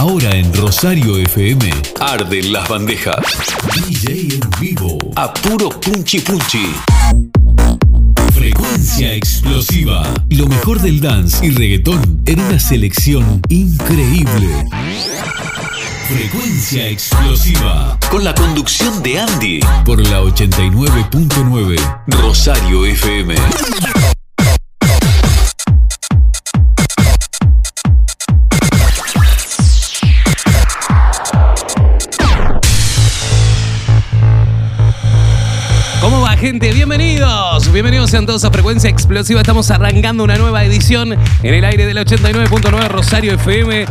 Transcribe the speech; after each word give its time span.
Ahora 0.00 0.30
en 0.30 0.50
Rosario 0.54 1.18
FM, 1.18 1.70
arden 2.00 2.54
las 2.54 2.66
bandejas. 2.70 3.16
DJ 3.86 4.34
en 4.36 4.40
vivo, 4.58 4.96
a 5.14 5.30
puro 5.30 5.68
punchi 5.68 6.20
punchi. 6.20 6.72
Frecuencia 8.32 9.12
explosiva. 9.12 10.10
Lo 10.30 10.46
mejor 10.46 10.80
del 10.80 11.02
dance 11.02 11.44
y 11.44 11.50
reggaetón 11.50 12.22
en 12.24 12.40
una 12.40 12.58
selección 12.58 13.42
increíble. 13.50 14.64
Frecuencia 16.08 16.88
explosiva. 16.88 17.98
Con 18.10 18.24
la 18.24 18.34
conducción 18.34 19.02
de 19.02 19.20
Andy. 19.20 19.60
Por 19.84 20.00
la 20.00 20.22
89.9 20.22 21.76
Rosario 22.06 22.86
FM. 22.86 23.34
Gente? 36.40 36.72
Bienvenidos. 36.72 37.70
Bienvenidos 37.70 38.10
sean 38.10 38.24
todos 38.24 38.44
a 38.44 38.50
Frecuencia 38.50 38.88
Explosiva. 38.88 39.40
Estamos 39.40 39.70
arrancando 39.70 40.24
una 40.24 40.36
nueva 40.36 40.64
edición 40.64 41.12
en 41.12 41.54
el 41.54 41.64
aire 41.66 41.84
del 41.84 41.98
89.9 41.98 42.88
Rosario 42.88 43.34
FM. 43.34 43.84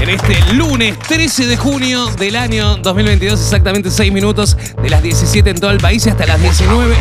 En 0.00 0.08
este 0.08 0.54
lunes 0.54 0.98
13 1.00 1.46
de 1.46 1.58
junio 1.58 2.06
del 2.18 2.36
año 2.36 2.78
2022, 2.78 3.38
exactamente 3.38 3.90
6 3.90 4.12
minutos 4.12 4.56
de 4.82 4.88
las 4.88 5.02
17 5.02 5.50
en 5.50 5.60
todo 5.60 5.72
el 5.72 5.78
país 5.78 6.06
hasta 6.06 6.24
las 6.24 6.40
19 6.40 6.94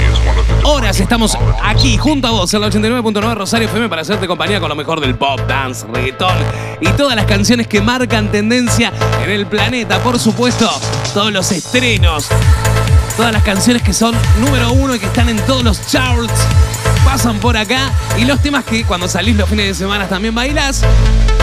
horas 0.64 1.00
estamos 1.00 1.38
aquí 1.62 1.98
junto 1.98 2.28
a 2.28 2.31
vos 2.31 2.54
en 2.54 2.62
la 2.62 2.68
89.9 2.68 3.36
Rosario 3.36 3.68
FM 3.68 3.90
para 3.90 4.02
hacerte 4.02 4.28
compañía 4.28 4.59
con 4.59 4.70
lo 4.70 4.76
mejor 4.76 5.02
del 5.02 5.16
pop, 5.16 5.40
dance, 5.48 5.86
reggaetón 5.94 6.38
y 6.80 6.88
todas 6.90 7.16
las 7.16 7.26
canciones 7.26 7.68
que 7.68 7.81
marcan 7.81 8.31
tendencia 8.31 8.92
en 9.23 9.30
el 9.30 9.45
planeta. 9.45 10.00
Por 10.00 10.20
supuesto, 10.20 10.70
todos 11.14 11.31
los 11.34 11.52
estrenos, 11.52 12.28
todas 13.17 13.31
las 13.31 13.44
canciones 13.44 13.83
que 13.83 13.94
son 13.94 14.16
número 14.39 14.72
uno 14.72 14.95
y 14.95 15.00
que 15.00 15.06
están 15.06 15.30
en 15.30 15.38
todos 15.45 15.64
los 15.64 15.86
charts 15.88 16.33
pasan 17.03 17.39
por 17.39 17.58
acá 17.58 17.92
y 18.17 18.25
los 18.25 18.42
temas 18.42 18.64
que 18.64 18.86
cuando 18.86 19.08
salís 19.08 19.36
los 19.36 19.50
fines 19.50 19.67
de 19.67 19.73
semana 19.73 20.08
también 20.08 20.33
bailás. 20.33 20.81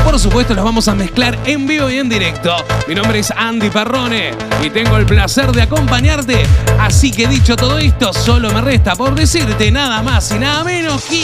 Por 0.05 0.19
supuesto, 0.19 0.55
los 0.55 0.65
vamos 0.65 0.89
a 0.89 0.95
mezclar 0.95 1.39
en 1.45 1.67
vivo 1.67 1.91
y 1.91 1.99
en 1.99 2.09
directo. 2.09 2.57
Mi 2.89 2.95
nombre 2.95 3.19
es 3.19 3.31
Andy 3.31 3.71
Parrone 3.71 4.33
y 4.63 4.71
tengo 4.71 4.97
el 4.97 5.07
placer 5.07 5.53
de 5.53 5.63
acompañarte. 5.63 6.43
Así 6.79 7.11
que 7.11 7.29
dicho 7.29 7.57
todo 7.57 7.79
esto, 7.79 8.13
solo 8.13 8.51
me 8.51 8.61
resta 8.61 8.97
por 8.97 9.15
decirte 9.15 9.71
nada 9.71 10.03
más 10.03 10.31
y 10.33 10.39
nada 10.39 10.65
menos 10.65 11.05
que. 11.05 11.23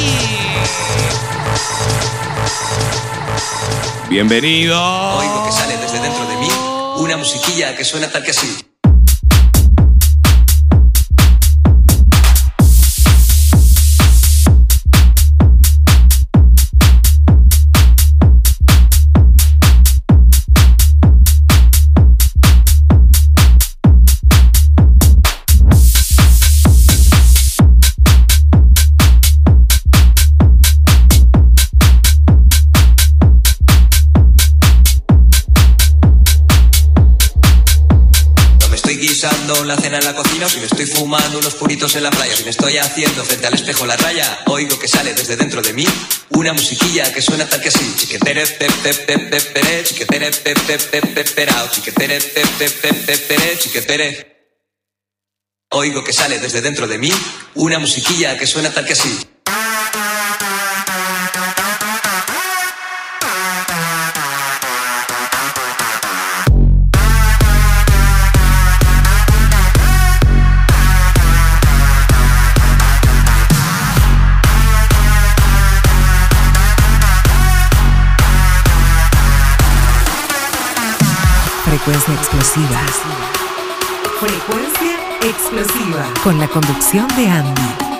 Bienvenido. 4.08 4.78
Oigo 5.16 5.46
que 5.46 5.52
sale 5.52 5.76
desde 5.78 6.00
dentro 6.00 6.26
de 6.26 6.36
mí 6.36 6.48
una 6.98 7.16
musiquilla 7.16 7.74
que 7.74 7.84
suena 7.84 8.08
tal 8.08 8.22
que 8.22 8.30
así. 8.30 8.65
Cena 39.76 39.98
en 39.98 40.04
la 40.04 40.14
cocina, 40.14 40.46
o 40.46 40.48
si 40.48 40.58
me 40.58 40.66
estoy 40.66 40.86
fumando 40.86 41.38
unos 41.38 41.54
puritos 41.54 41.94
en 41.96 42.02
la 42.02 42.10
playa, 42.10 42.34
si 42.36 42.44
me 42.44 42.50
estoy 42.50 42.78
haciendo 42.78 43.24
frente 43.24 43.46
al 43.46 43.54
espejo 43.54 43.86
la 43.86 43.96
raya, 43.96 44.40
oigo 44.46 44.78
que 44.78 44.88
sale 44.88 45.14
desde 45.14 45.36
dentro 45.36 45.62
de 45.62 45.72
mí 45.72 45.86
una 46.30 46.52
musiquilla 46.52 47.12
que 47.12 47.22
suena 47.22 47.48
tal 47.48 47.60
que 47.60 47.68
así. 47.68 47.94
Chiquetere, 47.96 48.44
chiquetere, 53.04 53.58
chiquetere. 53.58 54.36
Oigo 55.70 56.04
que 56.04 56.12
sale 56.12 56.38
desde 56.38 56.60
dentro 56.60 56.86
de 56.86 56.98
mí 56.98 57.10
una 57.54 57.78
musiquilla 57.78 58.38
que 58.38 58.46
suena 58.46 58.72
tal 58.72 58.86
que 58.86 58.92
así. 58.92 59.35
Frecuencia 82.06 82.38
explosiva. 82.38 82.78
Frecuencia 84.20 84.94
explosiva. 85.22 86.04
Con 86.22 86.38
la 86.38 86.46
conducción 86.46 87.08
de 87.16 87.28
Andy. 87.28 87.95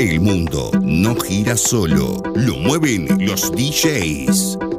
El 0.00 0.18
mundo 0.18 0.70
no 0.82 1.14
gira 1.14 1.58
solo, 1.58 2.22
lo 2.34 2.56
mueven 2.56 3.06
los 3.18 3.52
DJs. 3.52 4.69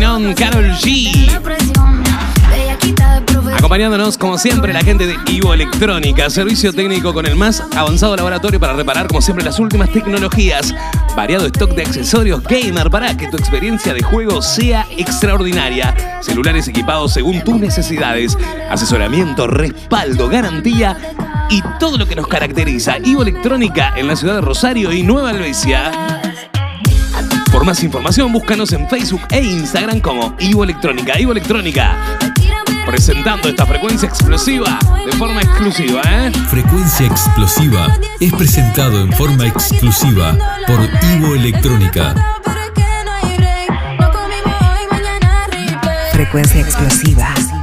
Carol 0.00 0.72
G. 0.80 1.30
Acompañándonos, 3.56 4.18
como 4.18 4.38
siempre, 4.38 4.72
la 4.72 4.80
gente 4.80 5.06
de 5.06 5.16
Ivo 5.28 5.54
Electrónica, 5.54 6.28
servicio 6.30 6.72
técnico 6.72 7.14
con 7.14 7.26
el 7.26 7.36
más 7.36 7.62
avanzado 7.76 8.16
laboratorio 8.16 8.58
para 8.58 8.72
reparar, 8.72 9.06
como 9.06 9.22
siempre, 9.22 9.44
las 9.44 9.60
últimas 9.60 9.92
tecnologías. 9.92 10.74
Variado 11.14 11.46
stock 11.46 11.70
de 11.76 11.82
accesorios 11.82 12.42
gamer 12.42 12.90
para 12.90 13.16
que 13.16 13.28
tu 13.28 13.36
experiencia 13.36 13.94
de 13.94 14.02
juego 14.02 14.42
sea 14.42 14.84
extraordinaria. 14.98 15.94
Celulares 16.22 16.66
equipados 16.66 17.12
según 17.12 17.44
tus 17.44 17.60
necesidades. 17.60 18.36
Asesoramiento, 18.68 19.46
respaldo, 19.46 20.28
garantía 20.28 20.96
y 21.50 21.62
todo 21.78 21.98
lo 21.98 22.06
que 22.08 22.16
nos 22.16 22.26
caracteriza. 22.26 22.98
Ivo 22.98 23.22
Electrónica 23.22 23.92
en 23.96 24.08
la 24.08 24.16
ciudad 24.16 24.34
de 24.34 24.40
Rosario 24.40 24.92
y 24.92 25.04
Nueva 25.04 25.30
Albesia. 25.30 26.13
Por 27.64 27.70
más 27.70 27.82
información, 27.82 28.30
búscanos 28.30 28.74
en 28.74 28.86
Facebook 28.90 29.22
e 29.30 29.42
Instagram 29.42 30.00
como 30.00 30.34
Ivo 30.38 30.64
Electrónica. 30.64 31.18
Ivo 31.18 31.32
Electrónica 31.32 31.96
presentando 32.84 33.48
esta 33.48 33.64
frecuencia 33.64 34.06
explosiva 34.06 34.78
de 35.06 35.12
forma 35.12 35.40
exclusiva, 35.40 36.02
¿eh? 36.04 36.30
Frecuencia 36.50 37.06
Explosiva 37.06 37.98
es 38.20 38.34
presentado 38.34 39.00
en 39.00 39.10
forma 39.14 39.46
exclusiva 39.46 40.36
por 40.66 40.78
Ivo 41.16 41.34
Electrónica. 41.34 42.14
Pero 46.12 46.38
es 46.38 47.53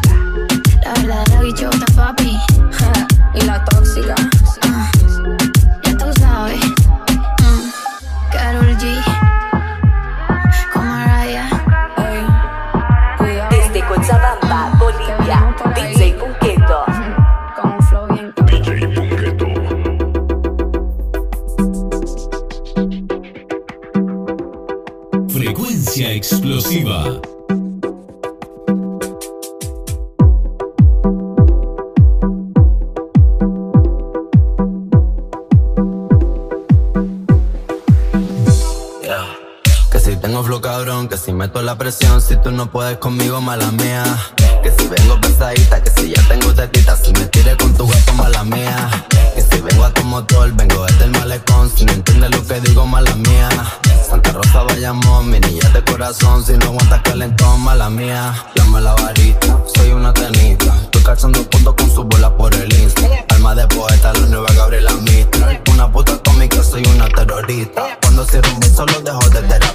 no 42.62 42.70
puedes 42.70 42.98
conmigo, 42.98 43.42
mala 43.42 43.72
mía. 43.72 44.04
Que 44.62 44.72
si 44.78 44.88
vengo 44.88 45.20
pesadita, 45.20 45.82
que 45.82 45.90
si 45.90 46.14
ya 46.14 46.28
tengo 46.28 46.54
tetita, 46.54 46.96
si 46.96 47.12
me 47.14 47.26
tires 47.26 47.56
con 47.56 47.74
tu 47.74 47.88
gato, 47.88 48.14
mala 48.14 48.44
mía. 48.44 49.08
Que 49.34 49.42
si 49.42 49.62
vengo 49.62 49.84
a 49.84 49.92
tu 49.92 50.04
motor, 50.04 50.52
vengo 50.54 50.86
desde 50.86 51.06
el 51.06 51.12
malecón, 51.12 51.72
si 51.76 51.86
no 51.86 51.94
entiendes 51.94 52.30
lo 52.30 52.46
que 52.46 52.60
digo, 52.62 52.86
mala 52.86 53.16
mía. 53.16 53.50
Santa 54.08 54.32
Rosa, 54.32 54.62
vayamos, 54.62 55.26
mi 55.26 55.40
niña 55.40 55.70
de 55.70 55.84
corazón, 55.84 56.46
si 56.46 56.54
no 56.54 56.68
aguantas 56.68 57.02
calentón, 57.02 57.62
mala 57.62 57.90
mía. 57.90 58.32
La 58.82 58.96
varita, 58.96 59.60
soy 59.76 59.92
una 59.92 60.12
tenista. 60.12 60.76
Estoy 60.84 61.04
calzando 61.04 61.48
puntos 61.50 61.76
con 61.76 61.92
su 61.94 62.04
bola 62.04 62.36
por 62.36 62.52
el 62.56 62.74
insta. 62.74 63.04
Alma 63.30 63.54
de 63.54 63.68
poeta, 63.68 64.12
la 64.14 64.22
nueva 64.22 64.52
Gabriela 64.54 64.92
Mistral. 64.94 65.62
Una 65.72 65.92
puta 65.92 66.18
cómica, 66.26 66.64
soy 66.64 66.84
una 66.96 67.08
terrorista. 67.10 68.00
Cuando 68.02 68.26
cierro 68.26 68.50
un 68.54 68.60
beso, 68.60 68.86
lo 68.88 69.02
dejo 69.02 69.30
de 69.30 69.42
terapista. 69.42 69.71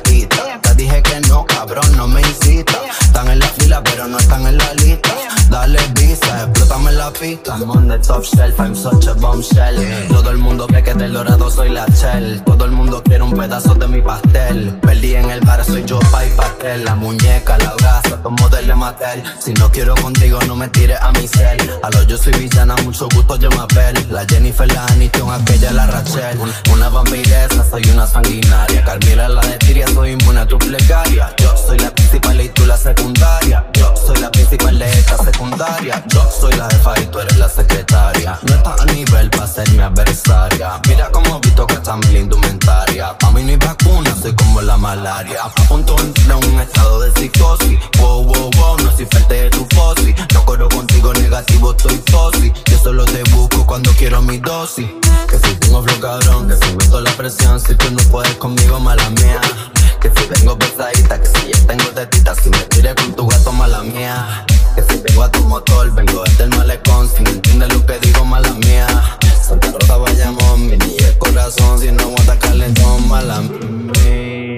No 4.16 4.20
están 4.20 4.46
en 4.46 4.56
la 4.56 4.72
lista. 4.74 5.10
Dale 5.50 5.78
visa, 5.94 6.48
explótame 6.76 6.92
la 6.92 7.10
pista. 7.10 7.56
I'm 7.56 7.70
on 7.70 7.88
the 7.88 7.98
top 7.98 8.24
shelf, 8.24 8.60
I'm 8.60 8.74
such 8.74 9.06
a 9.06 9.14
bombshell. 9.14 9.76
Todo 10.08 10.30
el 10.30 10.38
mundo 10.38 10.66
cree 10.66 10.82
que 10.82 10.94
del 10.94 11.12
dorado 11.12 11.50
soy 11.50 11.70
la 11.70 11.86
shell. 11.86 12.42
Todo 12.44 12.64
el 12.64 12.70
mundo 12.72 13.02
quiere 13.02 13.22
un 13.22 13.32
pedazo 13.32 13.74
de 13.74 13.88
mi 13.88 14.02
pastel. 14.02 14.78
Perdí 14.82 15.14
en 15.14 15.30
el 15.30 15.40
bar, 15.40 15.64
soy 15.64 15.84
yo, 15.84 15.98
pa' 16.10 16.24
y 16.24 16.30
pastel. 16.30 16.84
La 16.84 16.94
muñeca, 16.94 17.58
la 17.58 17.74
brasa, 17.74 18.22
tomo 18.22 18.48
del 18.48 18.74
matel. 18.76 19.22
Si 19.38 19.52
no 19.54 19.70
quiero 19.70 19.94
contigo, 19.96 20.38
no 20.46 20.56
me 20.56 20.68
tires 20.68 20.98
a 21.00 21.12
mi 21.12 21.26
cel. 21.26 21.58
A 21.82 21.90
lo 21.90 22.02
yo 22.04 22.18
soy 22.18 22.32
villana, 22.34 22.74
mucho 22.84 23.08
gusto, 23.14 23.36
yo 23.36 23.48
me 23.50 23.60
apel. 23.60 24.06
La 24.10 24.24
Jennifer, 24.26 24.70
la 24.72 24.86
Aniston, 24.86 25.30
aquella, 25.32 25.72
la 25.72 25.86
Rachel. 25.86 26.38
Una 26.72 26.88
vampiresa, 26.88 27.64
soy 27.70 27.82
una 27.90 28.06
sanguinaria. 28.06 28.84
Carmila, 28.84 29.28
la 29.28 29.40
de 29.40 29.56
Tiria, 29.58 29.86
soy 29.88 30.12
inmune 30.12 30.40
a 30.40 30.46
tu 30.46 30.58
plegaria. 30.58 31.34
Yo 31.38 31.54
soy 31.56 31.78
la 31.78 31.90
principal 31.90 32.40
y 32.40 32.48
tú 32.50 32.66
la 32.66 32.76
secundaria. 32.76 33.66
Yo 33.72 33.94
soy 33.96 34.18
la 34.18 34.30
principal 34.30 34.78
de 34.78 34.90
esta 34.90 35.16
secundaria. 35.18 36.04
Yo 36.08 36.28
soy 36.30 36.54
la 36.54 36.65
jefa 36.70 37.00
y 37.00 37.06
tú 37.06 37.20
eres 37.20 37.36
la 37.36 37.48
secretaria. 37.48 38.38
No 38.42 38.54
estás 38.54 38.80
a 38.80 38.84
nivel 38.86 39.30
para 39.30 39.46
ser 39.46 39.70
mi 39.72 39.82
adversaria. 39.82 40.80
Mira 40.88 41.08
cómo 41.10 41.40
visto 41.40 41.66
que 41.66 41.74
está 41.74 41.96
mi 41.96 42.16
indumentaria. 42.16 43.16
Pa' 43.18 43.30
mí 43.30 43.42
no 43.42 43.50
hay 43.50 43.56
vacuna, 43.56 44.14
soy 44.20 44.34
como 44.34 44.60
la 44.60 44.76
malaria. 44.76 45.42
A 45.44 45.48
punto 45.68 45.96
de 45.96 46.34
un 46.34 46.60
estado 46.60 47.00
de 47.00 47.12
psicosis. 47.12 47.78
Wow, 47.98 48.24
wow, 48.24 48.50
wow, 48.56 48.76
no 48.78 48.90
soy 48.96 49.06
fuerte 49.06 49.34
de 49.34 49.50
tu 49.50 49.66
fosi. 49.74 50.14
No 50.34 50.44
corro 50.44 50.68
contigo 50.68 51.12
negativo, 51.14 51.72
estoy 51.72 52.02
fosi. 52.10 52.52
Yo 52.70 52.78
solo 52.78 53.04
te 53.04 53.22
busco 53.30 53.66
cuando 53.66 53.90
quiero 53.92 54.22
mi 54.22 54.38
dosis. 54.38 54.86
Que 55.28 55.38
si 55.38 55.54
tengo 55.56 55.82
flow 55.82 56.00
cabrón, 56.00 56.48
que 56.48 56.56
si 56.56 56.72
meto 56.74 57.00
la 57.00 57.10
presión, 57.12 57.60
si 57.60 57.74
tú 57.74 57.90
no 57.90 58.02
puedes 58.10 58.34
conmigo, 58.36 58.78
mala 58.80 59.08
mía. 59.10 59.40
Que 60.00 60.10
si 60.10 60.26
vengo 60.28 60.58
pesadita, 60.58 61.20
que 61.20 61.26
si 61.26 61.52
ya 61.52 61.66
tengo 61.66 61.84
tetita, 61.90 62.34
si 62.34 62.50
me 62.50 62.58
tires 62.58 62.94
con 62.94 63.12
tu 63.14 63.26
gato, 63.26 63.52
mala 63.52 63.82
mía. 63.82 64.44
Que 64.76 64.82
si 64.82 65.00
vengo 65.00 65.22
a 65.22 65.30
tu 65.30 65.42
motor, 65.44 65.90
vengo 65.94 66.22
desde 66.24 66.44
el 66.44 66.50
malecón, 66.50 67.08
si 67.08 67.22
no 67.22 67.30
entiendes 67.30 67.72
lo 67.72 67.86
que 67.86 67.98
digo, 67.98 68.24
mala 68.24 68.52
mía. 68.52 68.86
Santa 69.42 69.72
Rosa, 69.72 69.96
vayamos, 69.96 70.58
mi 70.58 70.76
niña 70.76 71.18
corazón, 71.18 71.80
si 71.80 71.90
no 71.90 72.02
aguanta 72.02 72.38
calentón, 72.38 73.08
mala 73.08 73.40
mía. 73.40 74.55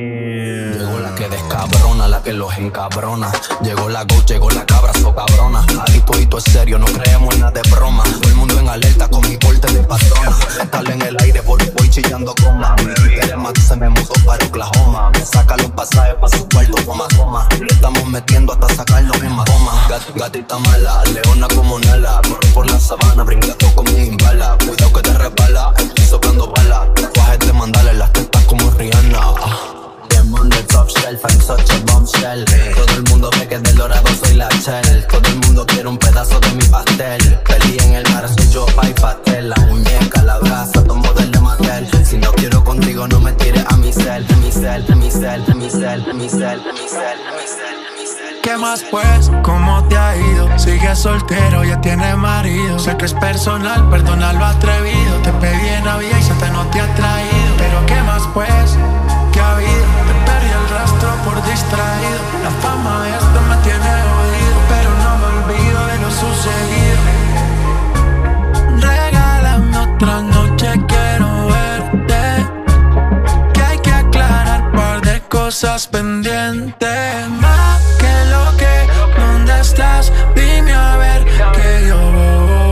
Descabrona, 1.30 2.08
la 2.08 2.22
que 2.22 2.32
los 2.32 2.56
encabrona. 2.56 3.30
Llegó 3.62 3.88
la 3.88 4.04
go, 4.04 4.22
llegó 4.26 4.50
la 4.50 4.64
cabra, 4.64 4.92
so 4.94 5.14
cabrona. 5.14 5.64
Ahí 5.86 6.00
todito 6.00 6.38
es 6.38 6.44
serio, 6.44 6.78
no 6.78 6.86
creemos 6.86 7.34
en 7.34 7.40
nada 7.40 7.52
de 7.52 7.62
broma. 7.70 8.02
Todo 8.04 8.28
el 8.28 8.34
mundo 8.36 8.58
en 8.58 8.68
alerta 8.68 9.08
con 9.08 9.20
mi 9.28 9.36
porte 9.36 9.70
de 9.72 9.82
patrona. 9.82 10.36
Estar 10.62 10.90
en 10.90 11.02
el 11.02 11.16
aire, 11.20 11.42
por 11.42 11.58
voy 11.74 11.90
chillando 11.90 12.34
coma. 12.42 12.74
Mi 12.76 13.42
más 13.42 13.52
se 13.66 13.76
me 13.76 13.88
mudó 13.88 14.12
para 14.24 14.44
Oklahoma. 14.46 15.10
Me 15.10 15.24
saca 15.24 15.56
los 15.56 15.70
pasajes 15.72 16.14
pa' 16.20 16.28
su 16.28 16.48
cuarto, 16.48 16.76
toma, 16.84 17.06
toma. 17.08 17.48
Le 17.60 17.66
estamos 17.72 18.04
metiendo 18.06 18.52
hasta 18.52 18.74
sacarlo 18.74 19.14
en 19.16 19.44
toma. 19.44 19.86
Gat- 19.88 20.14
gatita 20.14 20.58
mala, 20.58 21.02
leona 21.12 21.46
como 21.48 21.78
Nala. 21.78 22.20
Corro 22.28 22.54
por 22.54 22.70
la 22.70 22.80
sabana, 22.80 23.22
brincando 23.22 23.74
como 23.74 23.90
un 23.90 24.00
imbala. 24.04 24.56
Cuidado 24.66 24.92
que 24.92 25.02
te 25.02 25.12
resbala, 25.12 25.72
estoy 25.78 26.04
soplando 26.06 26.50
balas. 26.52 26.88
Tatuajes 26.94 27.38
de 27.40 27.52
mandales, 27.52 27.96
las 27.96 28.12
tetas 28.12 28.44
como 28.44 28.70
Rihanna. 28.70 29.18
Shelf, 30.86 31.24
I'm 31.24 31.40
such 31.40 31.70
a 31.70 31.92
bombshell. 31.92 32.44
Todo 32.74 32.94
el 32.96 33.02
mundo 33.04 33.30
ve 33.38 33.48
que 33.48 33.58
del 33.58 33.76
dorado 33.76 34.08
soy 34.22 34.34
la 34.34 34.48
shell. 34.48 35.06
Todo 35.06 35.28
el 35.28 35.36
mundo 35.40 35.66
quiere 35.66 35.88
un 35.88 35.98
pedazo 35.98 36.38
de 36.40 36.50
mi 36.52 36.64
pastel. 36.64 37.38
Perdí 37.44 37.76
en 37.84 37.94
el 37.94 38.08
mar, 38.12 38.28
soy 38.28 38.48
yo, 38.50 38.66
pa' 38.66 38.88
y 38.88 38.92
pastel. 38.94 39.48
La 39.50 39.56
muñeca, 39.66 40.22
la 40.22 40.38
brasa, 40.38 40.84
tomo 40.84 41.12
del 41.14 41.30
de 41.30 41.40
Mattel. 41.40 41.88
Si 42.04 42.18
no 42.18 42.32
quiero 42.32 42.62
contigo, 42.64 43.06
no 43.08 43.20
me 43.20 43.32
tires 43.32 43.64
a 43.68 43.76
mi 43.76 43.92
cel, 43.92 44.24
a 44.30 44.36
mi 44.36 44.50
cel, 44.52 44.84
a 44.90 44.94
mi 44.94 45.10
cel, 45.10 45.44
a 45.50 45.54
mi 45.54 45.70
cel, 45.70 46.04
a 46.08 46.14
mi 46.14 46.28
cel, 46.28 46.60
mi 46.72 46.88
cel, 46.88 47.18
mi 47.96 48.06
cel. 48.06 48.40
¿Qué 48.42 48.56
más 48.56 48.82
pues? 48.90 49.30
¿Cómo 49.42 49.86
te 49.88 49.96
ha 49.96 50.16
ido? 50.16 50.58
Sigues 50.58 50.98
soltero, 50.98 51.64
ya 51.64 51.80
tienes 51.80 52.16
marido. 52.16 52.78
Sé 52.78 52.96
que 52.96 53.04
es 53.04 53.14
personal, 53.14 53.88
perdona 53.90 54.32
lo 54.32 54.44
atrevido. 54.44 55.16
Te 55.22 55.32
pedí 55.32 55.68
en 55.68 55.84
Navidad 55.84 56.18
y 56.18 56.22
se 56.22 56.34
te 56.34 56.50
no 56.50 56.66
te 56.68 56.80
ha 56.80 56.94
traído. 56.94 57.54
Pero 57.58 57.86
¿qué 57.86 58.00
más 58.02 58.22
pues? 58.32 58.76
¿Qué 59.32 59.40
ha 59.40 59.56
habido? 59.56 60.07
Por 61.24 61.42
distraído. 61.44 62.20
La 62.42 62.50
fama 62.62 63.06
esto 63.08 63.40
me 63.48 63.56
tiene 63.58 63.92
oído. 64.18 64.58
Pero 64.68 64.90
no 65.02 65.10
me 65.18 65.26
olvido 65.36 65.86
de 65.86 65.98
lo 65.98 66.10
sucedido. 66.10 67.00
Regálame 68.80 69.78
otra 69.78 70.20
noche, 70.22 70.68
quiero 70.88 71.46
verte. 71.46 72.22
Que 73.54 73.62
hay 73.62 73.78
que 73.78 73.92
aclarar 73.92 74.72
par 74.72 75.00
de 75.02 75.20
cosas 75.28 75.86
pendientes. 75.86 77.28
Más 77.40 77.80
que 77.98 78.14
lo 78.32 78.56
que, 78.56 78.88
¿dónde 79.20 79.60
estás? 79.60 80.12
Dime 80.34 80.72
a 80.74 80.96
ver 80.96 81.24
que 81.52 81.86
yo 81.88 81.96
voy. 81.96 82.67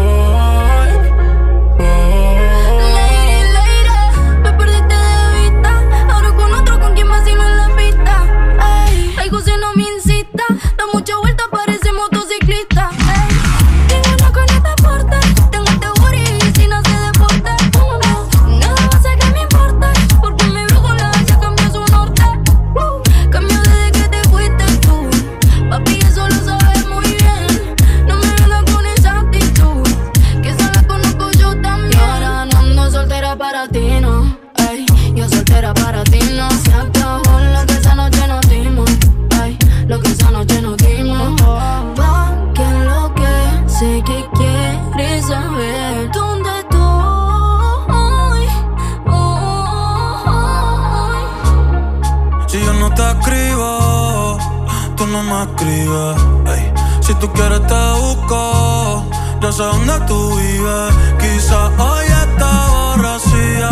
me 55.36 55.42
escribes. 55.42 56.16
Hey. 56.46 56.72
Si 57.00 57.14
tú 57.14 57.30
quieres 57.32 57.66
te 57.66 57.82
busco, 58.00 59.04
ya 59.40 59.52
sé 59.52 59.62
dónde 59.62 59.94
tú 60.06 60.36
vives. 60.36 60.94
Quizás 61.18 61.70
hoy 61.78 62.06
está 62.06 62.52
borracía, 62.74 63.70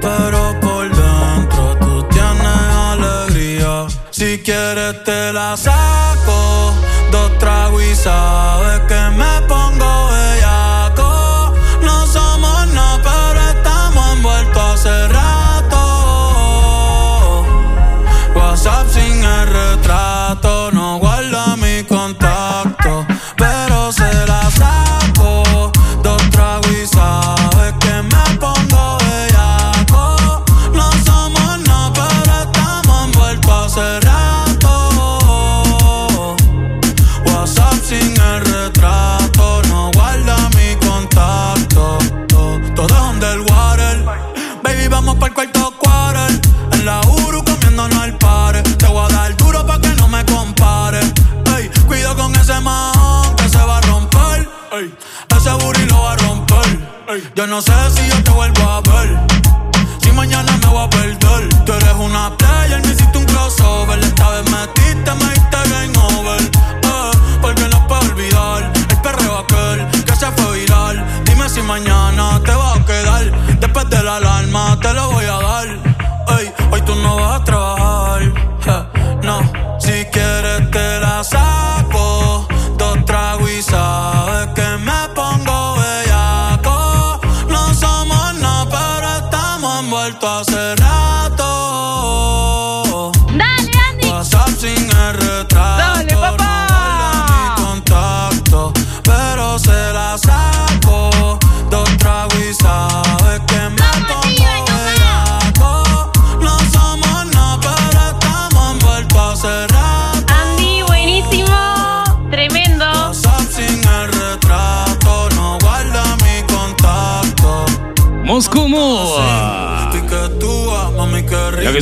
pero 0.00 0.60
por 0.60 0.84
dentro 0.88 1.76
tú 1.80 2.02
tienes 2.04 2.68
alegría. 2.92 3.86
Si 4.10 4.38
quieres 4.38 5.04
te 5.04 5.32
la 5.32 5.56
saco, 5.56 6.72
dos 7.10 7.38
tragos 7.38 7.82
y 7.82 7.94
sabes 7.94 8.80
que 8.88 9.00
me 9.16 9.35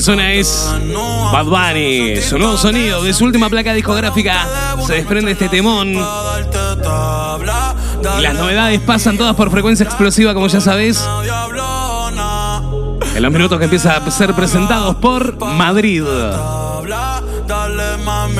persona 0.04 0.34
es 0.34 0.70
Bad 1.32 1.46
Bunny. 1.46 2.20
Su 2.20 2.36
nuevo 2.36 2.58
sonido 2.58 3.02
de 3.02 3.14
su 3.14 3.24
última 3.24 3.48
placa 3.48 3.72
discográfica 3.72 4.46
se 4.86 4.96
desprende 4.96 5.32
este 5.32 5.48
temón. 5.48 5.94
Y 8.18 8.20
Las 8.20 8.34
novedades 8.34 8.82
pasan 8.82 9.16
todas 9.16 9.34
por 9.34 9.50
frecuencia 9.50 9.84
explosiva, 9.84 10.34
como 10.34 10.48
ya 10.48 10.60
sabés. 10.60 11.02
En 13.14 13.22
los 13.22 13.32
minutos 13.32 13.58
que 13.58 13.64
empieza 13.64 13.96
a 13.96 14.10
ser 14.10 14.34
presentados 14.34 14.96
por 14.96 15.38
Madrid. 15.42 16.04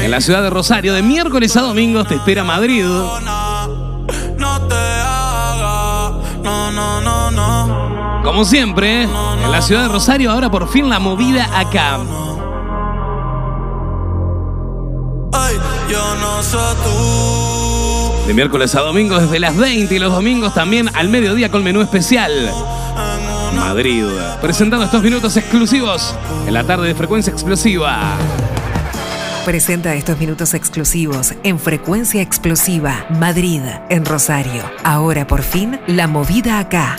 En 0.02 0.10
la 0.10 0.20
ciudad 0.20 0.42
de 0.42 0.50
Rosario, 0.50 0.92
de 0.92 1.00
miércoles 1.00 1.56
a 1.56 1.62
domingo, 1.62 2.04
te 2.04 2.16
espera 2.16 2.44
Madrid. 2.44 2.84
Como 8.22 8.44
siempre. 8.44 9.08
En 9.44 9.52
la 9.52 9.62
ciudad 9.62 9.82
de 9.82 9.88
Rosario, 9.88 10.30
ahora 10.30 10.50
por 10.50 10.68
fin 10.68 10.88
la 10.88 10.98
movida 10.98 11.48
acá. 11.58 11.98
De 18.26 18.34
miércoles 18.34 18.74
a 18.74 18.80
domingo 18.80 19.18
desde 19.18 19.38
las 19.38 19.56
20 19.56 19.94
y 19.94 19.98
los 19.98 20.12
domingos 20.12 20.54
también 20.54 20.88
al 20.94 21.08
mediodía 21.08 21.50
con 21.50 21.62
menú 21.62 21.82
especial. 21.82 22.50
Madrid, 23.54 24.04
presentando 24.40 24.84
estos 24.84 25.02
minutos 25.02 25.36
exclusivos 25.36 26.14
en 26.46 26.54
la 26.54 26.64
tarde 26.64 26.88
de 26.88 26.94
frecuencia 26.94 27.32
explosiva. 27.32 28.16
Presenta 29.44 29.94
estos 29.94 30.18
minutos 30.18 30.54
exclusivos 30.54 31.34
en 31.42 31.58
frecuencia 31.58 32.22
explosiva 32.22 33.04
Madrid, 33.10 33.60
en 33.90 34.04
Rosario. 34.06 34.62
Ahora 34.84 35.26
por 35.26 35.42
fin, 35.42 35.78
la 35.86 36.06
movida 36.06 36.58
acá. 36.58 36.96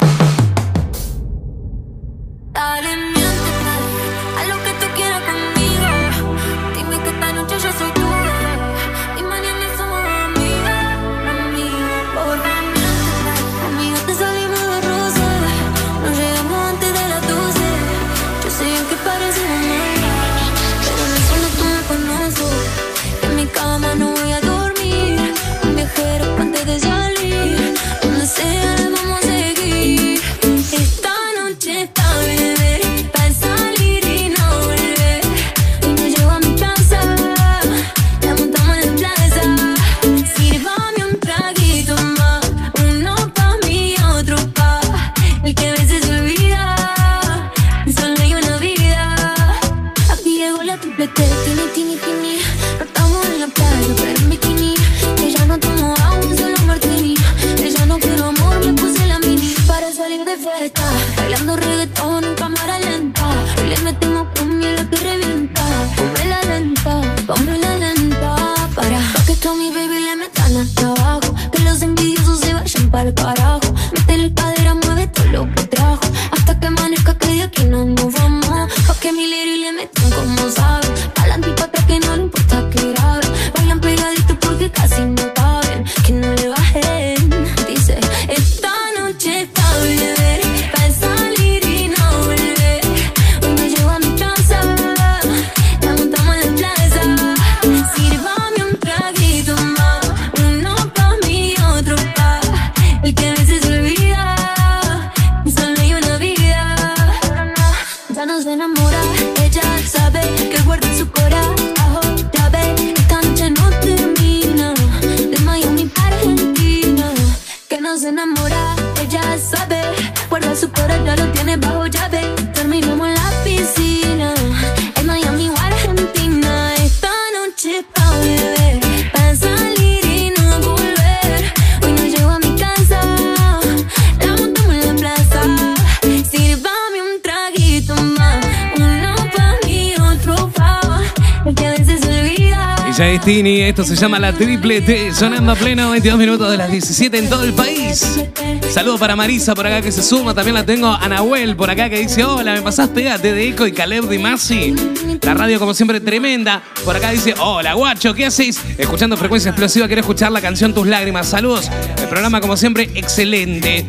Esto 143.75 143.83
se 143.83 143.97
llama 143.97 144.19
la 144.19 144.31
Triple 144.31 144.79
T, 144.79 145.13
sonando 145.13 145.51
a 145.51 145.55
pleno 145.55 145.89
22 145.89 146.17
minutos 146.17 146.49
de 146.49 146.55
las 146.55 146.71
17 146.71 147.17
en 147.17 147.29
todo 147.29 147.43
el 147.43 147.51
país. 147.51 148.23
Saludos 148.71 149.01
para 149.01 149.17
Marisa 149.17 149.53
por 149.53 149.67
acá 149.67 149.81
que 149.81 149.91
se 149.91 150.01
suma. 150.01 150.33
También 150.33 150.55
la 150.55 150.65
tengo 150.65 150.87
a 150.87 151.05
Nahuel 151.09 151.57
por 151.57 151.69
acá 151.69 151.89
que 151.89 151.99
dice: 151.99 152.23
Hola, 152.23 152.53
me 152.53 152.61
pasás 152.61 152.87
pégate 152.87 153.33
de 153.33 153.49
Eco 153.49 153.67
y 153.67 153.73
Caleb 153.73 154.05
de 154.05 154.17
Masi. 154.17 154.73
La 155.21 155.33
radio, 155.33 155.59
como 155.59 155.73
siempre, 155.73 155.99
tremenda. 155.99 156.63
Por 156.85 156.95
acá 156.95 157.11
dice: 157.11 157.35
Hola, 157.37 157.73
guacho, 157.73 158.13
¿qué 158.13 158.27
haces? 158.27 158.61
Escuchando 158.77 159.17
frecuencia 159.17 159.49
explosiva, 159.49 159.87
quiero 159.87 159.99
escuchar 159.99 160.31
la 160.31 160.39
canción 160.39 160.73
Tus 160.73 160.87
lágrimas. 160.87 161.27
Saludos. 161.27 161.69
El 161.97 162.07
programa, 162.07 162.39
como 162.39 162.55
siempre, 162.55 162.89
excelente. 162.95 163.85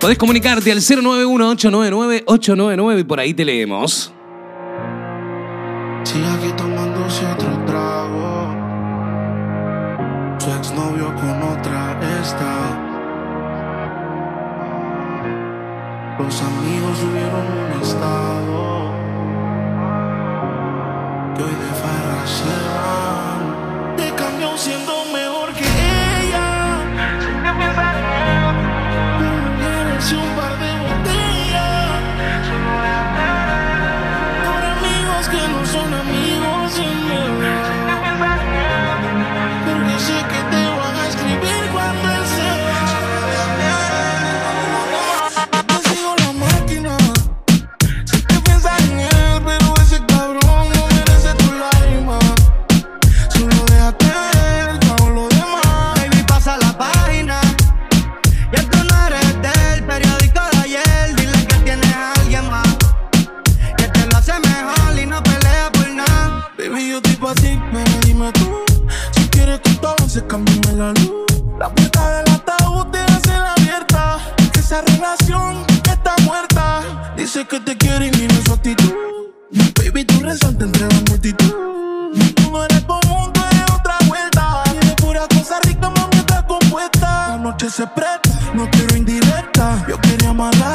Podés 0.00 0.16
comunicarte 0.16 0.72
al 0.72 0.78
091-899-899 0.78 3.00
y 3.00 3.04
por 3.04 3.20
ahí 3.20 3.34
te 3.34 3.44
leemos. 3.44 4.09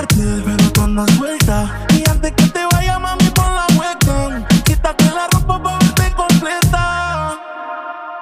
pero 0.03 0.71
tú 0.73 0.81
andas 0.81 1.09
suelta. 1.11 1.85
Y 1.93 2.03
antes 2.09 2.33
que 2.33 2.47
te 2.47 2.65
vaya, 2.73 2.99
mami, 2.99 3.29
pon 3.29 3.53
la 3.55 3.65
webcam. 3.77 4.45
Quítate 4.63 5.05
la 5.05 5.27
ropa 5.31 5.61
para 5.63 5.77
verte 5.79 6.11
completa. 6.15 7.37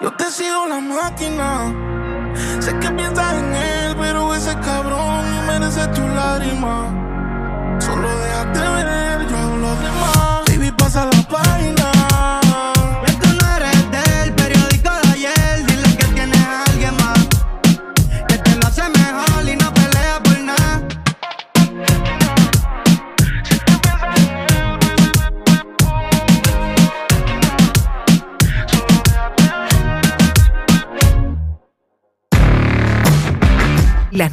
Yo 0.01 0.12
te 0.13 0.29
sigo 0.29 0.67
la 0.67 0.79
máquina. 0.79 1.73
Sé 2.59 2.77
que 2.77 2.89
piensas 2.91 3.33
en 3.33 3.55
él, 3.55 3.95
pero 3.99 4.36
ese 4.36 4.55
cabrón 4.59 5.31
no 5.31 5.41
merece 5.47 5.88
tu 5.88 6.01
lágrima. 6.01 7.79
Solo 7.79 8.07
déjate 8.19 8.59
ver, 8.59 9.27
yo 9.27 9.38
hago 9.38 9.57
lo 9.57 9.75
demás. 9.75 10.33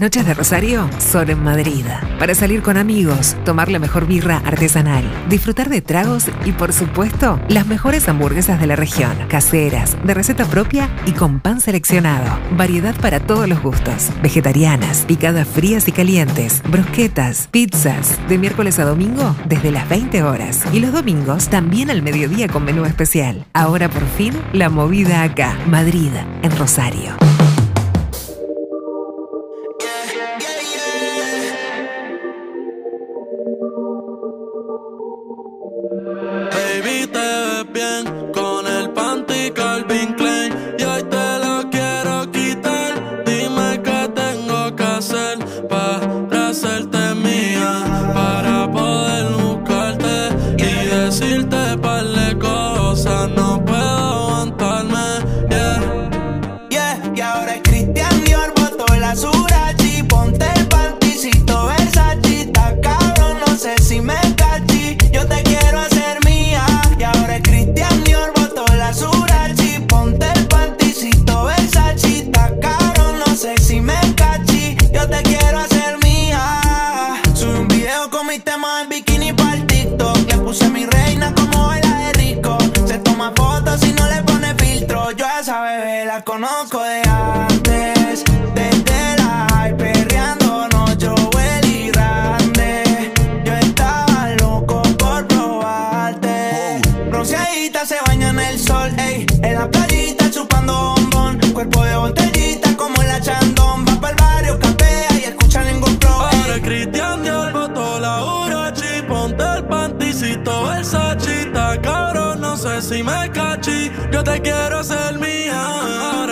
Noches 0.00 0.24
de 0.24 0.32
Rosario 0.32 0.88
son 0.98 1.28
en 1.28 1.44
Madrid. 1.44 1.84
Para 2.18 2.34
salir 2.34 2.62
con 2.62 2.78
amigos, 2.78 3.36
tomar 3.44 3.70
la 3.70 3.78
mejor 3.78 4.06
birra 4.06 4.38
artesanal, 4.46 5.04
disfrutar 5.28 5.68
de 5.68 5.82
tragos 5.82 6.24
y, 6.46 6.52
por 6.52 6.72
supuesto, 6.72 7.38
las 7.50 7.66
mejores 7.66 8.08
hamburguesas 8.08 8.58
de 8.58 8.66
la 8.66 8.76
región. 8.76 9.12
Caseras, 9.28 9.98
de 10.02 10.14
receta 10.14 10.46
propia 10.46 10.88
y 11.04 11.12
con 11.12 11.38
pan 11.40 11.60
seleccionado. 11.60 12.24
Variedad 12.56 12.94
para 12.98 13.20
todos 13.20 13.46
los 13.46 13.62
gustos. 13.62 14.08
Vegetarianas, 14.22 15.04
picadas 15.06 15.46
frías 15.46 15.86
y 15.86 15.92
calientes, 15.92 16.62
brosquetas, 16.70 17.48
pizzas. 17.48 18.18
De 18.26 18.38
miércoles 18.38 18.78
a 18.78 18.86
domingo 18.86 19.36
desde 19.44 19.70
las 19.70 19.86
20 19.86 20.22
horas. 20.22 20.64
Y 20.72 20.80
los 20.80 20.94
domingos 20.94 21.50
también 21.50 21.90
al 21.90 22.00
mediodía 22.00 22.48
con 22.48 22.64
menú 22.64 22.86
especial. 22.86 23.44
Ahora 23.52 23.90
por 23.90 24.06
fin, 24.06 24.32
la 24.54 24.70
movida 24.70 25.22
acá. 25.22 25.58
Madrid, 25.66 26.12
en 26.40 26.56
Rosario. 26.56 27.29
bien. 37.64 38.19
si 112.90 113.04
me 113.04 113.30
cachí, 113.30 113.88
yo 114.10 114.24
te 114.24 114.40
quiero 114.40 114.82
ser 114.82 115.14
mía. 115.18 115.60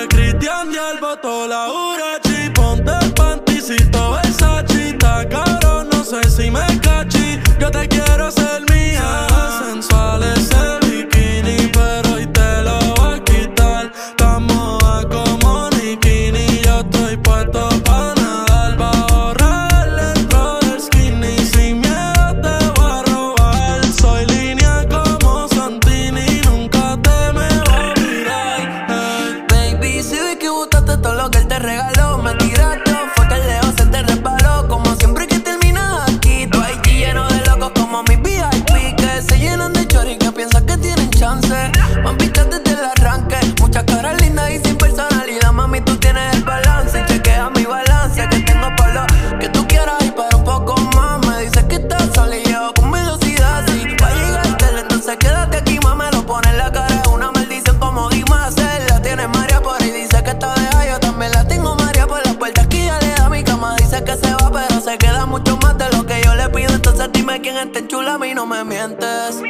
Cristian 0.08 0.72
y 0.72 0.76
el 0.76 0.98
botó 1.00 1.46
la 1.46 1.68
urachi. 1.70 2.27
que 64.08 64.16
se 64.16 64.34
va, 64.34 64.50
pero 64.50 64.80
se 64.80 64.96
queda 64.96 65.26
mucho 65.26 65.58
más 65.58 65.76
de 65.76 65.90
lo 65.92 66.06
que 66.06 66.22
yo 66.24 66.34
le 66.34 66.48
pido. 66.48 66.72
Entonces 66.74 67.10
dime 67.12 67.40
quién 67.42 67.56
está 67.58 67.86
chula, 67.86 68.14
a 68.14 68.18
mí 68.18 68.32
no 68.34 68.46
me 68.46 68.64
mientes. 68.64 69.42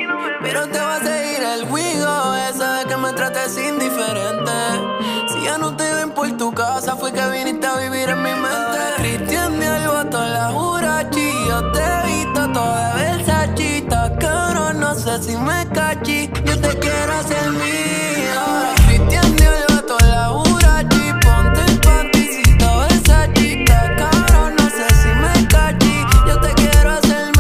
Pero 0.43 0.67
te 0.69 0.81
va 0.81 0.97
a 0.97 1.01
seguir 1.01 1.43
el 1.55 1.69
juego, 1.69 2.35
eso 2.51 2.67
de 2.73 2.85
que 2.87 2.97
me 2.97 3.13
trates 3.13 3.57
indiferente. 3.57 4.59
Si 5.29 5.45
ya 5.45 5.59
no 5.59 5.77
te 5.77 5.85
ven 5.95 6.11
por 6.11 6.29
tu 6.37 6.53
casa, 6.53 6.97
fue 6.97 7.13
que 7.13 7.25
viniste 7.31 7.67
a 7.67 7.77
vivir 7.77 8.09
en 8.09 8.23
mi 8.23 8.35
mente. 8.45 8.79
Cristian 8.97 9.61
de 9.61 9.67
Albato, 9.67 10.21
la 10.27 10.51
jurachi, 10.51 11.31
yo 11.49 11.71
te 11.71 11.81
he 11.81 12.07
visto 12.07 12.53
toda 12.53 12.95
versachita, 12.95 14.17
cabrón, 14.19 14.81
no 14.81 14.93
sé 14.95 15.23
si 15.23 15.37
me 15.37 15.69
cachí. 15.69 16.31
Yo 16.45 16.61
te 16.61 16.71
quiero 16.81 17.13
hacer 17.13 17.51
mía. 17.53 18.88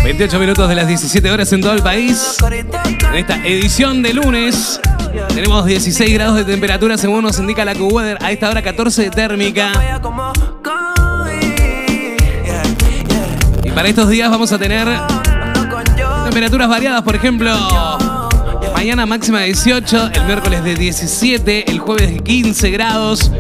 28 0.09 0.38
minutos 0.38 0.66
de 0.71 0.75
las 0.75 0.88
17 0.88 1.31
horas 1.31 1.53
en 1.53 1.61
todo 1.61 1.75
el 1.75 1.83
país. 1.83 2.38
En 2.51 3.14
esta 3.14 3.47
edición 3.47 4.01
de 4.03 4.14
lunes 4.14 4.81
tenemos 5.35 5.66
16 5.66 6.14
grados 6.14 6.37
de 6.37 6.44
temperatura 6.44 6.97
según 6.97 7.25
nos 7.25 7.38
indica 7.38 7.62
la 7.62 7.75
Q-Weather. 7.75 8.16
A 8.23 8.33
esta 8.33 8.49
hora 8.49 8.62
14 8.62 9.03
de 9.03 9.11
térmica. 9.11 9.71
Y 13.62 13.71
para 13.71 13.87
estos 13.87 14.09
días 14.09 14.31
vamos 14.31 14.51
a 14.51 14.59
tener 14.59 14.88
temperaturas 16.25 16.71
variadas. 16.71 17.03
Por 17.03 17.14
ejemplo, 17.14 17.55
mañana 18.75 19.05
máxima 19.05 19.40
de 19.40 19.47
18, 19.49 20.12
el 20.14 20.25
miércoles 20.25 20.64
de 20.64 20.75
17, 20.75 21.71
el 21.71 21.81
jueves 21.81 22.14
de 22.14 22.21
15 22.21 22.71
grados. 22.71 23.31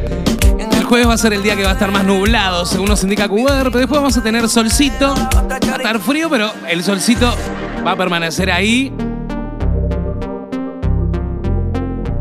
Jueves 0.88 1.06
va 1.06 1.12
a 1.12 1.18
ser 1.18 1.34
el 1.34 1.42
día 1.42 1.54
que 1.54 1.64
va 1.64 1.68
a 1.68 1.72
estar 1.74 1.90
más 1.92 2.02
nublado, 2.02 2.64
según 2.64 2.88
nos 2.88 3.02
indica 3.02 3.28
Q-Weather, 3.28 3.64
pero 3.64 3.78
después 3.80 4.00
vamos 4.00 4.16
a 4.16 4.22
tener 4.22 4.48
solcito. 4.48 5.14
Va 5.14 5.56
a 5.56 5.76
estar 5.76 5.98
frío, 5.98 6.30
pero 6.30 6.50
el 6.66 6.82
solcito 6.82 7.30
va 7.86 7.90
a 7.90 7.96
permanecer 7.96 8.50
ahí. 8.50 8.90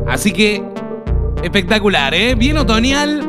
Así 0.06 0.34
que 0.34 0.62
espectacular, 1.42 2.14
¿eh? 2.14 2.36
Bien 2.36 2.58
otoñal. 2.58 3.26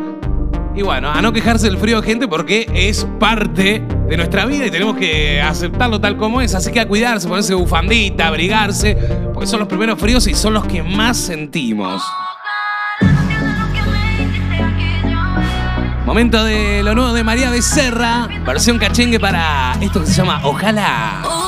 Y 0.75 0.83
bueno, 0.83 1.09
a 1.09 1.23
no 1.23 1.33
quejarse 1.33 1.67
del 1.67 1.79
frío, 1.79 2.03
gente, 2.03 2.27
porque 2.27 2.67
es 2.75 3.07
parte 3.21 3.81
de 4.09 4.17
nuestra 4.17 4.45
vida 4.45 4.67
y 4.67 4.73
tenemos 4.73 4.97
que 4.97 5.41
aceptarlo 5.41 6.01
tal 6.01 6.17
como 6.17 6.41
es. 6.41 6.57
Así 6.57 6.73
que 6.73 6.81
a 6.81 6.89
cuidarse, 6.89 7.29
ponerse 7.29 7.55
bufandita, 7.55 8.27
abrigarse, 8.27 8.97
porque 9.33 9.47
son 9.47 9.61
los 9.61 9.69
primeros 9.69 10.01
fríos 10.01 10.27
y 10.27 10.35
son 10.35 10.55
los 10.55 10.67
que 10.67 10.83
más 10.83 11.17
sentimos. 11.17 12.03
Momento 16.09 16.43
de 16.43 16.83
lo 16.83 16.95
nuevo 16.95 17.13
de 17.13 17.23
María 17.23 17.51
Becerra, 17.51 18.29
versión 18.47 18.79
cachengue 18.79 19.21
para 19.21 19.77
esto 19.83 20.01
que 20.01 20.07
se 20.07 20.15
llama 20.15 20.41
Ojalá. 20.43 21.21
Ojalá 21.23 21.48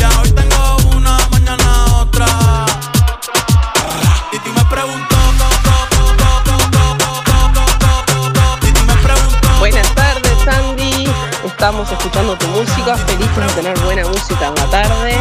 Estamos 11.61 11.91
escuchando 11.91 12.35
tu 12.39 12.47
música. 12.47 12.97
Felices 12.97 13.37
de 13.37 13.61
tener 13.61 13.79
buena 13.81 14.03
música 14.07 14.47
en 14.47 14.55
la 14.55 14.65
tarde. 14.71 15.15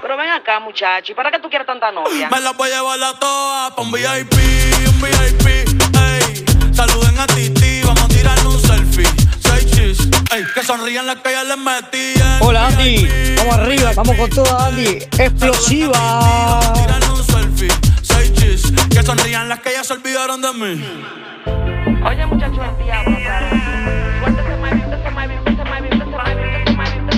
Pero 0.00 0.16
ven 0.16 0.30
acá, 0.30 0.60
muchacho. 0.60 1.12
¿Y 1.12 1.14
para 1.14 1.30
qué 1.30 1.38
tú 1.38 1.50
quieres 1.50 1.66
tanta 1.66 1.92
novia? 1.92 2.30
Me 2.30 2.40
la 2.40 2.52
voy 2.52 2.70
a 2.70 2.76
llevar 2.76 3.02
a 3.02 3.18
todas 3.18 3.70
pa' 3.72 3.82
un 3.82 3.92
VIP, 3.92 4.32
un 4.88 5.02
VIP, 5.02 5.46
ey. 5.46 6.74
Saluden 6.74 7.18
a 7.18 7.26
Titi, 7.26 7.82
vamos 7.82 8.04
a 8.04 8.08
tirarle 8.08 8.48
un 8.48 8.58
selfie. 8.58 9.06
Seis 9.38 9.70
chis, 9.72 10.08
ey. 10.32 10.42
Que 10.54 10.62
sonrían 10.62 11.06
las 11.06 11.16
que 11.16 11.32
ya 11.32 11.44
les 11.44 11.58
metí 11.58 12.14
Hola 12.40 12.68
Andy, 12.68 13.04
VIP. 13.04 13.38
vamos 13.40 13.54
arriba, 13.56 13.92
vamos 13.94 14.16
con 14.16 14.30
toda 14.30 14.68
Andy, 14.68 15.06
explosiva. 15.18 16.62
Chis, 18.56 18.72
que 18.90 19.02
sonrían 19.02 19.48
las 19.48 19.60
que 19.60 19.72
ya 19.72 19.84
se 19.84 19.92
olvidaron 19.92 20.40
de 20.40 20.52
mí. 20.54 20.84
Oye, 22.04 22.26
muchacho, 22.26 22.62
el 22.62 22.84
diablo, 22.84 23.16
se 23.16 23.22
se 23.22 23.28
se 23.28 24.46
se 24.46 24.80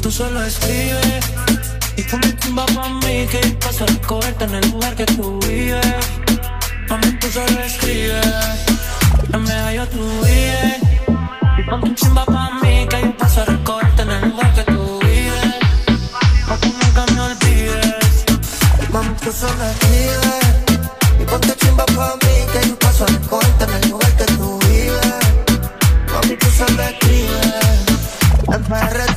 tú 0.00 0.10
solo 0.10 0.42
escribes 0.42 1.24
y 1.96 2.02
ponme 2.02 2.32
tumba 2.32 2.66
pa' 2.66 2.88
mí 2.88 3.26
que 3.30 3.38
paso 3.60 3.84
a 3.84 3.86
recogerte 3.86 4.44
en 4.44 4.54
el 4.54 4.70
lugar 4.70 4.96
que 4.96 5.04
tú 5.04 5.38
vives. 5.46 6.31
Mami, 6.92 7.10
tú 7.12 7.26
solo 7.28 7.58
escribes, 7.62 8.26
en 9.32 9.42
medio 9.44 9.88
tú 9.88 10.00
vives. 10.20 10.76
Y 11.56 11.62
ponte 11.62 11.88
un 11.88 11.94
chimba 11.94 12.22
pa' 12.26 12.50
mí 12.62 12.86
que 12.86 13.00
yo 13.00 13.16
paso 13.16 13.40
a 13.40 13.44
recogerte 13.46 14.02
en 14.02 14.10
el 14.10 14.28
lugar 14.28 14.52
que 14.52 14.64
tú 14.64 15.00
vives. 15.00 15.54
Pa' 16.46 16.58
que 16.58 16.68
nunca 16.68 17.06
me 17.14 17.20
olvides. 17.22 18.24
Mami, 18.92 19.14
tú 19.24 19.32
solo 19.32 19.64
escribes 19.64 20.82
Y 21.18 21.24
ponte 21.24 21.56
chimba 21.56 21.86
pa' 21.86 22.14
mí 22.16 22.34
Que 22.52 22.68
yo 22.68 22.78
paso 22.78 23.04
a 23.04 23.06
recogerte 23.06 23.64
en 23.64 23.70
el 23.70 23.90
lugar 23.90 24.16
que 24.16 24.24
tú 24.24 24.58
vives 24.68 25.14
Mami, 26.12 26.36
tú 26.36 26.46
solo 26.50 26.82
escribes 26.82 27.54
En 28.52 28.62
PR 28.64 29.11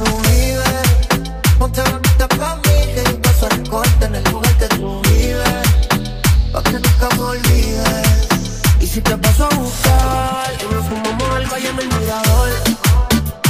si 8.96 9.02
te 9.02 9.18
paso 9.18 9.44
a 9.44 9.56
buscar. 9.56 10.54
Y 10.62 10.74
nos 10.74 10.86
fumamos 10.86 11.30
al 11.36 11.46
valle 11.48 11.68
en 11.68 11.80
el 11.80 11.88
mirador. 12.00 12.50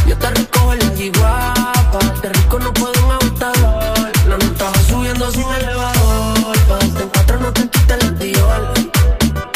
Yo 0.08 0.17
te 0.17 0.29
recojo 0.31 0.73
en 0.73 0.79
la 0.79 1.19
guapa 1.19 1.99
Te 2.21 2.29
rico 2.29 2.60
no 2.60 2.71
puedo 2.73 2.93
un 3.05 3.12
agotador 3.12 4.12
La 4.27 4.38
nota 4.38 4.65
va 4.65 4.79
subiendo 4.88 5.31
sin 5.31 5.43
elevador. 5.43 6.58
Pa' 6.67 6.77
darte 6.77 7.03
en 7.03 7.10
cuatro 7.10 7.39
no 7.39 7.51
te 7.53 7.67
quita 7.69 7.95
el 7.95 8.19
diol 8.19 8.91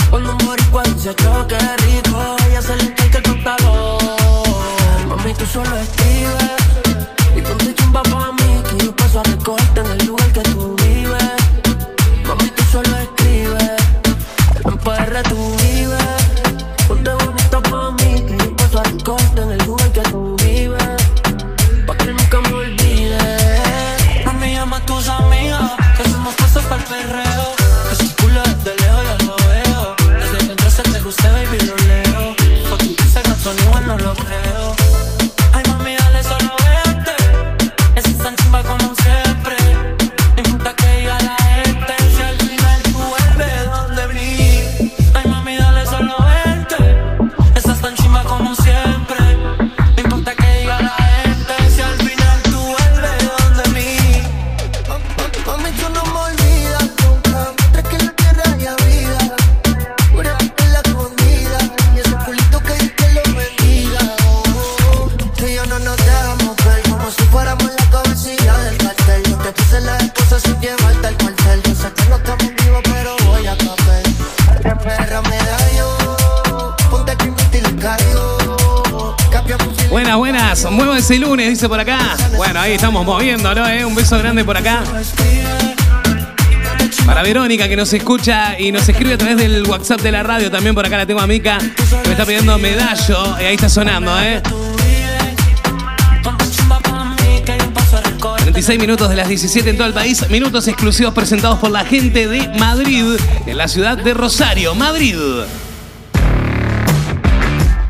Cuando 0.09 0.31
un 0.31 0.37
boricua 0.39 0.83
dice 0.83 1.15
yo 1.23 1.47
que 1.47 1.57
rico 1.57 2.35
Ella 2.47 2.61
se 2.63 2.75
le 2.77 2.83
encanta 2.83 3.17
el 3.19 3.23
contador 3.23 5.07
Mami, 5.07 5.33
tú 5.35 5.45
solo 5.45 5.75
escribes 5.77 7.35
Y 7.35 7.41
ponte 7.41 7.75
chumba 7.75 8.01
pa' 8.03 8.31
mí 8.31 8.63
Que 8.69 8.85
yo 8.85 8.95
paso 8.95 9.19
a 9.19 9.23
recogerte 9.23 9.81
en 9.81 9.87
el 9.87 10.07
lugar 10.07 10.31
que 10.33 10.41
tú 10.41 10.75
vives. 10.83 11.23
Mami, 12.27 12.49
tú 12.51 12.63
solo 12.71 12.97
escribes. 12.97 13.79
En 14.65 14.77
PR 14.77 15.23
tú 15.29 15.58
estamos 82.73 83.05
moviéndolo, 83.05 83.67
¿eh? 83.67 83.83
Un 83.85 83.95
beso 83.95 84.17
grande 84.17 84.43
por 84.43 84.55
acá. 84.55 84.83
Para 87.05 87.23
Verónica 87.23 87.67
que 87.67 87.75
nos 87.75 87.91
escucha 87.93 88.59
y 88.59 88.71
nos 88.71 88.87
escribe 88.87 89.13
a 89.13 89.17
través 89.17 89.37
del 89.37 89.63
WhatsApp 89.63 90.01
de 90.01 90.11
la 90.11 90.23
radio. 90.23 90.51
También 90.51 90.75
por 90.75 90.85
acá 90.85 90.97
la 90.97 91.05
tengo 91.05 91.19
a 91.19 91.27
Mica 91.27 91.57
que 91.57 92.07
me 92.07 92.11
está 92.11 92.25
pidiendo 92.25 92.57
medallo. 92.59 93.39
Y 93.39 93.45
ahí 93.45 93.55
está 93.55 93.69
sonando, 93.69 94.19
¿eh? 94.21 94.41
36 98.37 98.79
minutos 98.79 99.09
de 99.09 99.15
las 99.15 99.27
17 99.27 99.69
en 99.69 99.77
todo 99.77 99.87
el 99.87 99.93
país. 99.93 100.29
Minutos 100.29 100.67
exclusivos 100.67 101.13
presentados 101.13 101.59
por 101.59 101.71
la 101.71 101.85
gente 101.85 102.27
de 102.27 102.47
Madrid, 102.59 103.05
en 103.45 103.57
la 103.57 103.67
ciudad 103.67 103.97
de 103.97 104.13
Rosario, 104.13 104.75
Madrid. 104.75 105.15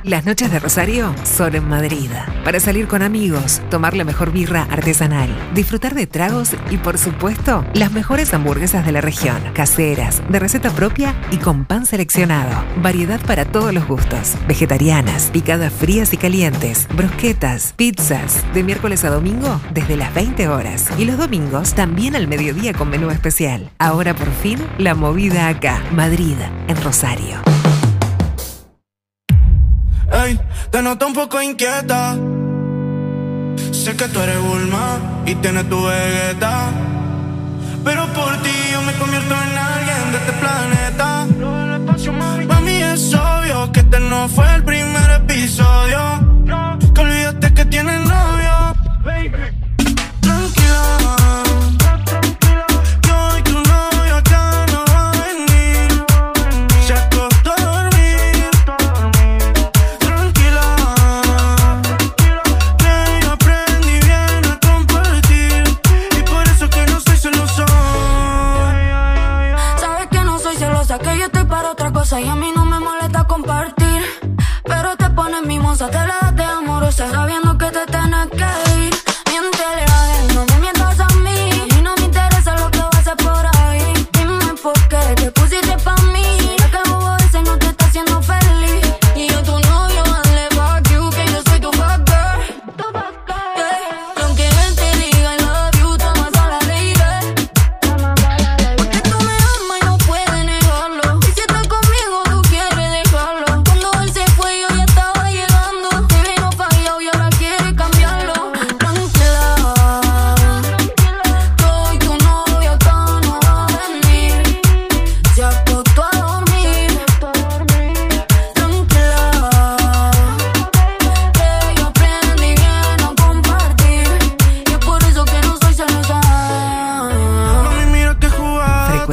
Las 0.10 0.26
noches 0.26 0.52
de 0.52 0.58
Rosario 0.58 1.14
son 1.24 1.56
en 1.56 1.70
Madrid. 1.70 2.10
Para 2.44 2.60
salir 2.60 2.88
con 2.88 3.04
amigos, 3.04 3.62
tomar 3.70 3.96
la 3.96 4.04
mejor 4.04 4.32
birra 4.32 4.64
artesanal, 4.72 5.30
disfrutar 5.54 5.94
de 5.94 6.08
tragos 6.08 6.56
y, 6.72 6.78
por 6.78 6.98
supuesto, 6.98 7.64
las 7.76 7.92
mejores 7.92 8.34
hamburguesas 8.34 8.88
de 8.88 8.92
la 8.92 9.02
región. 9.02 9.38
Caseras, 9.54 10.24
de 10.28 10.40
receta 10.40 10.72
propia 10.72 11.14
y 11.30 11.38
con 11.38 11.64
pan 11.64 11.86
seleccionado. 11.86 12.50
Variedad 12.82 13.20
para 13.22 13.46
todos 13.46 13.72
los 13.72 13.88
gustos. 13.88 14.34
Vegetarianas, 14.48 15.30
picadas 15.32 15.72
frías 15.72 16.12
y 16.12 16.18
calientes, 16.18 16.88
brusquetas, 16.96 17.74
pizzas. 17.78 18.44
De 18.56 18.64
miércoles 18.64 19.04
a 19.04 19.12
domingo 19.12 19.62
desde 19.76 19.96
las 19.96 20.12
20 20.16 20.48
horas. 20.48 20.90
Y 20.98 21.06
los 21.06 21.20
domingos 21.20 21.76
también 21.76 22.16
al 22.16 22.28
mediodía 22.28 22.74
con 22.74 22.90
menú 22.90 23.12
especial. 23.12 23.70
Ahora 23.78 24.16
por 24.16 24.32
fin, 24.32 24.58
la 24.80 24.96
movida 24.96 25.50
acá. 25.50 25.84
Madrid, 25.94 26.38
en 26.68 26.82
Rosario. 26.82 27.49
Te 30.72 30.82
noto 30.82 31.08
un 31.08 31.14
poco 31.14 31.42
inquieta. 31.42 32.16
Sé 33.72 33.96
que 33.96 34.08
tú 34.08 34.20
eres 34.20 34.40
Bulma 34.42 34.98
y 35.26 35.36
tienes 35.36 35.68
tu 35.70 35.84
vegeta. 35.84 36.72
Pero 37.84 38.06
por 38.08 38.38
ti 38.42 38.52
yo 38.72 38.82
me 38.82 38.94
convierto 38.94 39.34
en 39.34 39.58
alguien 39.58 40.12
de 40.12 40.18
este 40.18 40.34
planeta. 40.34 41.28
Mami, 42.48 42.84
es 42.84 43.14
obvio 43.14 43.72
que 43.72 43.82
este 43.82 44.00
no 44.00 44.28
fue 44.30 44.46
el 44.56 44.64
primer 44.64 45.12
episodio. 45.12 46.29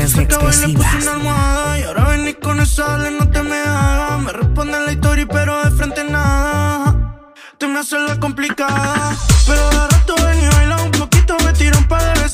frecuencia 0.04 0.22
expresiva. 0.66 1.78
Y 1.78 1.82
ahora 1.85 2.04
ven 2.09 2.28
y 2.28 2.35
con 2.35 2.61
esa 2.61 2.98
no 2.98 3.30
te 3.30 3.42
me 3.42 3.56
hagas. 3.56 4.20
Me 4.20 4.32
responde 4.32 4.78
la 4.85 4.92
historia, 4.92 5.26
pero 5.26 5.64
de 5.64 5.70
frente 5.70 6.04
nada. 6.04 7.32
Te 7.59 7.66
me 7.66 7.78
haces 7.78 8.00
la 8.00 8.20
complicada. 8.20 9.16
Pero 9.46 9.70
de 9.70 9.88
rato 9.88 10.14
ven 10.22 10.42
y 10.42 10.48
baila 10.48 10.76
un 10.82 10.90
poquito, 10.90 11.37
me 11.44 11.52
tiran 11.52 11.88
pa' 11.88 12.02
de 12.02 12.25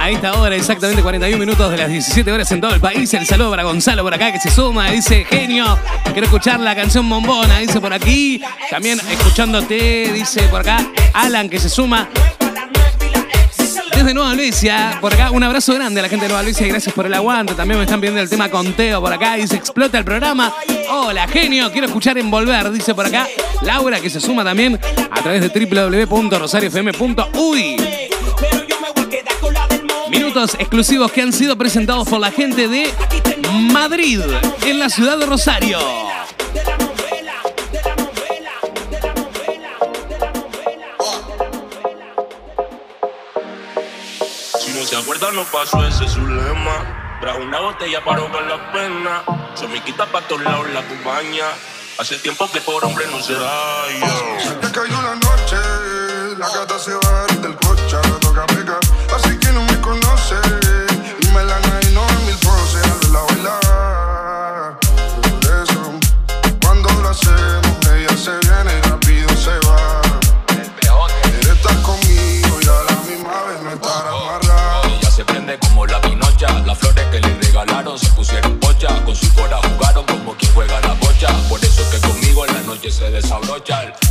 A 0.00 0.08
esta 0.08 0.32
hora, 0.40 0.56
exactamente 0.56 1.02
41 1.02 1.36
minutos 1.36 1.70
de 1.70 1.76
las 1.76 1.90
17 1.90 2.32
horas 2.32 2.50
en 2.52 2.62
todo 2.62 2.74
el 2.74 2.80
país. 2.80 3.12
El 3.12 3.26
saludo 3.26 3.50
para 3.50 3.64
Gonzalo 3.64 4.02
por 4.02 4.14
acá 4.14 4.32
que 4.32 4.40
se 4.40 4.50
suma. 4.50 4.90
Dice, 4.90 5.26
genio, 5.26 5.78
quiero 6.04 6.24
escuchar 6.24 6.58
la 6.58 6.74
canción 6.74 7.06
Bombona. 7.06 7.58
Dice 7.58 7.82
por 7.82 7.92
aquí. 7.92 8.40
También 8.70 8.98
escuchándote, 8.98 10.10
dice 10.14 10.44
por 10.44 10.62
acá 10.62 10.78
Alan 11.12 11.50
que 11.50 11.60
se 11.60 11.68
suma. 11.68 12.08
Desde 13.94 14.14
Nueva 14.14 14.32
Luisa, 14.32 14.96
por 15.02 15.12
acá 15.12 15.32
un 15.32 15.42
abrazo 15.42 15.74
grande 15.74 16.00
a 16.00 16.04
la 16.04 16.08
gente 16.08 16.24
de 16.24 16.30
Nueva 16.30 16.44
Luisa 16.44 16.64
y 16.64 16.70
gracias 16.70 16.94
por 16.94 17.04
el 17.04 17.12
aguante. 17.12 17.52
También 17.52 17.76
me 17.76 17.84
están 17.84 18.00
viendo 18.00 18.20
el 18.20 18.30
tema 18.30 18.48
conteo 18.48 19.02
por 19.02 19.12
acá. 19.12 19.34
Dice, 19.34 19.56
explota 19.56 19.98
el 19.98 20.06
programa. 20.06 20.50
Hola, 20.90 21.28
genio, 21.28 21.70
quiero 21.70 21.88
escuchar 21.88 22.16
Envolver. 22.16 22.72
Dice 22.72 22.94
por 22.94 23.04
acá 23.04 23.28
Laura 23.60 24.00
que 24.00 24.08
se 24.08 24.18
suma 24.18 24.44
también 24.44 24.80
a 25.10 25.20
través 25.20 25.42
de 25.42 25.50
www.rosariofm.uy 25.50 27.76
exclusivos 30.36 31.10
que 31.10 31.22
han 31.22 31.32
sido 31.32 31.56
presentados 31.58 32.08
por 32.08 32.20
la 32.20 32.30
gente 32.30 32.68
de 32.68 32.92
Madrid, 33.50 34.20
en 34.62 34.78
la 34.78 34.88
ciudad 34.88 35.18
de 35.18 35.26
Rosario. 35.26 35.78
Si 44.60 44.72
no 44.72 44.84
se 44.84 44.96
acuerdan 44.96 45.34
los 45.34 45.46
pasos, 45.48 45.84
ese 45.88 46.08
su 46.08 46.24
lema. 46.26 47.18
Trajo 47.20 47.42
una 47.42 47.60
botella 47.60 48.04
para 48.04 48.20
ahogar 48.20 48.44
la 48.44 48.72
pena. 48.72 49.22
Se 49.54 49.66
me 49.66 49.82
quita 49.82 50.06
para 50.06 50.26
todos 50.28 50.42
lados 50.42 50.70
la 50.72 50.86
compañía. 50.86 51.46
Hace 51.98 52.18
tiempo 52.18 52.48
que 52.50 52.60
por 52.60 52.84
hombre 52.84 53.04
no 53.10 53.20
se 53.20 53.34
da. 53.34 53.84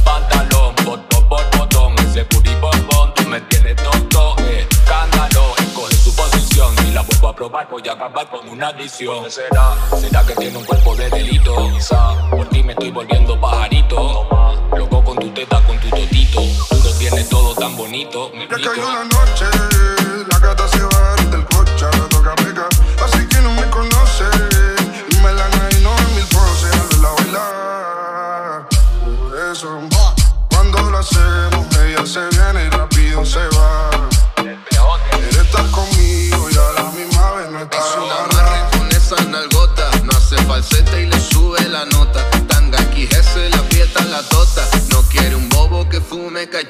Pantalón, 0.04 0.76
botón 0.86 1.28
por 1.28 1.58
botón 1.58 1.95
Ese 2.00 2.24
curi 2.26 2.54
bombón, 2.62 3.14
tú 3.16 3.28
me 3.28 3.41
tienes 3.41 3.76
tonto 3.78 4.36
eh. 4.41 4.68
Escándalo, 4.70 5.56
escoge 5.58 5.95
tu 6.04 6.14
posición 6.16 6.76
Y 6.88 6.91
la 6.91 7.02
vuelvo 7.02 7.30
a 7.30 7.36
probar, 7.36 7.68
voy 7.70 7.82
a 7.89 7.93
acabar 7.93 8.30
con 8.30 8.47
una 8.47 8.68
adicción 8.68 9.30
será? 9.32 9.76
¿Será 10.00 10.24
que 10.24 10.36
tiene 10.36 10.56
un 10.56 10.66
cuerpo 10.66 10.95
de 10.95 11.10
delito? 11.10 11.56
Quizá, 11.74 12.30
por 12.30 12.47
ti 12.50 12.62
me 12.62 12.74
estoy 12.74 12.91
volviendo 12.91 13.41
pajarito 13.41 14.28
Loco 14.78 15.04
con 15.04 15.18
tu 15.18 15.30
teta, 15.30 15.60
con 15.66 15.80
tu 15.80 15.89
totito 15.89 16.41
Tú 16.70 16.82
lo 16.84 16.93
tienes 16.93 17.28
todo 17.28 17.56
tan 17.56 17.76
bonito, 17.76 18.30
me 18.36 18.43
explico? 18.43 18.76
Ya 18.76 18.82
cayó 18.82 18.93
la 18.93 19.04
noche 19.06 19.59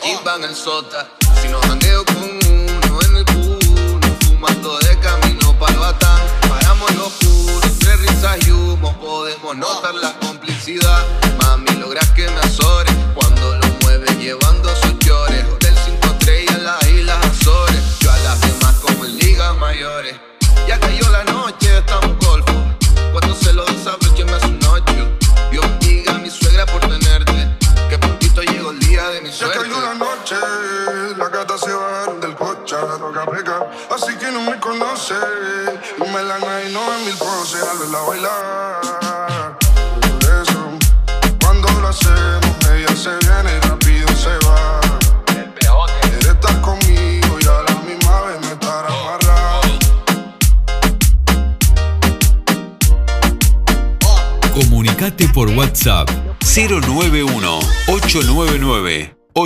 iban 0.10 0.44
al 0.44 0.56
sota. 0.56 1.08
Si 1.42 1.48
no 1.48 1.60
con 1.62 1.78
uno 1.78 3.02
en 3.06 3.18
el 3.18 3.26
culo, 3.26 4.16
fumando 4.28 4.80
de 4.80 5.00
camino 5.00 5.58
para 5.60 5.74
el 5.74 5.80
batán. 5.80 6.22
Paramos 6.48 6.96
los 6.96 7.08
oscuro, 7.08 7.68
entre 7.68 7.96
risas 7.98 8.48
y 8.48 8.52
humo, 8.52 8.96
podemos 9.00 9.58
notar 9.58 9.96
las 9.96 10.14
cosas. 10.14 10.29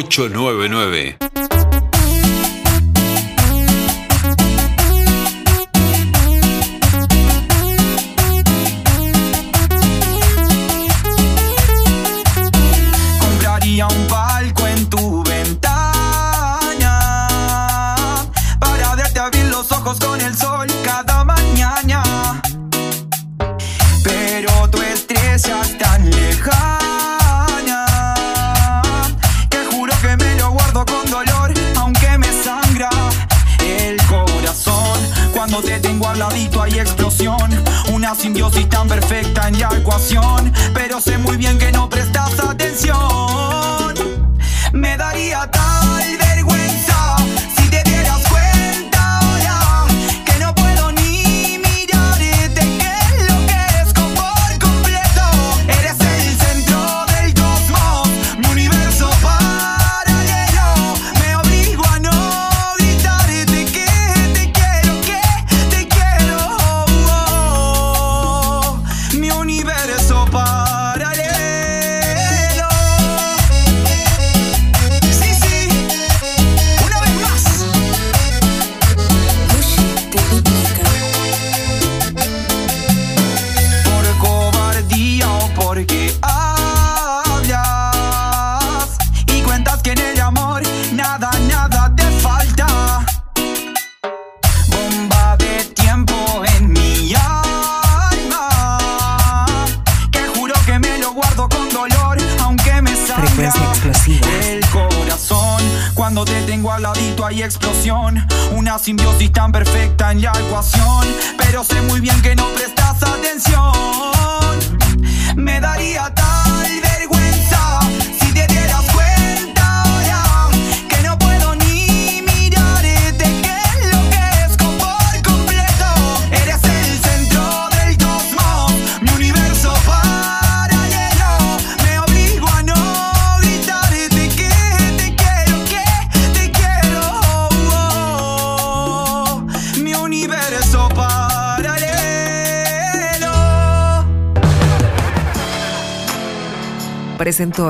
899. 0.01 1.42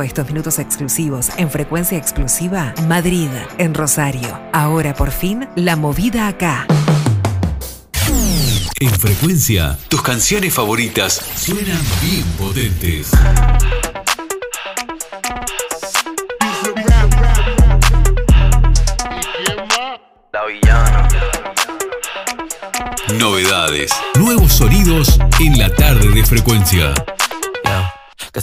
estos 0.03 0.28
minutos 0.28 0.59
exclusivos 0.59 1.32
en 1.38 1.49
frecuencia 1.49 1.97
exclusiva 1.97 2.76
Madrid, 2.88 3.30
en 3.57 3.74
Rosario. 3.74 4.39
Ahora 4.51 4.93
por 4.93 5.09
fin, 5.09 5.47
la 5.55 5.76
movida 5.76 6.28
acá. 6.28 6.67
En 8.80 8.91
frecuencia, 8.91 9.78
tus 9.88 10.03
canciones 10.03 10.53
favoritas 10.53 11.13
suenan 11.36 11.82
bien 12.01 12.24
potentes. 12.38 13.11
Novedades, 23.17 23.91
nuevos 24.19 24.53
sonidos 24.53 25.19
en 25.39 25.57
la 25.57 25.74
tarde 25.74 26.09
de 26.09 26.24
frecuencia 26.26 26.93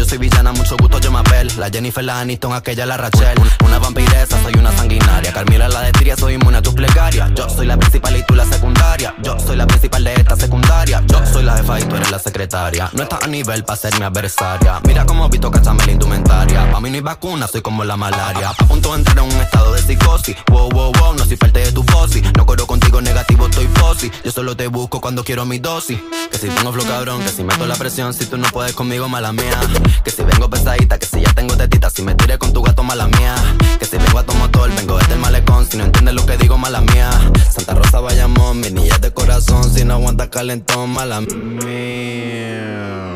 Yo 0.00 0.06
soy 0.06 0.16
villana, 0.16 0.52
mucho 0.52 0.78
gusto, 0.78 0.98
yo 0.98 1.12
me 1.12 1.18
apel. 1.18 1.52
La 1.58 1.68
Jennifer, 1.68 2.02
la 2.02 2.20
Aniston, 2.20 2.54
aquella, 2.54 2.86
la 2.86 2.96
Rachel. 2.96 3.38
Una 3.66 3.78
vampiresa, 3.78 4.42
soy 4.42 4.54
una 4.54 4.74
sanguinaria. 4.74 5.30
Carmila, 5.30 5.68
la 5.68 5.82
de 5.82 6.16
soy 6.16 6.34
inmune 6.34 6.56
a 6.56 6.62
tus 6.62 6.72
plegarias. 6.72 7.30
Yo 7.34 7.46
soy 7.50 7.66
la 7.66 7.76
principal 7.76 8.16
y 8.16 8.22
tú 8.22 8.34
la 8.34 8.46
secundaria. 8.46 9.14
Yo 9.22 9.38
soy 9.38 9.56
la 9.56 9.66
principal 9.66 10.02
de 10.02 10.14
esta 10.14 10.36
secundaria. 10.36 11.02
Yo 11.06 11.20
soy 11.26 11.42
la 11.42 11.58
jefa 11.58 11.80
y 11.80 11.84
tú 11.84 11.96
eres 11.96 12.10
la 12.10 12.18
secretaria. 12.18 12.88
No 12.94 13.02
estás 13.02 13.22
a 13.22 13.26
nivel 13.26 13.62
para 13.64 13.76
ser 13.76 13.98
mi 13.98 14.04
adversaria. 14.06 14.80
Mira 14.86 15.04
cómo 15.04 15.28
visto 15.28 15.50
cachame 15.50 15.84
la 15.84 15.92
indumentaria. 15.92 16.70
Pa' 16.72 16.80
mí 16.80 16.88
no 16.88 16.96
hay 16.96 17.02
vacuna, 17.02 17.46
soy 17.46 17.60
como 17.60 17.84
la 17.84 17.98
malaria. 17.98 18.50
A 18.56 18.66
punto 18.66 18.92
de 18.92 19.00
entrar 19.00 19.18
en 19.18 19.24
un 19.24 19.40
estado 19.40 19.74
de 19.74 19.82
psicosis. 19.82 20.34
Wow, 20.48 20.70
wow, 20.70 20.92
wow, 20.92 21.14
no 21.14 21.26
soy 21.26 21.36
parte 21.36 21.60
de 21.60 21.72
tu 21.72 21.82
fosi. 21.82 22.22
No 22.38 22.46
corro 22.46 22.66
contigo 22.66 23.02
negativo, 23.02 23.48
estoy 23.48 23.66
fosi. 23.74 24.10
Yo 24.24 24.32
solo 24.32 24.56
te 24.56 24.66
busco 24.66 24.98
cuando 25.02 25.24
quiero 25.24 25.44
mi 25.44 25.58
dosis. 25.58 25.98
Que 26.32 26.38
si 26.38 26.48
tengo 26.48 26.72
flow 26.72 26.86
cabrón, 26.86 27.22
que 27.22 27.28
si 27.28 27.44
meto 27.44 27.66
la 27.66 27.74
presión, 27.74 28.14
si 28.14 28.24
tú 28.24 28.38
no 28.38 28.48
puedes 28.48 28.72
conmigo, 28.72 29.10
mala 29.10 29.32
mía. 29.34 29.60
Que 30.04 30.10
si 30.10 30.22
vengo 30.22 30.48
pesadita, 30.48 30.98
que 30.98 31.06
si 31.06 31.20
ya 31.20 31.32
tengo 31.32 31.56
tetita, 31.56 31.90
si 31.90 32.02
me 32.02 32.14
tiré 32.14 32.38
con 32.38 32.52
tu 32.52 32.62
gato, 32.62 32.82
mala 32.82 33.06
mía. 33.06 33.34
Que 33.78 33.84
si 33.84 33.96
vengo 33.96 34.18
a 34.18 34.24
tu 34.24 34.34
motor, 34.34 34.70
vengo 34.74 34.98
desde 34.98 35.14
el 35.14 35.20
malecón, 35.20 35.66
si 35.66 35.76
no 35.76 35.84
entiendes 35.84 36.14
lo 36.14 36.24
que 36.26 36.36
digo, 36.36 36.56
mala 36.58 36.80
mía. 36.80 37.10
Santa 37.50 37.74
Rosa 37.74 38.00
Bayamón, 38.00 38.60
mi 38.60 38.70
niña 38.70 38.98
de 38.98 39.12
corazón, 39.12 39.64
si 39.72 39.84
no 39.84 39.94
aguanta 39.94 40.30
calentón, 40.30 40.90
mala 40.90 41.20
mía. 41.20 43.09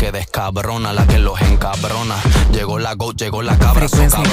Que 0.00 0.12
descabrona, 0.12 0.94
la 0.94 1.06
que 1.06 1.18
los 1.18 1.38
encabrona. 1.42 2.14
Llegó 2.54 2.78
la 2.78 2.94
go, 2.94 3.12
llegó 3.12 3.42
la 3.42 3.58
cabra, 3.58 3.86
so 3.86 3.98
cabrona. 3.98 4.32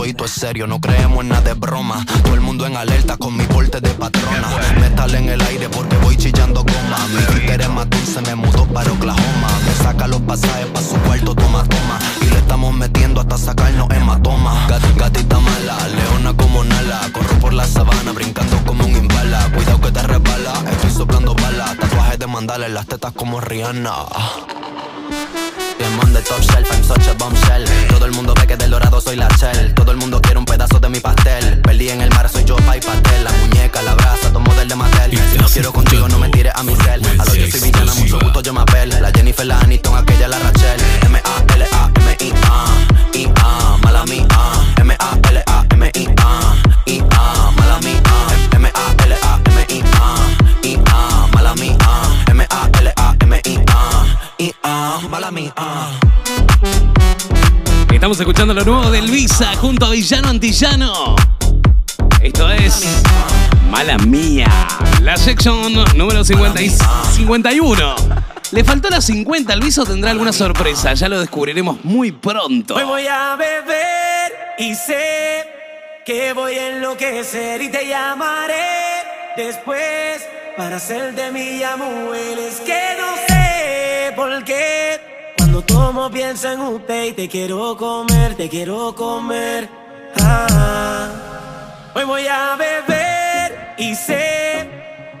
Aquí 0.00 0.14
todo 0.14 0.26
es 0.26 0.30
serio, 0.30 0.68
no 0.68 0.80
creemos 0.80 1.22
en 1.22 1.30
nada 1.30 1.40
de 1.40 1.54
broma. 1.54 2.06
Todo 2.22 2.34
el 2.34 2.40
mundo 2.40 2.66
en 2.66 2.76
alerta 2.76 3.16
con 3.16 3.36
mi 3.36 3.44
porte 3.46 3.80
de 3.80 3.90
patrona. 3.90 4.46
Metal 4.80 5.12
en 5.16 5.28
el 5.28 5.40
aire 5.40 5.68
porque 5.70 5.96
voy 5.96 6.16
chillando 6.16 6.62
goma. 6.62 6.98
Mi 7.08 7.20
Twitter 7.34 7.62
es 7.62 7.68
más 7.68 7.90
dulce, 7.90 8.20
me 8.22 8.36
mudó 8.36 8.64
para 8.66 8.92
Oklahoma. 8.92 9.48
Me 9.66 9.74
saca 9.84 10.06
los 10.06 10.20
pasajes 10.20 10.66
pa' 10.66 10.80
su 10.80 10.94
cuarto, 11.00 11.34
toma, 11.34 11.64
toma. 11.64 11.98
Y 12.22 12.26
le 12.26 12.38
estamos 12.38 12.72
metiendo 12.72 13.20
hasta 13.20 13.38
sacarnos 13.38 13.90
hematoma. 13.90 14.68
Gat, 14.68 14.82
gatita 14.96 15.40
mala, 15.40 15.78
leona 15.88 16.32
como 16.36 16.62
Nala. 16.62 17.00
Corro 17.12 17.40
por 17.40 17.52
la 17.52 17.66
sabana, 17.66 18.12
brincando 18.12 18.56
como 18.64 18.84
un 18.84 18.92
imbala. 18.92 19.50
Cuidado 19.52 19.80
que 19.80 19.90
te 19.90 20.02
resbala, 20.04 20.52
estoy 20.70 20.90
soplando 20.90 21.34
balas. 21.34 21.76
Tatuajes 21.76 22.20
de 22.20 22.26
mandala 22.28 22.66
en 22.66 22.74
las 22.74 22.86
tetas 22.86 23.12
como 23.14 23.40
Rihanna. 23.40 23.92
The 26.16 26.22
top 26.22 26.40
shelf, 26.40 26.72
I'm 26.72 26.82
such 26.82 27.08
a 27.08 27.14
bombshell. 27.14 27.64
Todo 27.90 28.06
el 28.06 28.12
mundo 28.12 28.32
ve 28.32 28.46
que 28.46 28.56
del 28.56 28.70
dorado 28.70 29.02
soy 29.02 29.16
la 29.16 29.28
shell. 29.36 29.74
Todo 29.74 29.90
el 29.90 29.98
mundo 29.98 30.18
quiere 30.22 30.38
un 30.38 30.46
pedazo 30.46 30.80
de 30.80 30.88
mi 30.88 30.98
pastel. 30.98 31.60
Perdí 31.60 31.90
en 31.90 32.00
el 32.00 32.08
mar, 32.08 32.26
soy 32.30 32.42
yo, 32.44 32.56
pa' 32.56 32.78
y 32.78 32.80
pastel. 32.80 33.22
La 33.22 33.30
muñeca, 33.32 33.82
la 33.82 33.94
brasa, 33.94 34.32
tomo 34.32 34.54
del 34.54 34.66
de 34.66 34.76
Mattel. 34.76 35.10
Si 35.30 35.36
no 35.36 35.46
quiero 35.46 35.74
contigo, 35.74 36.08
no 36.08 36.18
me 36.18 36.30
tires 36.30 36.54
a 36.54 36.62
mi 36.62 36.74
cel. 36.74 37.04
A 37.20 37.24
lo 37.26 37.34
yo 37.34 37.46
soy 37.50 37.60
villana, 37.60 37.92
mucho 37.94 38.18
gusto, 38.18 38.40
yo 38.40 38.54
me 38.54 38.60
apel. 38.62 38.88
La 38.88 39.10
Jennifer, 39.14 39.44
la 39.44 39.60
Aniston, 39.60 39.94
aquella, 39.94 40.28
la 40.28 40.38
Rachel. 40.38 40.80
M-A-L-A-M-I-A. 41.02 42.64
I-A, 43.12 43.76
mala 43.82 44.06
mía. 44.06 44.26
M-A-L-A-M-I-A. 44.78 46.54
I-A, 46.86 47.50
mala 47.58 47.78
mía. 47.80 48.00
M-A-L-A-M-I-A. 48.52 50.16
I-A, 50.62 51.26
mala 51.34 51.54
mía. 51.56 51.76
M-A-L-A-M-I-A. 52.30 53.80
I-A, 54.38 55.00
mala 55.10 55.30
mía. 55.30 55.52
Estamos 58.06 58.20
escuchando 58.20 58.54
lo 58.54 58.64
nuevo 58.64 58.88
del 58.92 59.10
Visa 59.10 59.52
junto 59.56 59.84
a 59.84 59.90
Villano 59.90 60.28
Antillano. 60.28 61.16
Esto 62.22 62.48
es 62.52 63.02
Mala 63.68 63.98
Mía. 63.98 64.46
La 65.02 65.16
sección 65.16 65.74
número 65.96 66.22
50 66.22 66.62
y 66.62 66.70
51. 66.70 67.96
Le 68.52 68.62
faltó 68.62 68.90
la 68.90 69.00
50. 69.00 69.52
El 69.52 69.60
Visa 69.60 69.82
o 69.82 69.84
tendrá 69.84 70.12
alguna 70.12 70.32
sorpresa. 70.32 70.94
Ya 70.94 71.08
lo 71.08 71.18
descubriremos 71.18 71.84
muy 71.84 72.12
pronto. 72.12 72.76
Hoy 72.76 72.84
voy 72.84 73.08
a 73.08 73.34
beber 73.34 74.32
y 74.56 74.76
sé 74.76 75.44
que 76.04 76.32
voy 76.32 76.54
a 76.54 76.76
enloquecer 76.76 77.60
y 77.60 77.72
te 77.72 77.88
llamaré 77.88 79.02
después 79.36 80.24
para 80.56 80.76
hacer 80.76 81.12
de 81.12 81.32
mí 81.32 81.58
ya 81.58 81.76
mujeres 81.76 82.62
que 82.64 82.82
no 83.00 83.16
sé 83.26 84.12
por 84.14 84.44
qué. 84.44 84.65
Cuando 85.56 85.74
tomo 85.74 86.10
pienso 86.10 86.52
en 86.52 86.60
usted 86.60 87.04
y 87.04 87.12
te 87.12 87.28
quiero 87.30 87.78
comer, 87.78 88.34
te 88.34 88.46
quiero 88.46 88.94
comer. 88.94 89.66
Ah. 90.20 91.92
Hoy 91.94 92.04
voy 92.04 92.26
a 92.26 92.56
beber 92.56 93.74
y 93.78 93.94
sé 93.94 94.68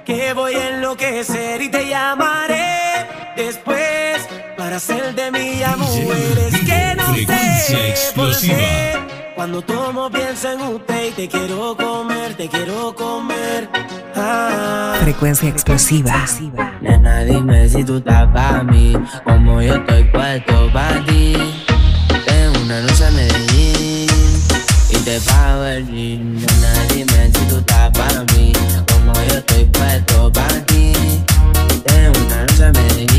que 0.04 0.34
voy 0.34 0.52
a 0.52 0.68
enloquecer 0.68 1.62
y 1.62 1.70
te 1.70 1.88
llamaré 1.88 3.06
después 3.34 4.28
para 4.58 4.76
hacer 4.76 5.14
de 5.14 5.30
mí 5.30 5.58
ya 5.58 5.74
mujeres 5.74 6.54
que 6.66 6.94
no 6.96 7.14
sé 7.14 8.12
por 8.14 8.38
qué. 8.38 9.15
Cuando 9.36 9.60
tomo 9.60 10.10
pienso 10.10 10.50
en 10.50 10.62
usted 10.62 11.08
y 11.08 11.10
te 11.10 11.28
quiero 11.28 11.76
comer, 11.76 12.34
te 12.36 12.48
quiero 12.48 12.94
comer. 12.94 13.68
Ah. 14.14 14.96
Frecuencia 15.02 15.50
explosiva. 15.50 16.24
Nena, 16.80 17.22
dime 17.22 17.68
si 17.68 17.84
tú 17.84 17.98
estás 17.98 18.26
pa' 18.32 18.62
mí, 18.62 18.94
como 19.24 19.60
yo 19.60 19.74
estoy 19.74 20.04
puesto 20.04 20.72
pa' 20.72 21.04
ti. 21.06 21.36
Tengo 22.26 22.60
una 22.64 22.80
noche 22.80 23.04
a 23.04 23.10
Medellín 23.10 24.08
y 24.88 24.96
te 25.04 25.20
pago 25.20 25.64
el. 25.64 25.84
Nena, 25.86 26.72
dime 26.94 27.30
si 27.34 27.44
tú 27.46 27.58
estás 27.58 27.90
pa' 27.90 28.24
mí, 28.32 28.54
como 28.90 29.12
yo 29.12 29.34
estoy 29.36 29.66
puesto 29.66 30.32
pa' 30.32 30.48
ti. 30.66 30.94
Tengo 31.84 32.18
una 32.24 32.40
noche 32.40 32.64
a 32.64 32.72
Medellín 32.72 33.15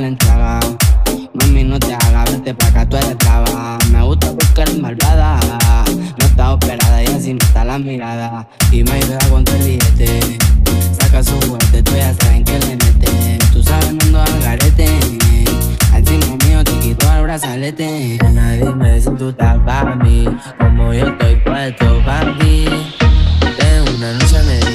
la 0.00 0.08
entrega. 0.08 0.60
Mami, 1.34 1.64
no 1.64 1.78
te 1.78 1.94
hagas, 1.94 2.30
vete 2.32 2.54
pa' 2.54 2.66
acá, 2.68 2.88
tú 2.88 2.96
eres 2.96 3.16
brava. 3.18 3.78
Me 3.90 4.02
gusta 4.02 4.28
porque 4.32 4.62
eres 4.62 4.78
malvada. 4.78 5.38
No 6.18 6.24
está 6.24 6.52
operada 6.52 7.02
y 7.02 7.06
así 7.06 7.32
no 7.32 7.38
está 7.44 7.64
la 7.64 7.78
mirada. 7.78 8.46
Y 8.70 8.84
me 8.84 8.92
ayuda 8.92 9.18
con 9.30 9.44
tu 9.44 9.52
billete. 9.52 10.38
Saca 10.92 11.22
su 11.22 11.32
juguete, 11.40 11.82
tú 11.82 11.92
ya 11.96 12.14
saben 12.14 12.44
que 12.44 12.58
le 12.60 12.76
mete. 12.76 13.38
Tú 13.52 13.62
sabes, 13.62 13.92
no 13.92 14.04
ando 14.04 14.20
al 14.20 14.40
garete. 14.40 14.88
Encima 15.94 16.36
mío 16.46 16.62
te 16.62 16.72
quito 16.78 17.12
el 17.12 17.22
brazalete. 17.22 18.18
Nena, 18.22 18.52
dime 18.52 19.00
si 19.00 19.10
tú 19.10 19.30
estás 19.30 19.58
para 19.64 19.96
mí. 19.96 20.26
Como 20.58 20.92
yo 20.92 21.06
estoy 21.06 21.36
puesto 21.36 22.02
para 22.04 22.38
ti. 22.38 22.66
Tengo 23.58 23.96
una 23.96 24.12
noche 24.12 24.42
Medellín 24.46 24.67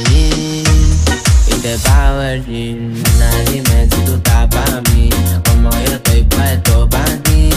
pago 1.63 2.21
el 2.21 2.45
gym. 2.45 2.93
Nena, 2.93 3.29
dime 3.49 3.87
si 3.89 4.05
tú 4.05 4.15
estás 4.15 4.47
para 4.47 4.81
mí, 4.91 5.09
como 5.47 5.69
yo 5.71 5.93
estoy 5.93 6.23
puesto 6.23 6.89
para 6.89 7.17
ti. 7.23 7.49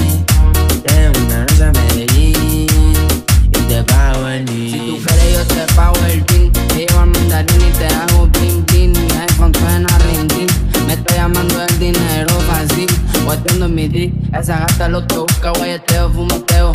Tengo 0.84 1.18
una 1.26 1.40
noche 1.40 1.64
a 1.64 1.72
Medellín 1.72 2.66
y 3.48 3.58
te 3.68 3.78
el 3.78 4.44
gym. 4.46 4.70
Si 4.70 4.78
tú 4.78 5.06
quieres 5.06 5.32
yo 5.32 5.44
te 5.46 6.12
el 6.12 6.24
gym. 6.26 6.52
Te 6.52 6.74
llevo 6.86 7.00
al 7.00 7.06
mandarín 7.08 7.60
y 7.60 7.70
te 7.78 7.86
hago 7.86 8.26
bling 8.28 8.64
bling. 8.66 8.92
Mi 8.92 9.10
iPhone 9.22 9.52
suena 9.54 9.98
ring 9.98 10.30
ring. 10.30 10.50
Me 10.86 10.92
estoy 10.94 11.16
llamando 11.16 11.62
el 11.62 11.78
dinero 11.78 12.34
fácil. 12.46 12.86
Guateando 13.24 13.66
en 13.66 13.74
mi 13.74 13.88
drip. 13.88 14.34
Esa 14.34 14.60
gata 14.60 14.88
lo 14.88 15.04
que 15.06 15.16
busca, 15.16 15.50
guayeteo, 15.50 16.10
fumeteo. 16.10 16.72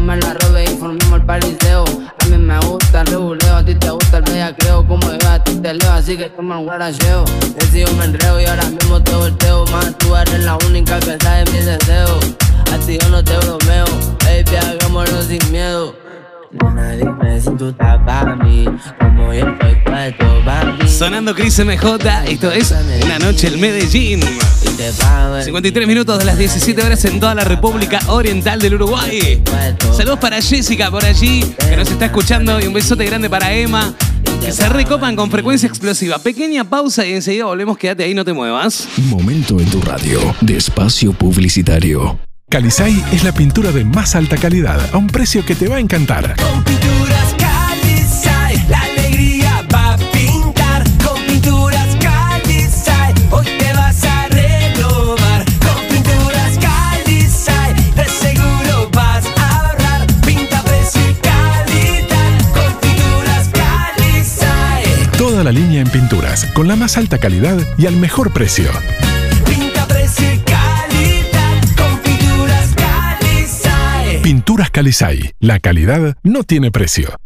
Me 0.00 0.16
la 0.16 0.32
robé 0.32 0.64
y 0.64 0.68
formamos 0.68 1.20
el 1.20 1.26
pariseo. 1.26 1.84
A 1.84 2.26
mí 2.26 2.38
me 2.38 2.58
gusta 2.60 3.02
el 3.02 3.06
reguleo, 3.08 3.56
a 3.56 3.64
ti 3.64 3.74
te 3.74 3.90
gusta 3.90 4.18
el 4.18 4.22
bellaqueo. 4.22 4.86
Como 4.86 5.12
yo 5.12 5.28
a 5.28 5.42
ti 5.42 5.54
te 5.56 5.74
leo, 5.74 5.92
así 5.92 6.16
que 6.16 6.30
toma 6.30 6.58
el 6.58 6.64
guaracheo. 6.64 7.24
Yo 7.74 7.92
me 7.94 8.06
enreo 8.06 8.40
y 8.40 8.46
ahora 8.46 8.64
mismo 8.70 9.02
te 9.02 9.14
volteo. 9.14 9.64
Más 9.66 9.96
tú 9.98 10.16
eres 10.16 10.44
la 10.44 10.56
única 10.66 10.98
que 11.00 11.18
sabe 11.20 11.44
mis 11.52 11.66
deseos. 11.66 12.34
A 12.72 12.78
ti 12.78 12.98
yo 12.98 13.08
no 13.10 13.22
te 13.22 13.36
bromeo, 13.38 13.86
baby, 14.24 14.56
hagámoslo 14.56 15.22
sin 15.22 15.52
miedo. 15.52 16.07
Nena, 16.50 16.92
dime 16.92 17.40
si 17.40 17.50
tú 17.56 17.68
estás 17.68 17.98
para 18.06 18.34
mí, 18.36 18.64
como 18.98 19.34
yo 19.34 19.46
estoy 19.48 19.74
puesto 19.84 20.44
para 20.46 20.78
ti. 20.78 20.88
Sonando 20.88 21.34
Cris 21.34 21.58
MJ, 21.62 22.24
esto 22.26 22.50
es 22.50 22.74
La 23.06 23.18
Noche 23.18 23.48
en 23.48 23.60
Medellín. 23.60 24.20
53 25.44 25.86
minutos 25.86 26.18
de 26.18 26.24
las 26.24 26.38
17 26.38 26.82
horas 26.82 27.04
en 27.04 27.20
toda 27.20 27.34
la 27.34 27.44
República 27.44 27.98
Oriental 28.08 28.60
del 28.60 28.74
Uruguay. 28.76 29.42
Saludos 29.94 30.18
para 30.20 30.40
Jessica 30.40 30.90
por 30.90 31.04
allí, 31.04 31.42
que 31.68 31.76
nos 31.76 31.90
está 31.90 32.06
escuchando, 32.06 32.58
y 32.60 32.66
un 32.66 32.72
besote 32.72 33.04
grande 33.04 33.28
para 33.28 33.52
Emma, 33.52 33.94
que 34.40 34.50
se 34.50 34.70
recopan 34.70 35.16
con 35.16 35.30
frecuencia 35.30 35.68
explosiva. 35.68 36.18
Pequeña 36.18 36.64
pausa 36.64 37.04
y 37.04 37.12
enseguida 37.12 37.44
volvemos, 37.44 37.76
quédate 37.76 38.04
ahí, 38.04 38.14
no 38.14 38.24
te 38.24 38.32
muevas. 38.32 38.88
Momento 38.96 39.60
en 39.60 39.66
tu 39.66 39.82
radio 39.82 40.18
de 40.40 40.56
espacio 40.56 41.12
publicitario. 41.12 42.18
Calisay 42.50 43.04
es 43.12 43.24
la 43.24 43.32
pintura 43.32 43.72
de 43.72 43.84
más 43.84 44.14
alta 44.14 44.38
calidad 44.38 44.80
a 44.94 44.96
un 44.96 45.06
precio 45.06 45.44
que 45.44 45.54
te 45.54 45.68
va 45.68 45.76
a 45.76 45.80
encantar. 45.80 46.34
Pinturas 46.64 47.34
Calisay, 47.36 48.66
la 48.68 48.80
alegría 48.80 49.66
va 49.72 49.92
a 49.92 49.96
pintar. 49.98 50.82
Con 51.04 51.22
pinturas 51.26 51.94
Calisay, 52.00 53.12
hoy 53.32 53.46
te 53.58 53.72
vas 53.74 54.02
a 54.02 54.28
renovar. 54.28 55.44
Con 55.60 55.88
pinturas 55.90 56.58
Calisay, 56.58 57.74
de 57.94 58.04
seguro 58.06 58.90
vas 58.94 59.26
a 59.36 59.58
ahorrar. 59.58 60.06
Pinta, 60.24 60.62
precio 60.62 61.02
y 61.02 61.14
calidad. 61.16 62.38
Con 62.54 62.80
pinturas 62.80 63.48
Calisay. 63.52 65.18
Toda 65.18 65.44
la 65.44 65.52
línea 65.52 65.82
en 65.82 65.90
pinturas, 65.90 66.46
con 66.54 66.66
la 66.66 66.76
más 66.76 66.96
alta 66.96 67.18
calidad 67.18 67.58
y 67.76 67.84
al 67.84 67.96
mejor 67.96 68.32
precio. 68.32 68.70
La 75.38 75.60
calidad 75.60 76.16
no 76.24 76.42
tiene 76.42 76.72
precio. 76.72 77.16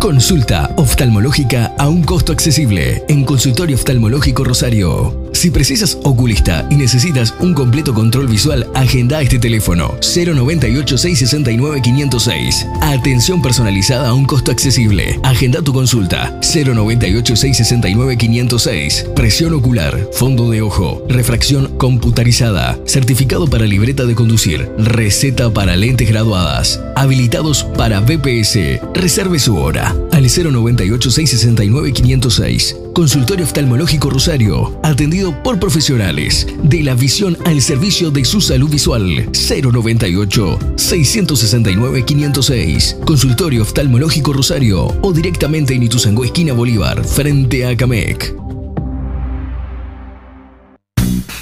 Consulta 0.00 0.70
oftalmológica 0.76 1.74
a 1.78 1.88
un 1.88 2.02
costo 2.02 2.32
accesible 2.32 3.04
en 3.08 3.24
Consultorio 3.24 3.76
Oftalmológico 3.76 4.42
Rosario. 4.42 5.21
Si 5.42 5.50
precisas 5.50 5.98
oculista 6.04 6.64
y 6.70 6.76
necesitas 6.76 7.34
un 7.40 7.52
completo 7.52 7.92
control 7.92 8.28
visual, 8.28 8.64
agenda 8.74 9.20
este 9.20 9.40
teléfono 9.40 9.96
098 10.00 10.96
669 10.96 11.82
506. 11.82 12.68
Atención 12.80 13.42
personalizada 13.42 14.10
a 14.10 14.14
un 14.14 14.24
costo 14.24 14.52
accesible. 14.52 15.18
Agenda 15.24 15.60
tu 15.60 15.72
consulta 15.72 16.38
098 16.42 17.34
669 17.34 18.16
506. 18.18 19.06
Presión 19.16 19.54
ocular, 19.54 20.08
fondo 20.12 20.48
de 20.48 20.62
ojo, 20.62 21.02
refracción 21.08 21.76
computarizada, 21.76 22.78
certificado 22.86 23.48
para 23.48 23.64
libreta 23.64 24.04
de 24.04 24.14
conducir, 24.14 24.70
receta 24.78 25.52
para 25.52 25.74
lentes 25.74 26.08
graduadas, 26.08 26.80
habilitados 26.94 27.64
para 27.64 27.98
BPS. 27.98 28.78
Reserve 28.94 29.40
su 29.40 29.56
hora 29.56 29.92
al 30.12 30.22
098 30.22 31.10
669 31.10 31.92
506. 31.92 32.76
Consultorio 32.92 33.46
Oftalmológico 33.46 34.10
Rosario, 34.10 34.78
atendido 34.82 35.31
por 35.42 35.58
profesionales 35.58 36.46
de 36.62 36.82
la 36.82 36.94
visión 36.94 37.36
al 37.44 37.62
servicio 37.62 38.10
de 38.10 38.24
su 38.24 38.40
salud 38.40 38.70
visual. 38.70 39.28
098 39.32 40.58
669 40.76 42.04
506. 42.04 42.96
Consultorio 43.04 43.62
Oftalmológico 43.62 44.32
Rosario 44.32 44.86
o 45.02 45.12
directamente 45.12 45.74
en 45.74 45.84
Ituzaingó 45.84 46.24
esquina 46.24 46.52
Bolívar, 46.52 47.04
frente 47.04 47.66
a 47.66 47.76
Camec. 47.76 48.51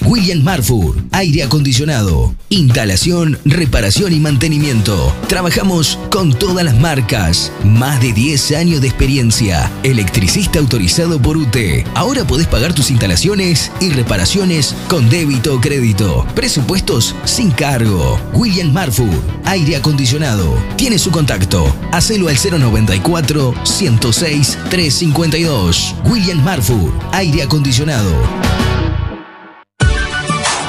William 0.07 0.43
Marfur, 0.43 0.97
aire 1.13 1.43
acondicionado, 1.43 2.35
instalación, 2.49 3.39
reparación 3.45 4.13
y 4.13 4.19
mantenimiento. 4.19 5.15
Trabajamos 5.29 5.99
con 6.11 6.33
todas 6.33 6.65
las 6.65 6.79
marcas, 6.79 7.53
más 7.65 8.01
de 8.01 8.13
10 8.13 8.53
años 8.53 8.81
de 8.81 8.89
experiencia, 8.89 9.71
electricista 9.83 10.59
autorizado 10.59 11.21
por 11.21 11.37
UTE. 11.37 11.85
Ahora 11.95 12.27
podés 12.27 12.47
pagar 12.47 12.73
tus 12.73 12.91
instalaciones 12.91 13.71
y 13.81 13.91
reparaciones 13.91 14.75
con 14.89 15.11
débito 15.11 15.55
o 15.55 15.61
crédito. 15.61 16.27
Presupuestos 16.35 17.15
sin 17.25 17.51
cargo. 17.51 18.19
William 18.33 18.73
Marfur, 18.73 19.23
aire 19.45 19.77
acondicionado. 19.77 20.55
Tiene 20.77 20.99
su 20.99 21.11
contacto. 21.11 21.75
Hacelo 21.93 22.29
al 22.29 22.37
094 22.37 23.55
106 23.65 24.59
352. 24.71 25.95
William 26.07 26.43
Marfur, 26.43 26.93
aire 27.13 27.43
acondicionado. 27.43 28.11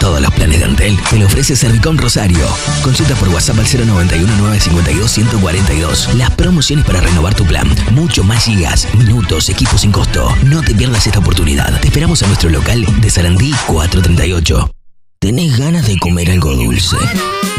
Todos 0.02 0.20
los 0.20 0.34
planes 0.34 0.58
de 0.58 0.66
Antel 0.66 0.98
te 1.12 1.20
lo 1.20 1.28
ofrece 1.28 1.56
Servicom 1.56 1.96
Rosario. 1.96 2.44
Consulta 2.82 3.14
por 3.14 3.30
WhatsApp 3.30 3.60
al 3.60 3.68
091-952-142. 3.68 6.16
Las 6.16 6.32
promociones 6.32 6.84
para 6.86 7.02
renovar 7.02 7.36
tu 7.36 7.46
plan. 7.46 7.68
Mucho 7.92 8.24
más 8.24 8.44
gigas, 8.44 8.88
minutos, 8.96 9.48
equipos 9.50 9.82
sin 9.82 9.92
costo. 9.92 10.36
No 10.46 10.64
te 10.64 10.74
pierdas 10.74 11.06
esta 11.06 11.20
oportunidad. 11.20 11.80
Te 11.82 11.90
esperamos 11.90 12.24
a 12.24 12.28
nuestro 12.28 12.50
local 12.50 12.84
de 13.00 13.12
Sarandí 13.12 13.54
438. 13.68 14.72
¿Tenés 15.22 15.56
ganas 15.56 15.86
de 15.86 16.00
comer 16.00 16.32
algo 16.32 16.56
dulce 16.56 16.98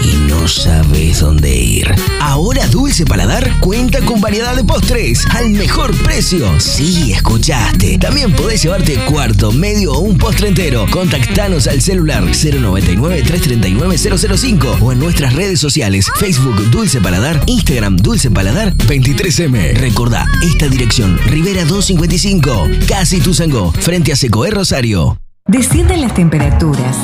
y 0.02 0.16
no 0.28 0.48
sabes 0.48 1.20
dónde 1.20 1.54
ir? 1.54 1.94
Ahora 2.20 2.66
Dulce 2.66 3.04
Paladar 3.04 3.60
cuenta 3.60 4.00
con 4.00 4.20
variedad 4.20 4.56
de 4.56 4.64
postres 4.64 5.24
al 5.30 5.50
mejor 5.50 5.96
precio. 6.02 6.58
Sí, 6.58 7.12
escuchaste. 7.12 7.98
También 7.98 8.32
podés 8.32 8.64
llevarte 8.64 8.96
cuarto, 9.04 9.52
medio 9.52 9.92
o 9.92 10.00
un 10.00 10.18
postre 10.18 10.48
entero. 10.48 10.86
Contactanos 10.90 11.68
al 11.68 11.80
celular 11.80 12.24
099-339-005 12.24 14.78
o 14.80 14.90
en 14.90 14.98
nuestras 14.98 15.34
redes 15.34 15.60
sociales 15.60 16.10
Facebook 16.16 16.68
Dulce 16.72 17.00
Paladar, 17.00 17.44
Instagram 17.46 17.96
Dulce 17.96 18.28
Paladar 18.32 18.76
23M. 18.76 19.74
Recordá, 19.74 20.26
esta 20.42 20.66
dirección, 20.66 21.16
Rivera 21.26 21.64
255, 21.64 22.70
Casi 22.88 23.20
Tuzangó, 23.20 23.70
frente 23.70 24.10
a 24.10 24.16
Secoé 24.16 24.50
Rosario. 24.50 25.16
Descienden 25.48 26.02
las 26.02 26.14
temperaturas. 26.14 26.96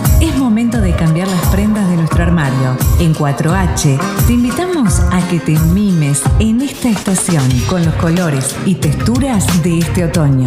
De 0.76 0.94
cambiar 0.94 1.26
las 1.28 1.46
prendas 1.46 1.88
de 1.88 1.96
nuestro 1.96 2.22
armario. 2.22 2.76
En 3.00 3.14
4H 3.14 3.98
te 4.26 4.34
invitamos 4.34 5.00
a 5.00 5.26
que 5.28 5.40
te 5.40 5.58
mimes 5.58 6.22
en 6.40 6.60
esta 6.60 6.90
estación 6.90 7.42
con 7.70 7.86
los 7.86 7.94
colores 7.94 8.54
y 8.66 8.74
texturas 8.74 9.62
de 9.62 9.78
este 9.78 10.04
otoño. 10.04 10.44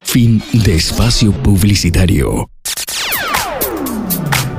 Fin 0.07 0.43
de 0.53 0.77
espacio 0.77 1.31
publicitario. 1.43 2.49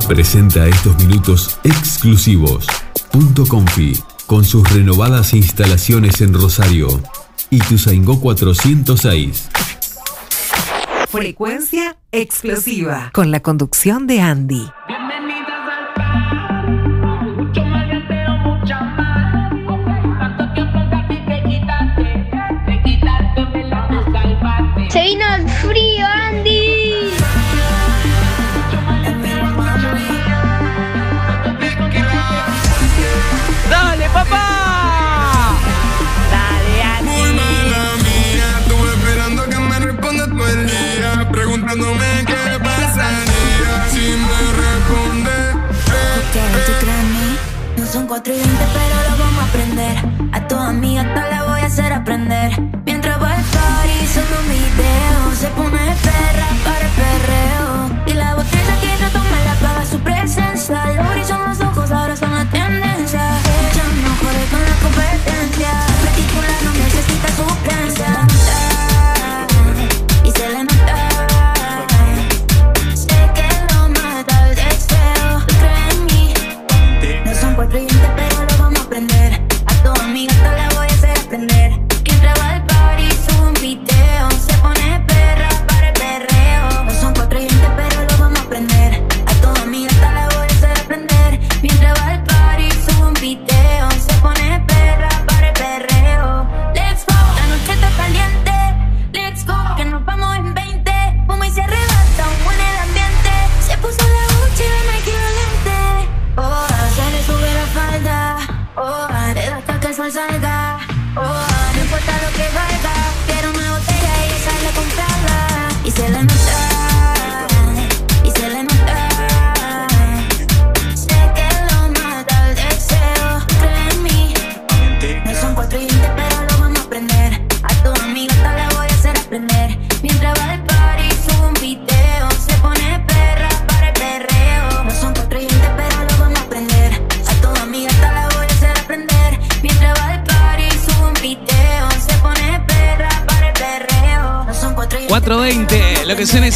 Presenta 0.08 0.68
estos 0.68 0.98
minutos 1.04 1.60
exclusivos. 1.64 2.68
Punto 3.12 3.46
Confi, 3.48 3.98
con 4.28 4.46
sus 4.46 4.70
renovadas 4.72 5.34
instalaciones 5.34 6.22
en 6.22 6.34
Rosario. 6.34 6.88
Ituzaingó 7.50 8.20
406. 8.20 9.50
Frecuencia 11.10 11.98
explosiva. 12.12 13.10
Con 13.14 13.32
la 13.32 13.40
conducción 13.40 14.06
de 14.06 14.22
Andy. 14.22 14.70
4 48.18 48.34
y 48.34 48.38
20, 48.38 48.56
pero 48.74 48.96
lo 49.12 49.24
vamos 49.24 49.44
a 49.44 49.48
aprender. 49.48 49.98
A 50.34 50.48
toda 50.48 50.70
amiga 50.70 51.02
hasta 51.02 51.30
la 51.30 51.44
voy 51.44 51.60
a 51.60 51.66
hacer 51.68 51.94
aprender. 51.94 52.77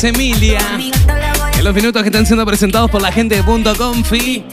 Emilia. 0.03 0.59
En 1.57 1.63
los 1.63 1.73
minutos 1.73 2.01
que 2.01 2.09
están 2.09 2.25
siendo 2.25 2.45
presentados 2.45 2.89
por 2.89 3.01
la 3.01 3.11
gente 3.11 3.35
de 3.35 3.43
Punto 3.43 3.75
Confi. 3.75 4.43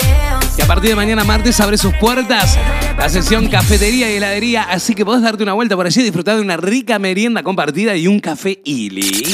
Que 0.57 0.63
a 0.63 0.67
partir 0.67 0.91
de 0.91 0.97
mañana 0.97 1.25
martes 1.25 1.59
abre 1.61 1.79
sus 1.79 1.95
puertas 1.95 2.59
la 2.99 3.09
sección 3.09 3.49
cafetería 3.49 4.13
y 4.13 4.17
heladería. 4.17 4.65
Así 4.65 4.95
que 4.95 5.05
podés 5.05 5.23
darte 5.23 5.43
una 5.43 5.53
vuelta 5.53 5.77
por 5.77 5.87
allí 5.87 6.01
y 6.01 6.05
disfrutar 6.05 6.37
de 6.37 6.43
una 6.43 6.57
rica 6.57 6.99
merienda 6.99 7.43
compartida 7.43 7.97
y 7.97 8.09
un 8.09 8.19
café 8.19 8.61
Ili. 8.65 9.25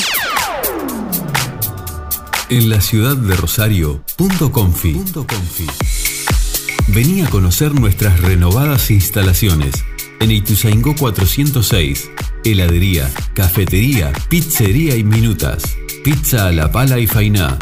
En 2.50 2.68
la 2.68 2.80
ciudad 2.80 3.16
de 3.16 3.34
Rosario, 3.36 4.04
Punto 4.16 4.52
Confi. 4.52 5.00
Vení 6.88 7.22
a 7.22 7.30
conocer 7.30 7.74
nuestras 7.74 8.20
renovadas 8.20 8.90
instalaciones. 8.90 9.74
En 10.20 10.30
Ituzaingó 10.30 10.94
406, 10.94 12.10
heladería, 12.44 13.10
cafetería, 13.34 14.12
pizzería 14.28 14.94
y 14.96 15.04
minutas. 15.04 15.73
Pizza 16.04 16.46
a 16.48 16.52
la 16.52 16.70
pala 16.70 16.98
y 16.98 17.06
fainá. 17.06 17.56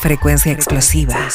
Frecuencia 0.02 0.54
explosiva. 0.54 1.30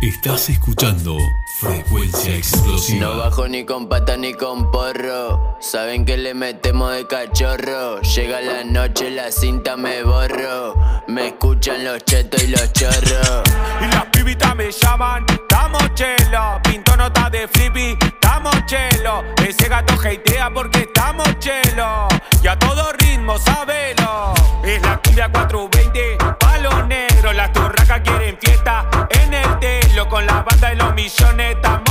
Estás 0.00 0.48
escuchando 0.48 1.18
Frecuencia 1.60 2.30
No 2.30 2.36
Explosiva. 2.36 3.16
bajo 3.16 3.46
ni 3.48 3.66
con 3.66 3.88
pata 3.88 4.16
ni 4.16 4.32
con 4.32 4.70
porro. 4.70 5.58
Saben 5.60 6.04
que 6.06 6.16
le 6.16 6.32
metemos 6.32 6.94
de 6.94 7.06
cachorro. 7.06 8.00
Llega 8.00 8.40
la 8.40 8.64
noche, 8.64 9.10
la 9.10 9.30
cinta 9.30 9.76
me 9.76 10.02
borro. 10.02 10.74
Me 11.08 11.28
escuchan 11.28 11.84
los 11.84 12.02
chetos 12.04 12.42
y 12.42 12.48
los 12.48 12.72
chorros. 12.72 13.42
Y 13.82 13.94
las 13.94 14.06
pibitas 14.06 14.56
me 14.56 14.70
llaman, 14.70 15.26
estamos 15.28 15.82
chelo. 15.94 16.60
Pinto 16.62 16.96
nota 16.96 17.28
de 17.28 17.46
flippy, 17.48 17.98
estamos 18.46 18.66
chelo. 18.66 19.24
Ese 19.46 19.68
gato 19.68 19.94
hatea 19.94 20.50
porque 20.52 20.80
estamos 20.80 21.38
chelo. 21.38 22.08
Y 22.42 22.46
a 22.46 22.58
todo 22.58 22.92
ritmo, 22.92 23.38
sabelo. 23.38 24.34
Es 24.64 24.82
la 24.82 24.98
cumbia 24.98 25.30
420, 25.30 26.18
palo 26.38 26.86
negro. 26.86 27.32
Las 27.32 27.52
turracas 27.52 28.00
quieren 28.00 28.36
fiesta 28.40 28.88
en 29.10 29.34
el 29.34 29.58
telo. 29.58 30.08
Con 30.08 30.26
la 30.26 30.42
banda 30.42 30.68
de 30.68 30.76
los 30.76 30.94
millones, 30.94 31.56
estamos 31.56 31.85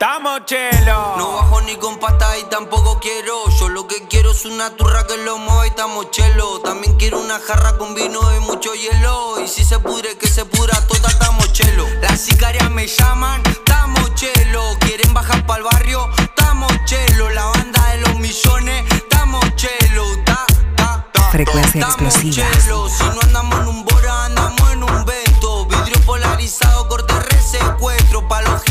estamos 0.00 0.46
chelo. 0.46 1.14
No 1.18 1.32
bajo 1.34 1.60
ni 1.60 1.76
con 1.76 1.98
pasta 1.98 2.38
y 2.38 2.44
tampoco 2.44 2.98
quiero. 3.00 3.34
Yo 3.58 3.68
lo 3.68 3.86
que 3.86 4.08
quiero 4.08 4.30
es 4.30 4.46
una 4.46 4.74
turra 4.74 5.06
que 5.06 5.18
lo 5.18 5.36
mueva 5.36 5.66
y 5.66 5.68
estamos 5.68 6.10
chelo. 6.10 6.60
También 6.60 6.96
quiero 6.96 7.20
una 7.20 7.38
jarra 7.38 7.76
con 7.76 7.94
vino 7.94 8.20
y 8.34 8.40
mucho 8.40 8.74
hielo. 8.74 9.38
Y 9.44 9.46
si 9.46 9.62
se 9.62 9.78
pudre, 9.78 10.16
que 10.16 10.26
se 10.26 10.46
pudra 10.46 10.74
toda, 10.86 11.10
estamos 11.10 11.52
chelo. 11.52 11.86
Las 12.00 12.18
sicarias 12.18 12.70
me 12.70 12.86
llaman, 12.86 13.42
estamos 13.46 14.14
chelo. 14.14 14.62
Quieren 14.80 15.12
bajar 15.12 15.44
pa'l 15.44 15.62
barrio, 15.62 16.08
estamos 16.18 16.72
chelo. 16.86 17.28
La 17.30 17.44
banda 17.44 17.86
de 17.90 17.98
los 17.98 18.18
millones, 18.18 18.84
estamos 18.94 19.44
chelo. 19.56 20.04
Ta, 20.24 20.46
ta, 20.76 21.06
ta. 21.12 21.22
Frecuencia 21.30 21.80
Estamos 21.82 22.16
explosiva. 22.16 22.46
chelo. 22.62 22.88
Si 22.88 23.04
no 23.04 23.20
andamos 23.20 23.60
en 23.60 23.68
un 23.68 23.84
bora, 23.84 24.24
andamos 24.24 24.72
en 24.72 24.82
un 24.82 25.04
vento. 25.04 25.66
Vidrio 25.66 26.00
polarizado, 26.06 26.88
corte 26.88 27.12
resecuestro. 27.32 28.26
Pa' 28.28 28.40
los 28.42 28.62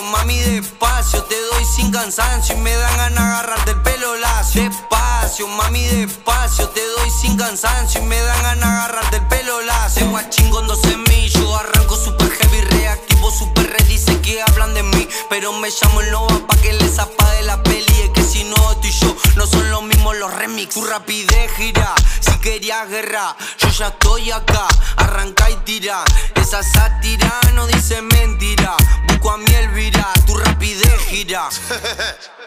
Mami, 0.00 0.38
despacio. 0.38 1.22
Te 1.24 1.34
doy 1.38 1.64
sin 1.66 1.90
cansancio 1.90 2.56
y 2.56 2.60
me 2.60 2.74
dan 2.74 2.96
ganas 2.96 3.20
agarrarte 3.20 3.72
el 3.72 3.82
pelo 3.82 4.16
lacio. 4.16 4.62
Despacio, 4.62 5.46
mami, 5.48 5.84
despacio. 5.84 6.66
Te 6.70 6.80
doy 6.96 7.10
sin 7.10 7.36
cansancio 7.36 8.00
y 8.00 8.06
me 8.06 8.18
dan 8.18 8.42
ganas 8.42 8.64
agarrarte 8.64 9.16
el 9.16 9.26
pelo 9.28 9.60
lacio. 9.60 10.16
A 10.16 10.30
chingón 10.30 10.66
dos 10.66 10.80
semillas. 10.80 11.42
Arranco 11.60 11.96
super 11.96 12.30
heavy, 12.30 12.60
reactivo, 12.62 13.11
super 13.30 13.70
red. 13.70 13.86
Dice 13.86 14.20
que 14.20 14.42
hablan 14.42 14.74
de 14.74 14.82
mí, 14.82 15.08
pero 15.28 15.52
me 15.52 15.68
llamo 15.70 16.00
el 16.00 16.10
Nova 16.10 16.46
pa' 16.46 16.56
que 16.56 16.72
les 16.72 16.98
apague 16.98 17.42
la 17.42 17.62
peli. 17.62 18.00
Es 18.04 18.10
que 18.10 18.22
si 18.22 18.44
no, 18.44 18.56
tú 18.80 18.86
y 18.86 18.90
yo 18.90 19.16
no 19.36 19.46
son 19.46 19.70
los 19.70 19.82
mismos 19.82 20.16
los 20.16 20.32
remix. 20.34 20.74
Tu 20.74 20.84
rapidez 20.84 21.50
gira, 21.56 21.94
si 22.20 22.38
querías 22.38 22.88
guerra, 22.88 23.36
yo 23.58 23.68
ya 23.68 23.88
estoy 23.88 24.30
acá. 24.30 24.66
Arranca 24.96 25.50
y 25.50 25.56
tira, 25.64 26.04
esa 26.34 26.62
sátira 26.62 27.40
no 27.54 27.66
dice 27.66 28.00
mentira. 28.02 28.76
Busco 29.08 29.30
a 29.30 29.36
mi 29.38 29.52
Elvira, 29.54 30.12
tu 30.26 30.36
rapidez 30.36 30.98
gira. 31.08 31.48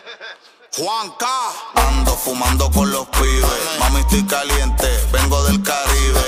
Juanca. 0.78 1.54
Ando 1.76 2.12
fumando 2.18 2.70
con 2.70 2.92
los 2.92 3.08
pibes. 3.08 3.46
Mami, 3.80 4.02
estoy 4.02 4.26
caliente, 4.26 4.88
vengo 5.14 5.42
del 5.46 5.64
Caribe. 5.64 6.22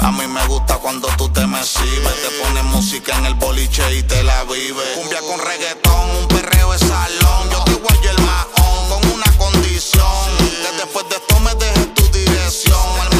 A 0.00 0.10
mí 0.12 0.26
me 0.26 0.42
gusta 0.46 0.76
cuando 0.78 1.08
tú 1.18 1.28
te 1.28 1.46
me 1.46 1.60
exhibes. 1.60 2.22
Te 2.22 2.30
pones 2.42 2.64
música 2.64 3.14
en 3.18 3.26
el 3.26 3.34
boliche 3.34 3.82
y 3.94 4.02
te 4.02 4.22
la 4.22 4.44
vives. 4.44 4.96
Cumbia 4.96 5.20
con 5.20 5.38
reggaetón, 5.38 6.10
un 6.22 6.28
perreo 6.28 6.72
de 6.72 6.78
salón. 6.78 7.50
Yo 7.50 7.64
te 7.64 7.74
voy 7.74 8.06
el 8.08 8.22
mahón 8.22 8.88
con 8.88 9.12
una 9.12 9.30
condición. 9.36 10.38
Que 10.38 10.76
después 10.78 11.06
de 11.10 11.16
esto 11.16 11.40
me 11.40 11.54
dejes 11.56 11.92
tu 11.92 12.08
dirección. 12.12 13.11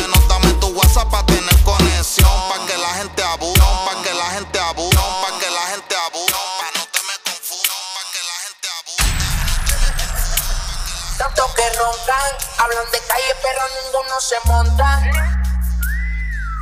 Tanto 11.62 11.78
que 11.78 11.78
roncan, 11.78 12.58
hablan 12.58 12.84
de 12.90 12.98
calle 13.06 13.34
pero 13.40 13.60
ninguno 13.84 14.20
se 14.20 14.34
monta. 14.46 15.02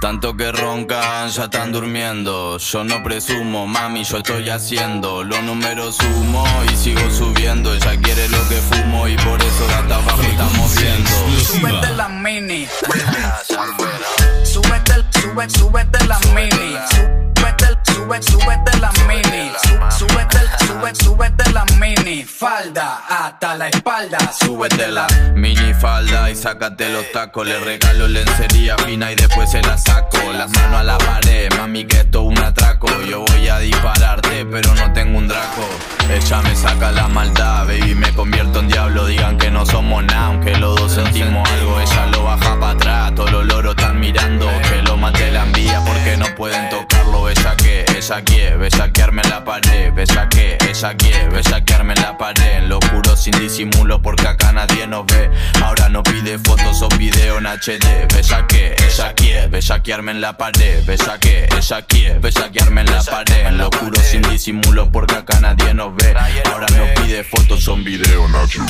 Tanto 0.03 0.37
que 0.37 0.53
roncan, 0.53 1.31
ya 1.31 1.45
están 1.45 1.73
durmiendo. 1.73 2.59
Yo 2.59 2.85
no 2.85 3.03
presumo, 3.03 3.67
mami, 3.67 4.05
yo 4.05 4.19
estoy 4.19 4.51
haciendo. 4.51 5.25
Los 5.25 5.43
números 5.43 5.97
sumo 5.97 6.45
y 6.71 6.77
sigo 6.77 7.11
subiendo. 7.11 7.75
Ella 7.75 7.99
quiere 8.03 8.29
lo 8.29 8.47
que 8.49 8.57
fumo 8.57 9.09
y 9.09 9.17
por 9.17 9.41
eso 9.41 9.65
hasta 9.79 9.97
abajo 9.97 10.23
estamos 10.23 10.77
viendo. 10.77 11.11
Súbete 11.45 11.95
la 11.95 12.09
mini. 12.09 12.67
Súbete, 14.45 15.05
sube, 15.19 15.51
súbete 15.51 16.05
la 16.07 16.19
mini. 16.35 17.30
Súbete, 17.61 17.93
sube, 17.93 18.23
súbete 18.23 18.79
la 18.81 18.91
mini. 19.07 19.53
Sú- 19.63 20.07
Súbete, 20.07 20.39
sube, 20.67 20.95
súbete 20.95 21.51
la 21.53 21.65
mini. 21.79 22.25
falda 22.25 23.01
hasta 23.09 23.55
la 23.57 23.69
espalda. 23.69 24.19
Súbetela. 24.33 25.07
Mini 25.35 25.75
falda 25.75 26.31
y 26.31 26.35
sácate 26.37 26.89
los 26.91 27.11
tacos. 27.13 27.47
Le 27.47 27.59
regalo 27.61 28.09
lencería 28.09 28.77
fina 28.79 29.13
y 29.13 29.15
después 29.17 29.51
se 29.51 29.61
la 29.63 29.77
saco. 29.77 30.19
Las 30.33 30.51
manos 30.51 30.81
a 30.81 30.83
la 30.85 30.99
pared, 30.99 31.49
mami, 31.59 31.85
que 31.85 31.99
esto 32.01 32.23
es 32.23 32.39
un 32.39 32.45
atraco. 32.45 32.89
Yo 33.09 33.21
voy 33.27 33.49
a 33.49 33.59
dispararte, 33.59 34.47
pero 34.47 34.75
no 34.75 34.93
tengo 34.93 35.19
un 35.19 35.29
draco. 35.29 35.69
Ella 36.09 36.43
me 36.43 36.57
saca 36.57 36.91
la 36.93 37.09
maldad, 37.09 37.67
baby, 37.67 37.95
me 37.95 38.13
convierto 38.15 38.61
en 38.61 38.69
diablo. 38.69 39.07
Digan 39.07 39.37
que 39.39 39.51
no 39.51 39.67
somos 39.67 40.03
nada, 40.05 40.27
aunque 40.27 40.57
los 40.57 40.77
dos 40.77 40.93
sentimos 40.93 41.49
algo. 41.51 41.79
Ella 41.81 42.07
lo 42.07 42.25
baja 42.25 42.59
para 42.59 42.73
atrás, 42.73 43.15
todos 43.15 43.31
los 43.31 43.45
loros 43.47 43.77
están 43.77 44.01
mirando. 44.01 44.47
Que 44.69 44.83
lo 45.01 45.07
mate 45.07 45.31
la 45.31 45.43
envía 45.45 45.83
porque 45.85 46.17
no 46.17 46.27
pueden 46.35 46.69
tocarlo. 46.69 47.29
Ella 47.29 47.57
que, 47.57 47.85
ella 47.97 48.23
quiere, 48.23 48.57
besaquearme 48.57 49.23
en 49.23 49.31
la 49.31 49.45
pared. 49.45 49.93
Besa 49.93 50.29
que, 50.29 50.59
ella 50.69 50.95
quiere, 50.97 51.29
besaquearme 51.29 51.95
en 51.95 52.03
la 52.03 52.19
pared. 52.19 52.59
En 52.59 52.69
lo 52.69 52.79
oscuro 52.79 53.17
sin 53.17 53.33
disimulo 53.39 54.03
porque 54.03 54.29
acá 54.29 54.53
nadie 54.53 54.87
nos 54.87 55.07
ve. 55.07 55.31
Ahora 55.63 55.89
no 55.89 56.03
pide 56.03 56.39
fotos 56.39 56.83
o 56.83 56.89
video 56.99 57.39
en 57.39 57.47
HD. 57.47 58.13
Besa 58.15 58.47
que, 58.47 58.77
ella 58.87 59.15
quiere, 59.15 59.47
besaquearme 59.49 60.13
en 60.13 60.21
la 60.21 60.37
pared. 60.37 60.85
Besa 60.85 61.19
que, 61.19 61.49
ella 61.57 61.83
quiere, 61.83 62.19
besaquearme 62.19 62.83
en 62.83 62.91
la 62.91 63.03
pared. 63.03 63.47
En 63.47 63.59
lo 63.59 63.69
oscuro 63.69 64.01
sin 64.01 64.23
disimulo 64.23 64.91
porque 64.91 65.15
acá 65.15 65.41
nadie 65.41 65.73
nos 65.75 65.95
ve. 65.97 66.15
Ahora 66.53 66.67
no 66.77 67.03
pide 67.03 67.25
fotos 67.25 67.67
o 67.69 67.77
video, 67.77 68.29
Nacho. 68.29 68.61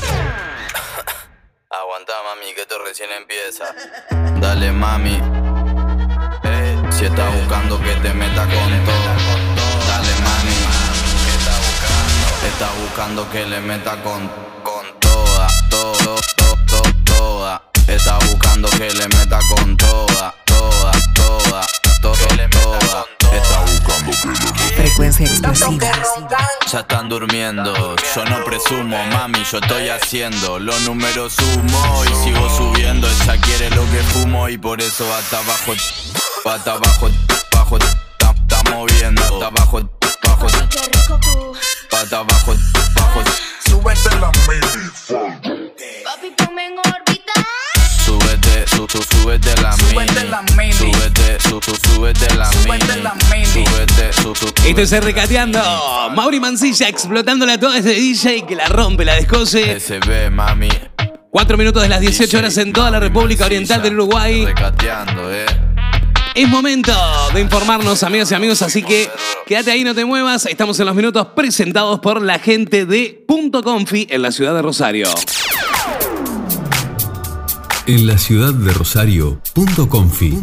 Aguanta 1.71 2.13
mami 2.25 2.53
que 2.55 2.63
esto 2.63 2.77
recién 2.85 3.11
empieza. 3.13 3.75
Dale 4.41 4.73
mami. 4.73 5.50
Si 7.01 7.07
estás 7.07 7.35
buscando 7.35 7.81
que 7.81 7.95
te 7.97 8.13
meta 8.13 8.43
con 8.43 8.51
todo. 8.53 9.11
Dale 9.89 10.15
mami. 10.21 10.59
¿Qué 12.43 12.49
estás 12.49 12.79
buscando? 12.79 13.31
Que 13.31 13.47
le 13.47 13.59
meta 13.63 13.97
con, 14.03 14.31
con 14.63 14.85
toda, 15.01 15.47
todo, 15.71 16.17
todo, 16.37 16.83
toda. 17.07 17.63
Estás 17.89 18.19
buscando 18.31 18.69
que 18.69 18.91
le 18.91 19.09
meta 19.17 19.39
con 19.49 19.79
toda, 19.79 20.35
toda, 20.45 20.90
toda, 21.39 21.67
todo, 22.03 22.15
toda. 22.51 23.07
Estás 23.33 23.71
buscando 23.71 24.11
que 24.11 24.75
Frecuencia 24.75 25.27
explosiva. 25.27 25.91
ya 26.71 26.81
están 26.81 27.09
durmiendo, 27.09 27.97
yo 28.15 28.25
no 28.25 28.45
presumo, 28.45 28.97
mami, 29.07 29.45
yo 29.51 29.59
estoy 29.59 29.89
haciendo 29.89 30.59
Los 30.59 30.81
números 30.83 31.35
sumo 31.35 32.05
y 32.05 32.25
sigo 32.25 32.49
subiendo 32.57 33.09
Ella 33.09 33.37
quiere 33.41 33.71
lo 33.71 33.83
que 33.91 33.99
fumo 34.13 34.49
y 34.49 34.59
por 34.59 34.81
eso 34.81 35.05
hasta 35.15 35.39
abajo 35.39 35.73
Hasta 36.45 36.73
abajo, 36.73 37.09
abajo, 37.53 37.77
está, 37.79 38.31
está 38.31 38.71
moviendo 38.71 39.23
Hasta 39.23 39.47
abajo, 39.47 39.79
abajo 40.27 40.47
Hasta 41.93 42.19
abajo, 42.19 42.55
abajo 42.97 43.23
Súbete 43.67 44.11
la 44.21 44.33
mini. 44.49 46.03
Papi, 46.05 46.31
ponme 46.37 46.67
en 46.67 46.73
órbita. 46.79 47.33
Súbete, 48.05 48.67
su, 48.67 48.87
su, 48.89 49.03
súbete 49.03 49.55
la 49.63 49.77
mini. 49.77 49.91
Súbete, 49.91 50.25
la 50.25 50.43
mini 50.57 50.75
la 52.37 53.15
mini. 53.31 53.47
Súbete, 53.47 54.13
su, 54.13 54.35
su, 54.35 54.47
Esto 54.67 54.81
es 54.83 55.05
Recateando. 55.05 55.61
Mauri 56.15 56.41
Mancilla 56.41 56.89
explotándola 56.89 57.59
toda 57.59 57.79
este 57.79 57.91
DJ 57.91 58.47
que 58.47 58.57
la 58.57 58.67
rompe, 58.67 59.05
la 59.05 59.15
descoce. 59.15 59.79
Ve, 60.07 60.31
mami 60.31 60.69
Cuatro 61.31 61.57
minutos 61.57 61.83
de 61.83 61.89
las 61.89 62.01
18 62.01 62.39
horas 62.39 62.57
en 62.59 62.73
toda 62.73 62.91
la 62.91 63.01
República 63.01 63.47
Oriental 63.47 63.83
del 63.83 63.95
Uruguay. 63.95 64.45
Recateando, 64.45 65.33
eh 65.33 65.47
Es 66.35 66.49
momento 66.49 66.93
de 67.33 67.41
informarnos, 67.41 68.03
amigas 68.03 68.31
y 68.33 68.35
amigos, 68.35 68.63
así 68.63 68.83
que 68.83 69.09
quédate 69.47 69.71
ahí, 69.71 69.85
no 69.85 69.95
te 69.95 70.05
muevas. 70.05 70.47
Estamos 70.47 70.79
en 70.81 70.87
los 70.87 70.95
minutos 70.95 71.29
presentados 71.37 72.01
por 72.01 72.21
la 72.21 72.39
gente 72.39 72.85
de 72.85 73.25
Punto 73.27 73.63
Confi 73.63 74.07
en 74.11 74.23
la 74.23 74.33
ciudad 74.33 74.55
de 74.55 74.63
Rosario. 74.63 75.09
En 77.87 78.07
la 78.07 78.19
ciudad 78.19 78.55
de 78.55 78.73
Rosario, 78.73 79.41
Punto 79.55 79.89
Confi. 79.89 80.39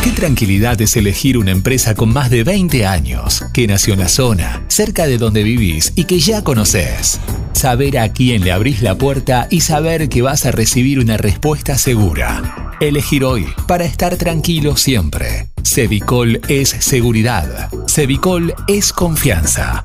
Qué 0.04 0.10
tranquilidad 0.12 0.80
es 0.80 0.96
elegir 0.96 1.38
una 1.38 1.50
empresa 1.50 1.94
con 1.94 2.12
más 2.12 2.30
de 2.30 2.44
20 2.44 2.86
años, 2.86 3.42
que 3.52 3.66
nació 3.66 3.94
en 3.94 4.00
la 4.00 4.08
zona, 4.08 4.62
cerca 4.68 5.06
de 5.06 5.18
donde 5.18 5.42
vivís 5.42 5.94
y 5.96 6.04
que 6.04 6.20
ya 6.20 6.44
conoces. 6.44 7.18
Saber 7.52 7.98
a 7.98 8.12
quién 8.12 8.44
le 8.44 8.52
abrís 8.52 8.82
la 8.82 8.96
puerta 8.96 9.48
y 9.50 9.62
saber 9.62 10.08
que 10.08 10.22
vas 10.22 10.44
a 10.44 10.52
recibir 10.52 11.00
una 11.00 11.16
respuesta 11.16 11.78
segura. 11.78 12.74
Elegir 12.80 13.24
hoy 13.24 13.46
para 13.66 13.86
estar 13.86 14.16
tranquilo 14.16 14.76
siempre. 14.76 15.48
Cevicol 15.64 16.40
es 16.48 16.68
seguridad. 16.68 17.70
Cevicol 17.88 18.54
es 18.68 18.92
confianza. 18.92 19.82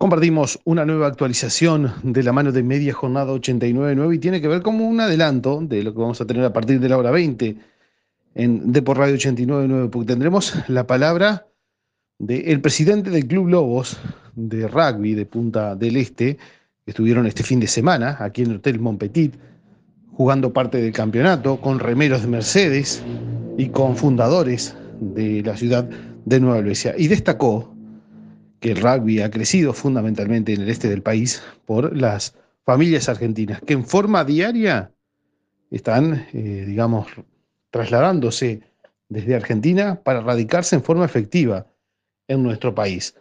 Compartimos 0.00 0.58
una 0.64 0.86
nueva 0.86 1.08
actualización 1.08 1.92
de 2.02 2.22
la 2.22 2.32
mano 2.32 2.52
de 2.52 2.62
Media 2.62 2.94
Jornada 2.94 3.34
89.9 3.34 4.14
y 4.14 4.18
tiene 4.18 4.40
que 4.40 4.48
ver 4.48 4.62
como 4.62 4.88
un 4.88 4.98
adelanto 4.98 5.60
de 5.60 5.82
lo 5.82 5.92
que 5.92 6.00
vamos 6.00 6.18
a 6.22 6.26
tener 6.26 6.42
a 6.42 6.54
partir 6.54 6.80
de 6.80 6.88
la 6.88 6.96
hora 6.96 7.10
20 7.10 7.54
en 8.34 8.72
Depor 8.72 8.96
Radio 8.96 9.16
89.9, 9.16 9.90
porque 9.90 10.06
tendremos 10.06 10.54
la 10.68 10.86
palabra 10.86 11.48
del 12.18 12.62
presidente 12.62 13.10
del 13.10 13.26
Club 13.26 13.48
Lobos 13.48 13.98
de 14.34 14.66
rugby 14.68 15.12
de 15.12 15.26
Punta 15.26 15.76
del 15.76 15.98
Este, 15.98 16.36
que 16.36 16.92
estuvieron 16.92 17.26
este 17.26 17.42
fin 17.42 17.60
de 17.60 17.66
semana 17.66 18.16
aquí 18.20 18.40
en 18.40 18.52
el 18.52 18.56
Hotel 18.56 18.80
Montpetit, 18.80 19.34
jugando 20.14 20.50
parte 20.50 20.80
del 20.80 20.92
campeonato 20.92 21.60
con 21.60 21.78
remeros 21.78 22.22
de 22.22 22.28
Mercedes 22.28 23.02
y 23.58 23.68
con 23.68 23.98
fundadores 23.98 24.74
de 24.98 25.42
la 25.42 25.58
ciudad 25.58 25.84
de 26.24 26.40
Nueva 26.40 26.60
Helvecia. 26.60 26.94
Y 26.96 27.08
destacó 27.08 27.76
que 28.60 28.72
el 28.72 28.80
rugby 28.80 29.20
ha 29.20 29.30
crecido 29.30 29.72
fundamentalmente 29.72 30.52
en 30.52 30.62
el 30.62 30.68
este 30.68 30.88
del 30.88 31.02
país 31.02 31.42
por 31.64 31.96
las 31.96 32.34
familias 32.64 33.08
argentinas, 33.08 33.60
que 33.62 33.72
en 33.72 33.84
forma 33.84 34.24
diaria 34.24 34.92
están, 35.70 36.26
eh, 36.32 36.64
digamos, 36.66 37.06
trasladándose 37.70 38.60
desde 39.08 39.34
Argentina 39.34 40.00
para 40.02 40.20
radicarse 40.20 40.76
en 40.76 40.82
forma 40.82 41.04
efectiva 41.04 41.66
en 42.28 42.42
nuestro 42.42 42.74
país, 42.74 43.16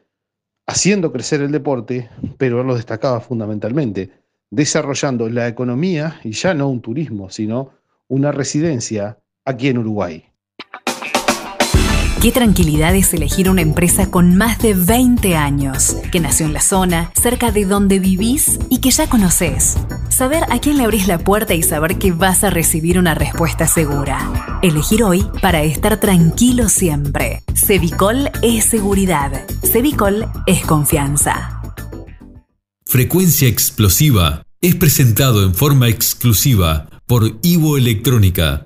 haciendo 0.67 1.11
crecer 1.11 1.41
el 1.41 1.51
deporte, 1.51 2.09
pero 2.37 2.63
lo 2.63 2.75
destacaba 2.75 3.19
fundamentalmente, 3.21 4.11
desarrollando 4.51 5.29
la 5.29 5.47
economía 5.47 6.19
y 6.23 6.31
ya 6.31 6.53
no 6.53 6.69
un 6.69 6.81
turismo, 6.81 7.29
sino 7.29 7.71
una 8.07 8.31
residencia 8.31 9.17
aquí 9.45 9.69
en 9.69 9.79
Uruguay. 9.79 10.28
Qué 12.21 12.33
tranquilidad 12.33 12.93
es 12.95 13.13
elegir 13.13 13.49
una 13.49 13.61
empresa 13.61 14.11
con 14.11 14.35
más 14.35 14.59
de 14.59 14.73
20 14.73 15.37
años, 15.37 15.95
que 16.11 16.19
nació 16.19 16.47
en 16.47 16.51
la 16.51 16.59
zona, 16.59 17.13
cerca 17.15 17.53
de 17.53 17.63
donde 17.63 17.99
vivís 17.99 18.59
y 18.69 18.79
que 18.79 18.91
ya 18.91 19.07
conoces. 19.07 19.77
Saber 20.09 20.43
a 20.49 20.59
quién 20.59 20.75
le 20.75 20.83
abrís 20.83 21.07
la 21.07 21.19
puerta 21.19 21.53
y 21.53 21.63
saber 21.63 21.97
que 21.97 22.11
vas 22.11 22.43
a 22.43 22.49
recibir 22.49 22.99
una 22.99 23.15
respuesta 23.15 23.67
segura. 23.67 24.59
Elegir 24.61 25.01
hoy 25.01 25.25
para 25.41 25.63
estar 25.63 26.01
tranquilo 26.01 26.67
siempre. 26.67 27.41
Cevicol 27.55 28.29
es 28.41 28.65
seguridad. 28.65 29.45
Cevicol 29.63 30.27
es 30.45 30.65
confianza. 30.65 31.61
Frecuencia 32.85 33.47
Explosiva 33.47 34.43
es 34.59 34.75
presentado 34.75 35.45
en 35.45 35.55
forma 35.55 35.87
exclusiva 35.87 36.89
por 37.05 37.39
Ivo 37.43 37.77
Electrónica. 37.77 38.65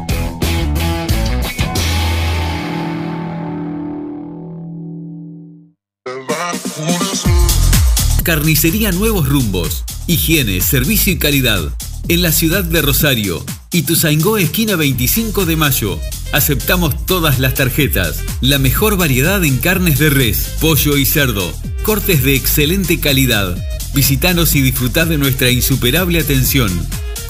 Carnicería 8.23 8.91
Nuevos 8.91 9.27
Rumbos. 9.27 9.83
Higiene, 10.05 10.61
servicio 10.61 11.11
y 11.11 11.17
calidad. 11.17 11.59
En 12.07 12.21
la 12.21 12.31
ciudad 12.31 12.63
de 12.63 12.81
Rosario. 12.81 13.43
Ituzaingó, 13.71 14.37
esquina 14.37 14.75
25 14.75 15.45
de 15.45 15.55
mayo. 15.55 15.99
Aceptamos 16.31 17.05
todas 17.05 17.39
las 17.39 17.55
tarjetas. 17.55 18.19
La 18.41 18.59
mejor 18.59 18.97
variedad 18.97 19.43
en 19.43 19.57
carnes 19.57 19.97
de 19.97 20.09
res, 20.09 20.55
pollo 20.59 20.97
y 20.97 21.05
cerdo. 21.05 21.51
Cortes 21.83 22.23
de 22.23 22.35
excelente 22.35 22.99
calidad. 22.99 23.57
Visítanos 23.93 24.55
y 24.55 24.61
disfrutad 24.61 25.07
de 25.07 25.17
nuestra 25.17 25.49
insuperable 25.49 26.19
atención. 26.19 26.71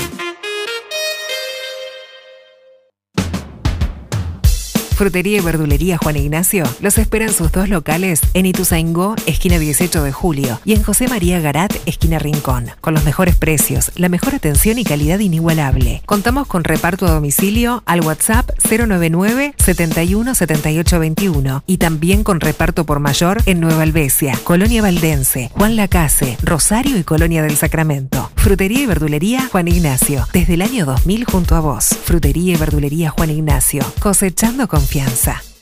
Frutería 4.96 5.40
y 5.40 5.42
verdulería 5.42 5.98
Juan 5.98 6.16
Ignacio 6.16 6.64
los 6.80 6.98
esperan 6.98 7.34
sus 7.34 7.52
dos 7.52 7.68
locales 7.68 8.22
en 8.34 8.46
Ituzaingó, 8.46 9.16
esquina 9.26 9.60
18 9.60 10.02
de 10.02 10.14
julio, 10.14 10.62
y 10.64 10.74
en 10.74 10.84
José 10.84 11.10
María 11.10 11.42
Garat, 11.42 11.74
esquina 11.86 12.18
Rincón, 12.18 12.68
con 12.80 12.94
los 12.94 13.04
mejores 13.04 13.36
precios, 13.36 13.92
la 13.96 14.08
mejor 14.08 14.36
atención 14.36 14.80
y 14.80 14.86
calidad 14.86 15.20
inigualable. 15.20 16.02
Contamos 16.06 16.48
con 16.48 16.64
reparto 16.64 17.08
a 17.08 17.12
domicilio 17.12 17.84
al 17.86 18.02
WhatsApp 18.02 18.50
099 18.70 19.54
71 19.58 20.34
78 20.34 21.00
21 21.00 21.64
y 21.68 21.78
también 21.78 22.24
con 22.24 22.40
reparto 22.40 22.86
por 22.86 23.02
mayor 23.02 23.42
en 23.46 23.60
Nueva 23.60 23.84
Albesia, 23.84 24.40
Colonia 24.46 24.82
Valdense, 24.82 25.52
Juan 25.56 25.76
Lacase, 25.76 26.38
Rosario 26.42 26.98
y 26.98 27.04
Colonia 27.04 27.44
del 27.44 27.58
Sacramento. 27.58 28.32
Frutería 28.38 28.84
y 28.84 28.86
verdulería 28.86 29.50
Juan 29.52 29.68
Ignacio, 29.68 30.26
desde 30.32 30.54
el 30.54 30.62
año 30.62 30.86
2000 30.86 31.26
junto 31.26 31.56
a 31.56 31.60
vos. 31.60 31.98
Frutería 32.06 32.54
y 32.54 32.58
verdulería 32.58 33.10
Juan 33.10 33.32
Ignacio, 33.32 33.84
cosechando 34.00 34.70
confianza. 34.86 35.55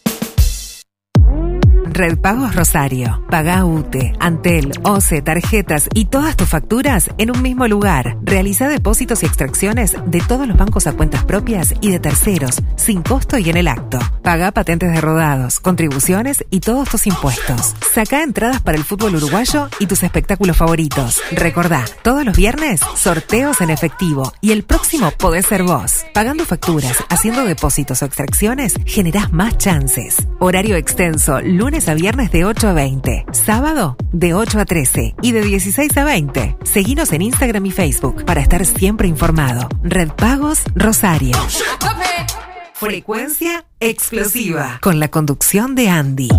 Red 1.93 2.17
Pagos 2.17 2.55
Rosario. 2.55 3.23
Paga 3.29 3.65
UTE, 3.65 4.13
Antel, 4.19 4.71
OCE, 4.81 5.21
tarjetas 5.21 5.87
y 5.93 6.05
todas 6.05 6.35
tus 6.35 6.49
facturas 6.49 7.11
en 7.19 7.29
un 7.29 7.43
mismo 7.43 7.67
lugar. 7.67 8.17
Realiza 8.23 8.67
depósitos 8.67 9.21
y 9.21 9.27
extracciones 9.27 9.95
de 10.07 10.19
todos 10.21 10.47
los 10.47 10.57
bancos 10.57 10.87
a 10.87 10.93
cuentas 10.93 11.23
propias 11.23 11.75
y 11.81 11.91
de 11.91 11.99
terceros, 11.99 12.63
sin 12.77 13.03
costo 13.03 13.37
y 13.37 13.47
en 13.51 13.57
el 13.57 13.67
acto. 13.67 13.99
Paga 14.23 14.51
patentes 14.51 14.91
de 14.91 15.01
rodados, 15.01 15.59
contribuciones 15.59 16.43
y 16.49 16.61
todos 16.61 16.89
tus 16.89 17.05
impuestos. 17.05 17.75
Saca 17.93 18.23
entradas 18.23 18.63
para 18.63 18.77
el 18.77 18.83
fútbol 18.83 19.15
uruguayo 19.15 19.69
y 19.77 19.85
tus 19.85 20.01
espectáculos 20.01 20.57
favoritos. 20.57 21.21
Recordá, 21.31 21.85
todos 22.01 22.25
los 22.25 22.35
viernes, 22.35 22.79
sorteos 22.95 23.61
en 23.61 23.69
efectivo 23.69 24.33
y 24.41 24.51
el 24.51 24.63
próximo 24.63 25.11
podés 25.11 25.45
ser 25.45 25.61
vos. 25.61 26.05
Pagando 26.11 26.43
facturas, 26.43 27.03
haciendo 27.09 27.45
depósitos 27.45 28.01
o 28.01 28.05
extracciones, 28.05 28.73
generás 28.85 29.31
más 29.31 29.59
chances. 29.59 30.17
Horario 30.39 30.75
extenso, 30.75 31.39
lunes 31.41 31.82
a 31.88 31.93
viernes 31.93 32.31
de 32.31 32.45
8 32.45 32.67
a 32.69 32.73
20. 32.73 33.25
Sábado, 33.31 33.97
de 34.11 34.34
8 34.34 34.59
a 34.59 34.65
13 34.65 35.15
y 35.21 35.31
de 35.31 35.41
16 35.41 35.97
a 35.97 36.03
20. 36.03 36.57
Seguinos 36.63 37.11
en 37.11 37.21
Instagram 37.21 37.65
y 37.65 37.71
Facebook 37.71 38.25
para 38.25 38.41
estar 38.41 38.65
siempre 38.65 39.07
informado. 39.07 39.67
Red 39.84 40.11
Pagos 40.11 40.63
Rosario. 40.75 41.38
Frecuencia 42.73 43.65
explosiva. 43.79 44.79
Con 44.81 44.99
la 44.99 45.09
conducción 45.09 45.75
de 45.75 45.89
Andy. 45.89 46.29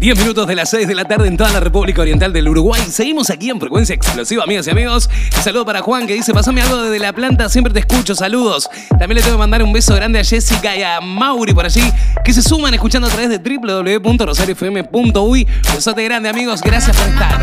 10 0.00 0.18
minutos 0.18 0.46
de 0.46 0.54
las 0.56 0.70
6 0.70 0.88
de 0.88 0.94
la 0.94 1.04
tarde 1.04 1.28
en 1.28 1.36
toda 1.36 1.52
la 1.52 1.60
República 1.60 2.00
Oriental 2.00 2.32
del 2.32 2.48
Uruguay. 2.48 2.80
Seguimos 2.90 3.28
aquí 3.28 3.50
en 3.50 3.60
Frecuencia 3.60 3.94
Explosiva, 3.94 4.44
amigas 4.44 4.66
y 4.66 4.70
amigos. 4.70 5.10
Un 5.36 5.42
saludo 5.42 5.66
para 5.66 5.82
Juan 5.82 6.06
que 6.06 6.14
dice, 6.14 6.32
pasame 6.32 6.62
algo 6.62 6.84
desde 6.84 6.98
la 6.98 7.12
planta, 7.12 7.50
siempre 7.50 7.70
te 7.70 7.80
escucho, 7.80 8.14
saludos. 8.14 8.70
También 8.88 9.16
le 9.16 9.20
tengo 9.20 9.36
que 9.36 9.40
mandar 9.40 9.62
un 9.62 9.74
beso 9.74 9.94
grande 9.94 10.18
a 10.18 10.24
Jessica 10.24 10.74
y 10.74 10.82
a 10.82 11.02
Mauri 11.02 11.52
por 11.52 11.66
allí, 11.66 11.82
que 12.24 12.32
se 12.32 12.40
suman 12.40 12.72
escuchando 12.72 13.08
a 13.08 13.10
través 13.10 13.28
de 13.28 13.36
www.rosariofm.uy. 13.36 15.46
Besote 15.74 16.04
grande, 16.04 16.30
amigos, 16.30 16.62
gracias 16.62 16.96
por 16.96 17.06
estar. 17.06 17.38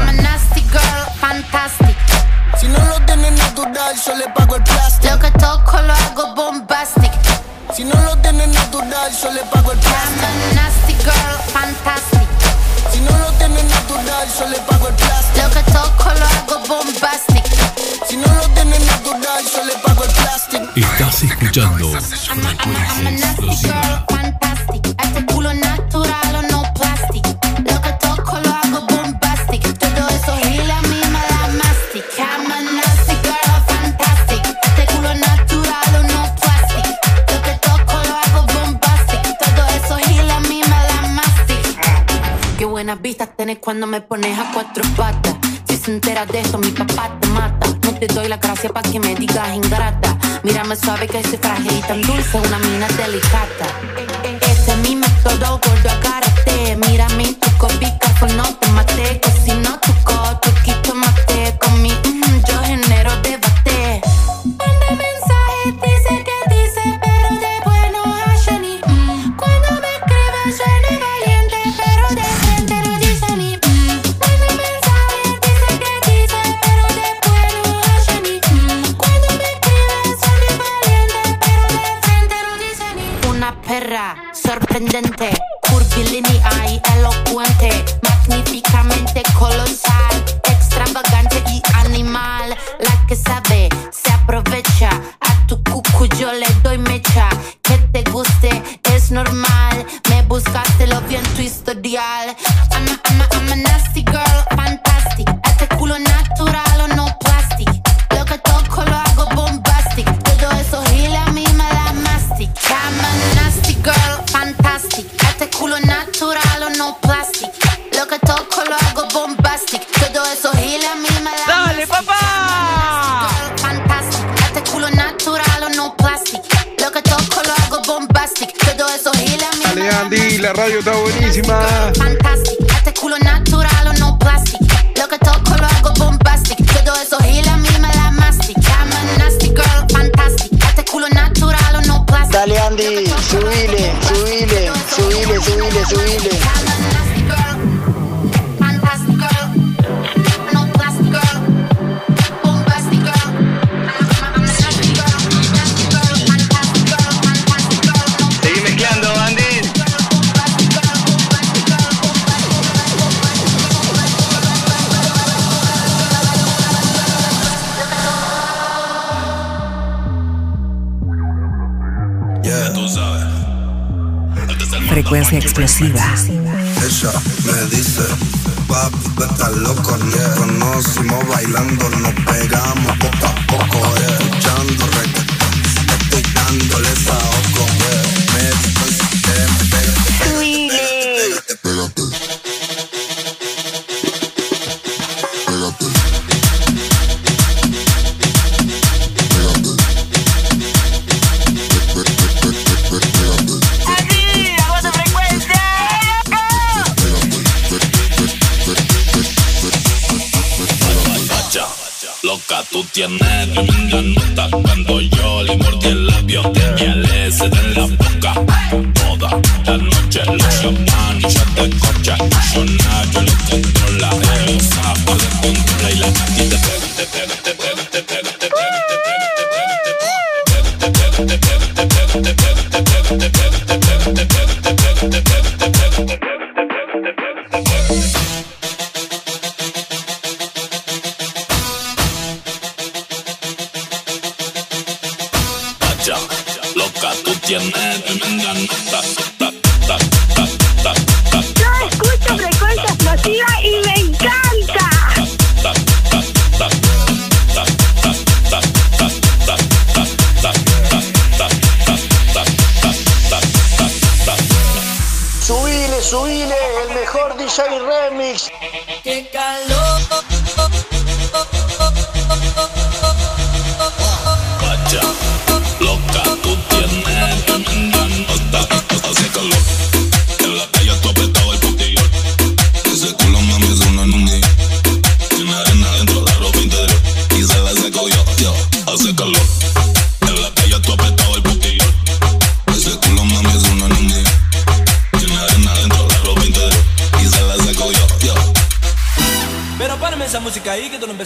Si 2.59 2.67
no 2.67 2.79
lo 2.79 2.99
tienes 3.05 3.33
natural, 3.33 3.95
yo 4.03 4.15
le 4.15 4.25
pago 4.33 4.55
el 4.55 4.63
plástico. 4.63 5.13
Lo 5.13 5.19
que 5.19 5.29
toco 5.37 5.79
lo 5.79 5.93
hago 5.93 6.33
bombastic. 6.33 7.11
Si 7.71 7.83
no 7.83 7.93
lo 8.01 8.17
tienes 8.17 8.47
natural, 8.47 9.11
yo 9.21 9.31
le 9.31 9.41
pago 9.41 9.73
el 9.73 9.77
plástico. 9.77 10.25
I'm 10.25 10.41
a 10.49 10.53
nasty 10.55 10.93
girl, 11.03 11.37
fantastic. 11.53 12.16
Si 13.07 13.13
no 13.13 13.19
lo 13.19 13.31
tienes 13.37 13.63
natural, 13.63 14.27
yo 14.37 14.47
le 14.49 14.57
pago 14.59 14.87
el 14.89 14.95
plástico. 14.95 15.47
Lo 15.47 15.53
que 15.53 15.63
toco 15.71 16.09
lo 16.19 16.25
hago 16.25 16.67
bombastic. 16.67 17.45
Si 18.07 18.17
no 18.17 18.27
lo 18.27 18.47
tienes 18.49 18.81
natural, 18.85 19.43
yo 19.55 19.63
le 19.65 19.73
pago 19.75 20.03
el 20.03 20.11
plástico. 20.11 20.65
Estás 20.75 21.23
escuchando 21.23 21.87
I'm 21.89 21.99
a 21.99 22.49
Frecuencia 22.49 23.11
nasty 23.11 23.45
Explosiva. 23.45 23.73
girl, 23.73 24.05
fantastic. 24.09 25.36
Buenas 42.77 43.01
vistas 43.01 43.29
tenés 43.35 43.57
cuando 43.57 43.87
me 43.87 44.01
pones 44.01 44.37
a 44.37 44.51
cuatro 44.53 44.83
patas. 44.95 45.35
Si 45.67 45.77
se 45.77 45.89
entera 45.89 46.27
de 46.27 46.41
eso, 46.41 46.59
mi 46.59 46.69
papá 46.69 47.09
te 47.19 47.27
mata. 47.29 47.67
No 47.81 47.91
te 47.97 48.05
doy 48.05 48.27
la 48.27 48.37
gracia 48.37 48.69
para 48.69 48.87
que 48.87 48.99
me 48.99 49.15
digas 49.15 49.51
ingrata. 49.55 50.15
Mírame 50.43 50.75
suave 50.75 51.07
que 51.07 51.23
soy 51.23 51.39
frágil 51.39 51.75
y 51.75 51.81
tan 51.81 52.03
dulce, 52.03 52.37
una 52.37 52.59
mina 52.59 52.87
delicata. 52.89 53.65
Este 54.23 54.71
es 54.73 54.77
mi 54.77 54.95
método, 54.95 55.59
gordo, 55.59 55.89
agárrate. 55.89 56.77
Mírame, 56.87 57.33
tu 57.41 57.49
copica, 57.57 58.09
no 58.35 58.43
te 58.59 58.67
maté. 58.67 59.21
Cocino 59.21 59.79
tu 59.79 59.93
coto, 60.03 60.06
quito 60.06 60.06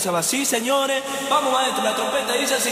empezabas 0.02 0.26
así, 0.26 0.46
señores. 0.46 1.04
Vamos 1.30 1.54
maestro, 1.54 1.84
la 1.84 1.96
trompeta 1.96 2.34
dice 2.34 2.56
así. 2.56 2.72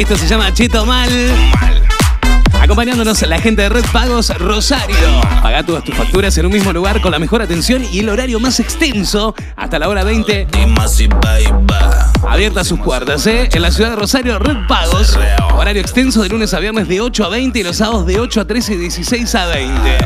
Esto 0.00 0.16
se 0.16 0.26
llama 0.26 0.50
Cheto 0.54 0.86
Mal. 0.86 1.10
Acompañándonos 2.58 3.20
la 3.20 3.38
gente 3.38 3.60
de 3.60 3.68
Red 3.68 3.84
Pagos 3.92 4.30
Rosario. 4.38 4.96
Paga 5.42 5.62
todas 5.62 5.84
tus 5.84 5.94
facturas 5.94 6.36
en 6.38 6.46
un 6.46 6.52
mismo 6.52 6.72
lugar 6.72 7.02
con 7.02 7.12
la 7.12 7.18
mejor 7.18 7.42
atención 7.42 7.84
y 7.92 7.98
el 7.98 8.08
horario 8.08 8.40
más 8.40 8.60
extenso 8.60 9.34
hasta 9.56 9.78
la 9.78 9.90
hora 9.90 10.02
20. 10.02 10.46
Abiertas 12.26 12.66
sus 12.66 12.80
puertas, 12.80 13.26
¿eh? 13.26 13.50
En 13.52 13.60
la 13.60 13.70
ciudad 13.70 13.90
de 13.90 13.96
Rosario, 13.96 14.38
Red 14.38 14.66
Pagos. 14.66 15.18
Horario 15.54 15.82
extenso 15.82 16.22
de 16.22 16.30
lunes 16.30 16.54
a 16.54 16.60
viernes 16.60 16.88
de 16.88 17.02
8 17.02 17.22
a 17.26 17.28
20 17.28 17.58
y 17.58 17.62
los 17.62 17.76
sábados 17.76 18.06
de 18.06 18.20
8 18.20 18.40
a 18.40 18.46
13 18.46 18.72
y 18.72 18.76
16 18.78 19.34
a 19.34 19.46
20. 19.48 19.98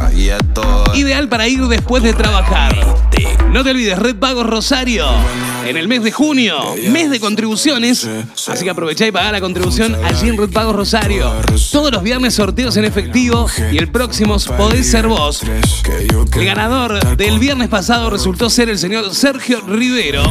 Ideal 0.94 1.28
para 1.28 1.46
ir 1.46 1.60
después 1.68 2.02
de 2.02 2.14
trabajar. 2.14 2.74
No 3.52 3.62
te 3.62 3.70
olvides, 3.70 3.96
Red 3.96 4.16
Pagos 4.16 4.44
Rosario. 4.44 5.06
En 5.66 5.76
el 5.76 5.88
mes 5.88 6.02
de 6.02 6.12
junio, 6.12 6.58
mes 6.90 7.10
de 7.10 7.20
contribuciones. 7.20 8.08
Así 8.46 8.64
que 8.64 8.70
aprovechá 8.70 9.06
y 9.06 9.12
pagá 9.12 9.32
la 9.32 9.40
contribución 9.40 9.96
allí 10.04 10.28
en 10.28 10.36
Red 10.36 10.50
Pagos 10.50 10.76
Rosario. 10.76 11.32
Todos 11.72 11.92
los 11.92 12.02
viernes 12.02 12.34
sorteos 12.34 12.76
en 12.76 12.84
efectivo 12.84 13.46
y 13.72 13.78
el 13.78 13.88
próximo 13.88 14.36
podés 14.56 14.90
ser 14.90 15.06
vos. 15.06 15.42
El 15.42 16.44
ganador 16.44 17.16
del 17.16 17.38
viernes 17.38 17.68
pasado 17.68 18.10
resultó 18.10 18.50
ser 18.50 18.68
el 18.68 18.78
señor 18.78 19.14
Sergio 19.14 19.60
Rivero. 19.62 20.22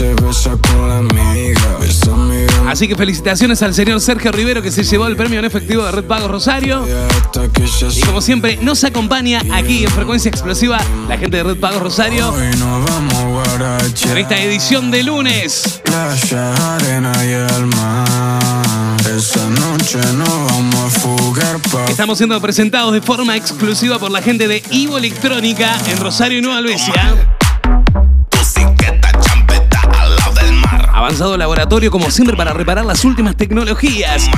Se 0.00 0.14
besa 0.14 0.56
con 0.62 0.88
la 0.88 0.96
amiga. 0.96 1.78
Así 2.66 2.88
que 2.88 2.96
felicitaciones 2.96 3.62
al 3.62 3.74
señor 3.74 4.00
Sergio 4.00 4.32
Rivero 4.32 4.62
que 4.62 4.70
se 4.70 4.82
llevó 4.82 5.06
el 5.06 5.14
premio 5.14 5.38
en 5.38 5.44
efectivo 5.44 5.84
de 5.84 5.92
Red 5.92 6.04
Pagos 6.04 6.30
Rosario. 6.30 6.86
Y 7.94 8.00
como 8.00 8.22
siempre, 8.22 8.58
nos 8.62 8.82
acompaña 8.82 9.42
aquí 9.52 9.84
en 9.84 9.90
Frecuencia 9.90 10.30
Explosiva 10.30 10.80
la 11.06 11.18
gente 11.18 11.36
de 11.36 11.42
Red 11.42 11.60
Pagos 11.60 11.82
Rosario 11.82 12.32
en 12.40 14.16
esta 14.16 14.38
edición 14.38 14.90
de 14.90 15.02
lunes. 15.02 15.82
Playa, 15.84 16.76
arena 16.76 17.12
y 17.22 17.32
el 17.32 17.66
mar. 17.66 18.96
Esa 19.14 19.46
noche 19.50 19.98
nos 20.16 20.50
vamos 20.50 20.96
a 20.96 21.00
fugar 21.00 21.58
pa' 21.70 21.84
Estamos 21.90 22.16
siendo 22.16 22.40
presentados 22.40 22.94
de 22.94 23.02
forma 23.02 23.36
exclusiva 23.36 23.98
por 23.98 24.10
la 24.10 24.22
gente 24.22 24.48
de 24.48 24.62
Ivo 24.70 24.96
Electrónica 24.96 25.76
en 25.88 25.98
Rosario 25.98 26.38
y 26.38 26.40
Nueva 26.40 26.56
Albesia. 26.56 27.36
Avanzado 31.10 31.36
laboratorio 31.36 31.90
como 31.90 32.08
siempre 32.08 32.36
para 32.36 32.52
reparar 32.52 32.84
las 32.84 33.04
últimas 33.04 33.34
tecnologías. 33.34 34.30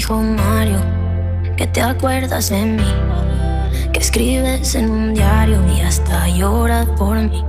Dijo 0.00 0.16
Mario, 0.22 0.80
que 1.58 1.66
te 1.66 1.82
acuerdas 1.82 2.48
de 2.48 2.64
mí, 2.64 2.90
que 3.92 4.00
escribes 4.00 4.74
en 4.74 4.88
un 4.88 5.12
diario 5.12 5.60
y 5.76 5.82
hasta 5.82 6.26
lloras 6.26 6.86
por 6.96 7.18
mí. 7.18 7.44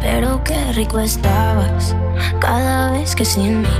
Pero 0.00 0.44
qué 0.44 0.72
rico 0.72 1.00
estabas 1.00 1.96
cada 2.38 2.92
vez 2.92 3.16
que 3.16 3.24
sin 3.24 3.62
mí 3.62 3.76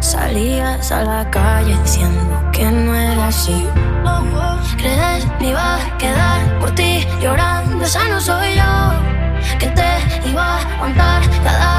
salías 0.00 0.90
a 0.90 1.04
la 1.04 1.30
calle 1.30 1.76
diciendo 1.84 2.50
que 2.52 2.64
no 2.64 2.92
era 2.92 3.28
así. 3.28 3.64
Crees 4.78 5.28
me 5.38 5.50
iba 5.50 5.76
a 5.76 5.98
quedar 5.98 6.58
por 6.58 6.72
ti 6.72 7.06
llorando, 7.22 7.84
esa 7.84 8.02
no 8.08 8.20
soy 8.20 8.56
yo. 8.56 9.58
Que 9.60 9.68
te 9.68 10.28
iba 10.28 10.56
a 10.56 10.74
aguantar 10.74 11.22
cada 11.44 11.77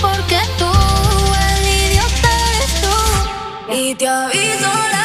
porque 0.00 0.38
tú, 0.58 0.70
el 1.50 1.68
idiota 1.68 2.30
eres 2.54 2.80
tú. 2.80 3.74
Y 3.74 3.94
te 3.94 4.08
aviso 4.08 4.95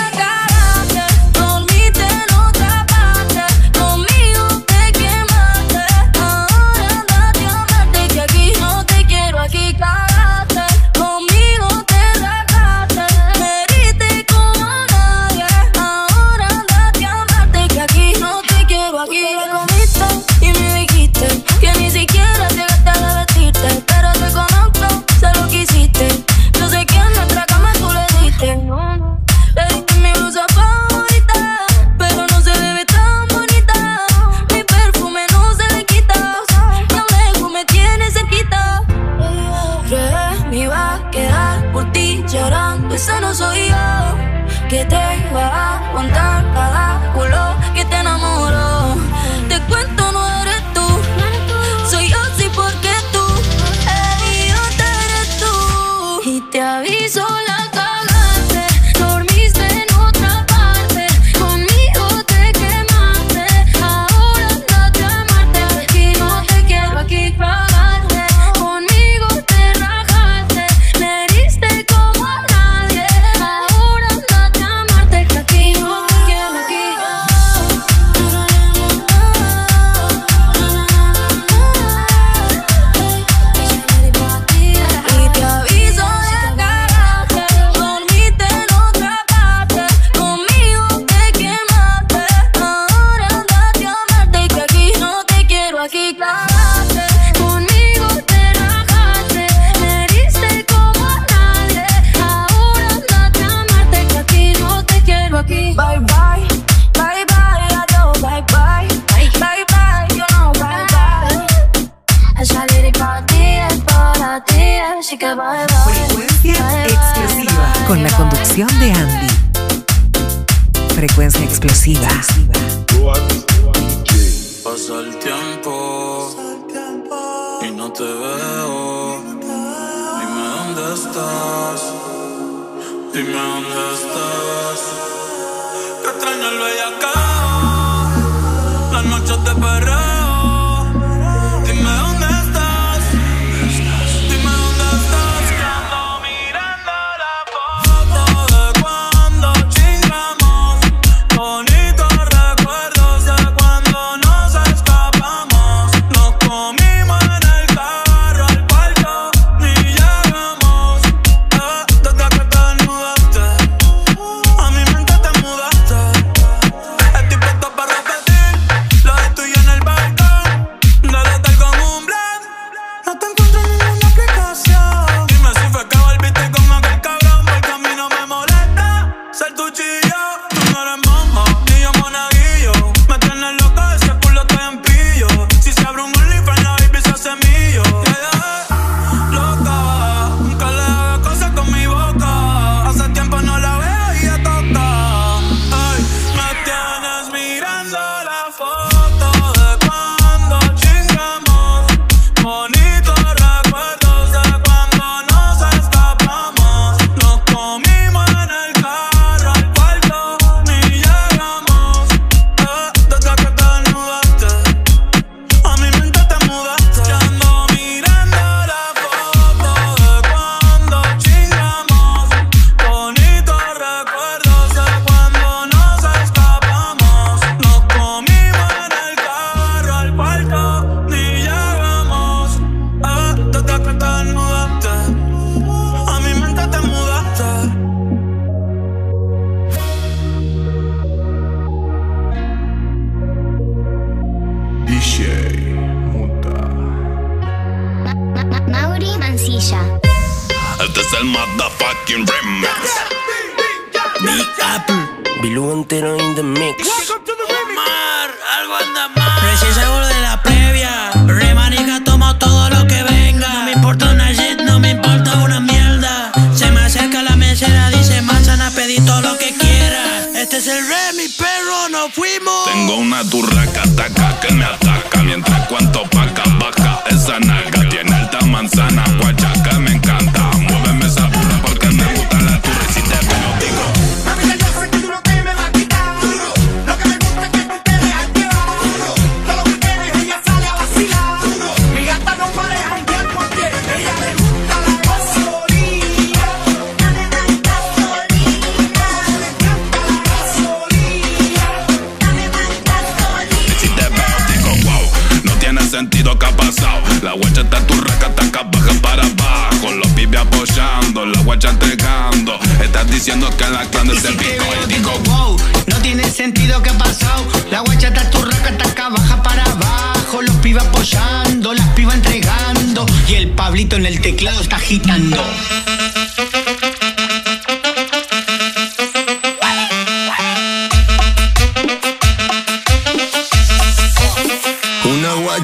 Apoyando, 310.61 311.25
la 311.25 311.41
guacha 311.41 311.71
entregando. 311.71 312.59
Estás 312.83 313.09
diciendo 313.09 313.49
que 313.57 313.67
la 313.67 313.83
clan 313.85 314.07
se 314.15 314.31
pico 314.33 314.63
y 314.83 314.93
digo 314.93 315.11
wow, 315.25 315.57
no 315.88 315.95
tiene 316.03 316.29
sentido 316.29 316.83
que 316.83 316.91
ha 316.91 316.97
pasado. 316.99 317.47
La 317.71 317.79
guacha 317.79 318.09
está 318.09 318.29
turraca, 318.29 318.69
está 318.69 318.88
acá, 318.89 319.09
baja 319.09 319.41
para 319.41 319.63
abajo. 319.63 320.43
Los 320.43 320.55
pibas 320.57 320.85
apoyando, 320.85 321.73
las 321.73 321.88
pibas 321.95 322.13
entregando. 322.13 323.07
Y 323.27 323.33
el 323.33 323.49
Pablito 323.49 323.95
en 323.95 324.05
el 324.05 324.21
teclado 324.21 324.61
está 324.61 324.75
agitando. 324.75 325.43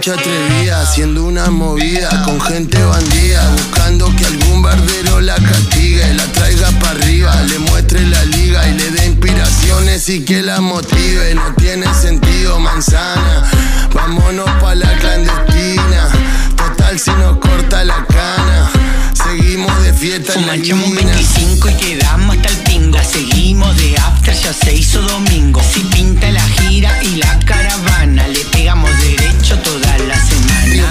Guacha 0.07 0.21
atrevida, 0.21 0.81
haciendo 0.81 1.25
una 1.25 1.49
movida 1.49 2.23
con 2.23 2.39
gente 2.39 2.81
bandida, 2.81 3.49
buscando 3.51 4.09
que 4.15 4.25
algún 4.25 4.61
barbero 4.61 5.19
la 5.19 5.35
castigue, 5.35 6.13
la 6.13 6.23
traiga 6.31 6.69
para 6.79 6.91
arriba, 6.91 7.35
le 7.43 7.59
muestre 7.59 8.05
la 8.05 8.23
liga 8.23 8.65
y 8.69 8.73
le 8.75 8.91
dé 8.91 9.05
inspiraciones 9.07 10.07
y 10.07 10.23
que 10.23 10.41
la 10.43 10.61
motive. 10.61 11.35
No 11.35 11.53
tiene 11.57 11.93
sentido, 11.93 12.57
manzana. 12.57 13.51
Vámonos 13.93 14.49
pa' 14.61 14.75
la 14.75 14.97
clandestina. 14.97 16.09
Total, 16.55 16.97
si 16.97 17.11
nos 17.11 17.39
corta 17.39 17.83
la 17.83 18.05
cana, 18.05 18.71
seguimos 19.13 19.83
de 19.83 19.93
fiesta 19.93 20.35
en 20.35 20.47
la 20.47 20.55
esquina. 20.55 21.01
25 21.01 21.69
y 21.69 21.73
quedamos 21.73 22.37
hasta 22.37 22.47
el 22.47 22.57
pingo. 22.59 22.97
La 22.97 23.03
seguimos 23.03 23.75
de 23.75 23.97
after, 23.97 24.33
ya 24.33 24.53
se 24.53 24.73
hizo 24.73 25.01
domingo. 25.01 25.61
Si 25.61 25.81
pinta 25.81 26.31
la 26.31 26.47
gira 26.47 27.03
y 27.03 27.17
la 27.17 27.39
caravana, 27.39 28.25
le 28.29 28.39
pegamos 28.45 28.89
derecho 29.01 29.59
toda. 29.59 29.86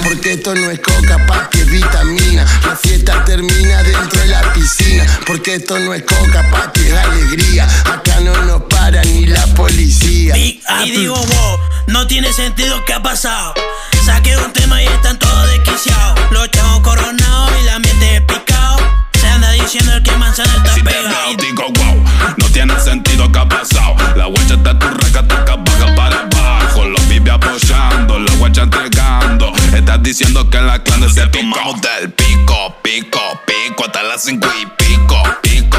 Porque 0.05 0.33
esto 0.35 0.55
no 0.55 0.71
es 0.71 0.81
coca, 0.81 1.25
papi, 1.27 1.61
es 1.61 1.71
vitamina. 1.71 2.45
La 2.65 2.77
fiesta 2.77 3.25
termina 3.25 3.83
dentro 3.83 4.21
de 4.21 4.27
la 4.29 4.53
piscina. 4.53 5.05
Porque 5.27 5.57
esto 5.57 5.79
no 5.79 5.95
es 5.95 6.03
coca, 6.03 6.49
papi, 6.51 6.81
es 6.81 6.95
alegría. 6.95 7.67
Acá 7.85 8.21
no 8.21 8.35
nos 8.43 8.63
para 8.63 9.03
ni 9.05 9.27
la 9.27 9.45
policía. 9.55 10.37
Y 10.37 10.61
digo, 10.91 11.15
wow, 11.15 11.59
no 11.89 12.07
tiene 12.07 12.33
sentido 12.33 12.85
que 12.85 12.93
ha 12.95 13.03
pasado. 13.03 13.55
Saqué 14.05 14.37
un 14.37 14.53
tema 14.53 14.83
y 14.83 14.87
están 14.87 15.19
todos 15.19 15.51
desquiciados. 15.51 16.21
Los 16.31 16.51
chavos 16.51 16.81
coronados 16.81 17.53
y 17.61 17.65
la 17.65 17.75
ambiente 17.75 18.21
picado. 18.23 18.79
Se 19.21 19.27
anda 19.29 19.51
diciendo 19.53 19.93
el 19.95 20.03
que 20.03 20.13
manzana 20.17 20.53
está 20.57 20.75
Si 20.75 20.83
pegado. 20.83 21.09
veo 21.09 21.37
digo 21.39 21.65
wow, 21.65 22.05
no 22.37 22.47
tiene 22.51 22.79
sentido 22.81 23.31
que 23.33 23.39
ha 23.39 23.49
pasado. 23.49 23.97
La 24.15 24.27
guacha 24.27 24.55
está 24.55 24.79
turraca, 24.79 25.27
taca 25.27 25.57
baja 25.57 25.95
para 25.97 26.21
abajo. 26.21 26.85
Los 26.85 27.01
pibes 27.03 27.33
apoyando, 27.33 28.19
la 28.21 28.33
guacha 28.35 28.63
entregando. 28.63 29.36
Diciendo 30.07 30.49
que 30.49 30.59
en 30.59 30.69
la 30.69 30.85
clan 30.85 31.03
se 31.13 31.27
tomamos 31.27 31.81
del 31.81 32.13
pico, 32.13 32.77
pico, 32.81 33.21
pico 33.45 33.87
hasta 33.87 34.05
las 34.05 34.23
cinco 34.23 34.47
y 34.63 34.65
pico, 34.65 35.21
pico, 35.43 35.79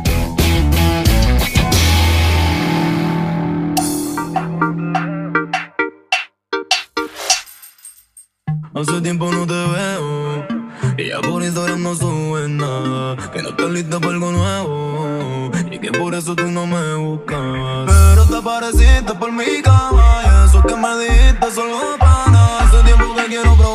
Hace 8.81 8.99
tiempo 8.99 9.31
no 9.31 9.45
te 9.45 9.53
veo 9.53 10.47
y 10.97 11.09
ya 11.09 11.21
por 11.21 11.43
Instagram 11.43 11.83
no 11.83 11.93
subes 11.93 12.49
nada. 12.49 13.15
Que 13.31 13.43
no 13.43 13.49
estás 13.49 13.69
lista 13.69 13.99
para 13.99 14.13
algo 14.13 14.31
nuevo 14.31 15.51
y 15.69 15.77
que 15.77 15.91
por 15.91 16.15
eso 16.15 16.35
tú 16.35 16.49
no 16.49 16.65
me 16.65 16.95
buscabas. 16.95 17.85
Pero 17.85 18.25
te 18.25 18.37
apareciste 18.37 19.13
por 19.13 19.31
mi 19.31 19.61
cama 19.61 20.23
y 20.23 20.49
eso 20.49 20.63
que 20.63 20.75
me 20.75 20.97
dijiste 20.97 21.51
solo 21.53 21.95
para 21.99 22.57
Hace 22.57 22.81
tiempo 22.81 23.13
que 23.13 23.25
quiero 23.25 23.55
probarte. 23.55 23.70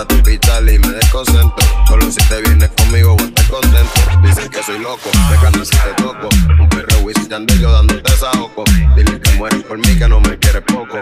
A 0.00 0.04
veces 0.04 0.22
trato 0.22 0.30
de 0.30 0.38
pichar 0.38 0.62
y 0.62 0.78
me 0.78 0.88
desconcentro. 0.94 1.66
Solo 1.86 2.10
si 2.10 2.26
te 2.26 2.40
vienes 2.40 2.70
conmigo 2.70 3.16
voy 3.16 3.24
a 3.24 3.28
estar 3.28 3.48
contento. 3.48 4.00
Dicen 4.22 4.48
que 4.48 4.62
soy 4.62 4.78
loco, 4.78 5.10
me 5.30 5.36
cambio 5.36 5.62
si 5.62 5.76
te 5.76 6.02
toco. 6.02 6.69
Un 7.10 7.14
perro 7.14 7.24
Wisin 7.24 7.28
Yandel 7.28 7.60
yo 7.60 7.72
dándote 7.72 8.16
saoco. 8.16 8.64
Dile 8.94 9.20
que 9.20 9.30
mueres 9.32 9.62
por 9.64 9.78
mí, 9.78 9.98
que 9.98 10.08
no 10.08 10.20
me 10.20 10.38
quieres 10.38 10.62
poco. 10.62 10.98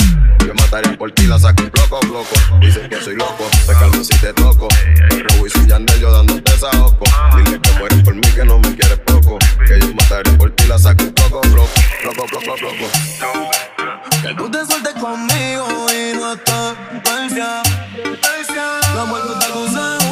Yo 0.46 0.54
mataría 0.54 0.96
por 0.96 1.12
ti, 1.12 1.26
la 1.26 1.38
saco 1.38 1.64
bloco, 1.70 2.00
bloco. 2.06 2.34
Dicen 2.60 2.88
que 2.88 2.96
soy 3.00 3.16
loco, 3.16 3.44
me 3.66 3.74
calmo 3.74 4.02
si 4.02 4.18
te 4.18 4.32
toco. 4.32 4.68
Perro 5.08 5.42
Wisin 5.42 5.66
Yandel 5.66 6.00
yo 6.00 6.10
dándote 6.10 6.58
saoco. 6.58 7.04
Dile 7.36 7.60
que 7.60 7.72
mueres 7.78 8.02
por 8.02 8.14
mí, 8.14 8.22
que 8.34 8.44
no 8.44 8.58
me 8.58 8.74
quieres 8.74 8.98
poco. 9.00 9.38
Que 9.66 9.80
yo 9.80 9.92
mataré 9.94 10.32
por 10.32 10.50
ti, 10.52 10.66
la 10.66 10.78
saco 10.78 11.04
bloco, 11.04 11.40
bloco. 11.48 11.70
Bloco, 12.02 12.26
bloco, 12.30 12.56
bloco. 12.56 12.90
Que 14.22 14.34
tú 14.34 14.50
te 14.50 14.64
sueltes 14.64 14.94
conmigo 14.94 15.86
y 15.92 16.16
no 16.16 16.32
estás 16.32 16.74
persia. 17.04 17.62
La 18.94 19.04
vuelta 19.04 19.38
está 19.38 20.07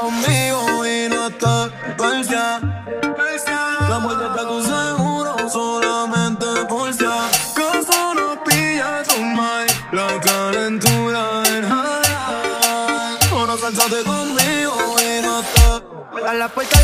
conmigo 0.00 0.86
y 0.86 1.08
no 1.08 1.26
estás 1.28 1.70
persia. 1.98 2.60
La 3.88 3.98
vuelta 3.98 4.26
está 4.30 4.46
con 4.46 4.62
seguro 4.62 5.50
solamente 5.50 6.46
por 6.68 6.92
si 6.92 7.04
acaso 7.04 8.14
no 8.14 8.42
pilla 8.44 9.02
tu 9.02 9.18
mind. 9.20 9.70
La 9.92 10.20
calentura 10.20 11.40
del 11.42 11.64
high. 11.66 13.18
Ahora 13.32 13.56
sáltate 13.58 14.02
conmigo 14.04 14.96
y 15.00 15.22
no 15.22 15.40
estás. 15.40 15.82
A 16.26 16.34
la 16.34 16.48
puerta 16.48 16.79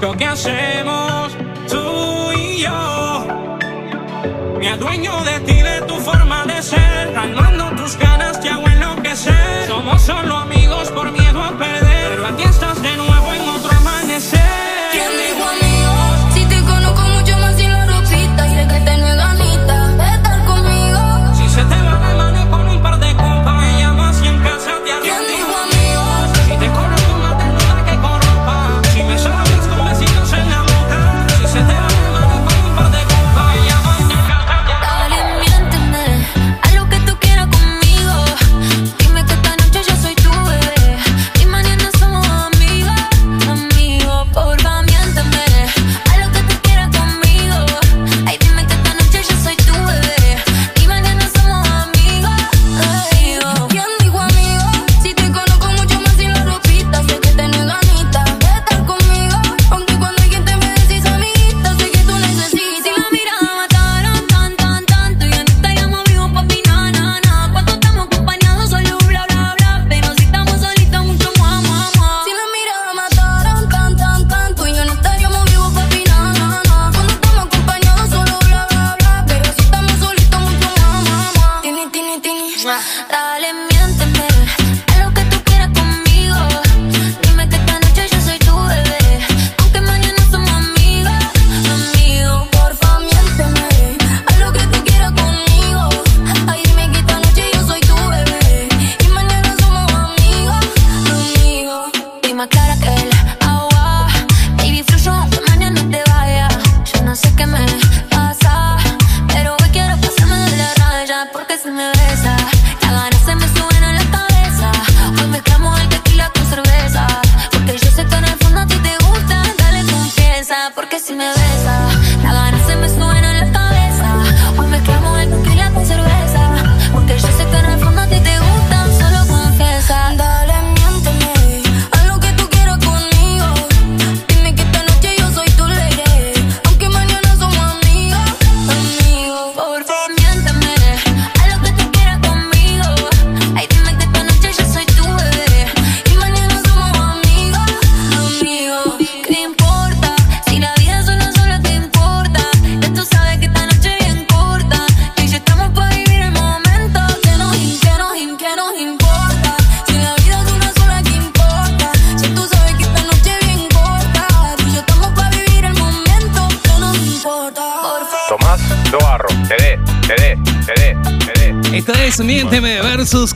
de 0.00 0.08
esto 0.08 0.69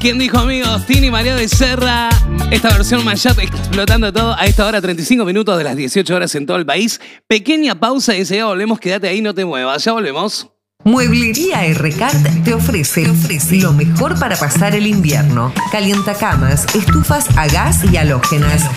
quien 0.04 0.18
dijo 0.18 0.36
amigos, 0.36 0.84
Tini 0.84 1.10
María 1.10 1.34
de 1.34 1.48
Serra. 1.48 2.10
Esta 2.50 2.68
versión 2.68 3.02
mashup 3.06 3.38
explotando 3.38 4.12
todo 4.12 4.34
a 4.38 4.44
esta 4.44 4.66
hora, 4.66 4.78
35 4.82 5.24
minutos 5.24 5.56
de 5.56 5.64
las 5.64 5.76
18 5.76 6.14
horas 6.14 6.34
en 6.34 6.44
todo 6.44 6.58
el 6.58 6.66
país. 6.66 7.00
Pequeña 7.26 7.80
pausa 7.80 8.14
y 8.14 8.22
ya 8.22 8.44
volvemos. 8.44 8.78
Quédate 8.78 9.08
ahí, 9.08 9.22
no 9.22 9.32
te 9.32 9.46
muevas. 9.46 9.82
Ya 9.82 9.92
volvemos. 9.92 10.53
Mueblería 10.84 11.62
Rcart 11.72 12.44
te 12.44 12.52
ofrece, 12.52 13.06
lo 13.52 13.72
mejor 13.72 14.18
para 14.18 14.36
pasar 14.36 14.74
el 14.74 14.86
invierno. 14.86 15.50
Calientacamas, 15.72 16.66
estufas 16.74 17.26
a 17.38 17.46
gas 17.46 17.80
y 17.90 17.96
halógenas, 17.96 18.68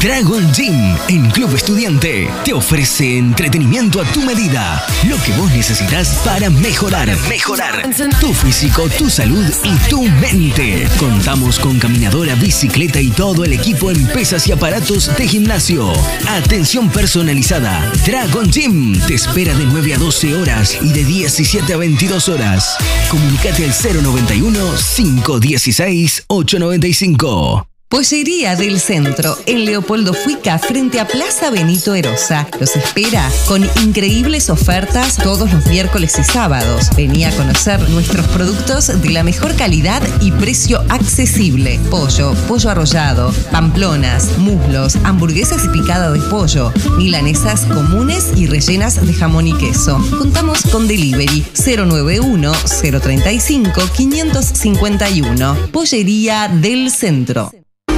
Dragon 0.00 0.52
Gym 0.52 0.96
en 1.08 1.28
Club 1.30 1.56
Estudiante 1.56 2.30
te 2.44 2.52
ofrece 2.52 3.18
entretenimiento 3.18 4.00
a 4.00 4.04
tu 4.04 4.22
medida, 4.22 4.84
lo 5.08 5.20
que 5.22 5.32
vos 5.32 5.50
necesitas 5.50 6.20
para 6.24 6.48
mejorar, 6.50 7.08
mejorar 7.28 7.82
tu 8.20 8.32
físico, 8.32 8.88
tu 8.96 9.10
salud 9.10 9.44
y 9.64 9.74
tu 9.90 10.02
mente. 10.02 10.86
Contamos 10.98 11.58
con 11.58 11.80
caminadora, 11.80 12.36
bicicleta 12.36 13.00
y 13.00 13.10
todo 13.10 13.44
el 13.44 13.52
equipo 13.52 13.90
en 13.90 14.06
pesas 14.06 14.46
y 14.46 14.52
aparatos 14.52 15.10
de 15.16 15.26
gimnasio. 15.26 15.92
Atención 16.28 16.88
personalizada. 16.90 17.92
Dragon 18.06 18.48
Gym 18.50 19.00
te 19.06 19.14
espera 19.14 19.52
de 19.54 19.64
9 19.64 19.94
a 19.94 19.98
12 19.98 20.36
horas 20.36 20.78
y 20.80 20.92
de 20.92 21.04
17 21.04 21.74
a 21.74 21.76
22 21.76 22.28
horas. 22.28 22.76
Comunicate 23.10 23.64
al 23.64 23.74
091 24.02 24.60
516 24.96 26.24
895. 26.28 27.68
Pollería 27.88 28.54
del 28.54 28.80
Centro, 28.80 29.34
en 29.46 29.64
Leopoldo 29.64 30.12
Fuica, 30.12 30.58
frente 30.58 31.00
a 31.00 31.08
Plaza 31.08 31.48
Benito 31.48 31.94
Erosa. 31.94 32.46
Los 32.60 32.76
espera 32.76 33.26
con 33.46 33.64
increíbles 33.82 34.50
ofertas 34.50 35.16
todos 35.16 35.50
los 35.50 35.64
miércoles 35.64 36.18
y 36.18 36.22
sábados. 36.22 36.90
Vení 36.94 37.24
a 37.24 37.34
conocer 37.34 37.80
nuestros 37.88 38.26
productos 38.26 39.00
de 39.00 39.08
la 39.08 39.22
mejor 39.22 39.56
calidad 39.56 40.02
y 40.20 40.32
precio 40.32 40.84
accesible. 40.90 41.80
Pollo, 41.90 42.34
pollo 42.46 42.68
arrollado, 42.68 43.32
pamplonas, 43.50 44.36
muslos, 44.36 44.96
hamburguesas 45.04 45.64
y 45.64 45.68
picada 45.68 46.10
de 46.12 46.20
pollo, 46.20 46.70
milanesas 46.98 47.64
comunes 47.64 48.32
y 48.36 48.48
rellenas 48.48 49.04
de 49.06 49.14
jamón 49.14 49.46
y 49.46 49.54
queso. 49.54 49.98
Contamos 50.18 50.60
con 50.70 50.86
delivery 50.88 51.42
091 51.54 52.52
035 53.00 53.80
551. 53.96 55.56
Pollería 55.72 56.48
del 56.48 56.90
Centro. 56.90 57.50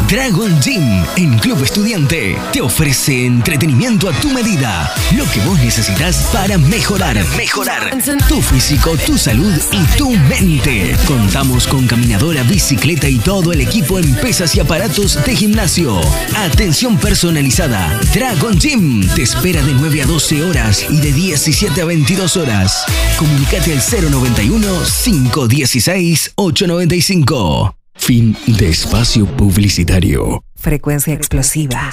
Dragon 0.10 0.60
Gym 0.60 1.04
en 1.18 1.38
Club 1.38 1.64
Estudiante 1.64 2.36
te 2.52 2.62
ofrece 2.62 3.28
entretenimiento 3.28 4.10
a 4.10 4.12
tu 4.14 4.30
medida, 4.30 4.92
lo 5.16 5.24
que 5.30 5.40
vos 5.42 5.60
necesitas 5.60 6.28
para 6.34 6.58
mejorar, 6.58 7.24
mejorar 7.38 7.96
tu 8.28 8.42
físico, 8.42 8.98
tu 9.06 9.20
salud 9.20 9.54
y 9.72 9.98
tu 9.98 10.10
mente. 10.10 10.96
Contamos 11.06 11.68
con 11.68 11.86
caminadora, 11.86 12.42
bicicleta 12.42 13.08
y 13.08 13.20
todo 13.20 13.54
el 13.54 13.62
equipo 13.62 14.00
en 14.00 14.16
pesas 14.16 14.56
y 14.56 14.60
aparatos 14.60 15.24
de 15.24 15.36
gimnasio. 15.36 16.02
Atención 16.36 16.98
personalizada. 16.98 18.00
Dragon 18.12 18.58
Gym 18.58 19.08
te 19.14 19.22
espera 19.22 19.62
de 19.62 19.74
9 19.74 20.02
a 20.02 20.06
12 20.08 20.44
horas 20.44 20.88
y 20.90 21.02
de 21.02 21.14
17 21.14 21.80
a 21.82 21.86
22 21.86 22.36
horas. 22.36 22.84
Comunicate 23.20 23.74
al 23.74 24.12
091 24.12 24.82
516 25.04 26.32
895. 26.34 27.79
Fin 28.00 28.36
de 28.48 28.70
espacio 28.70 29.26
publicitario. 29.26 30.44
Frecuencia 30.56 31.14
explosiva. 31.14 31.92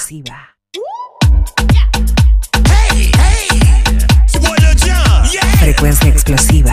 Frecuencia 5.58 6.08
explosiva. 6.08 6.72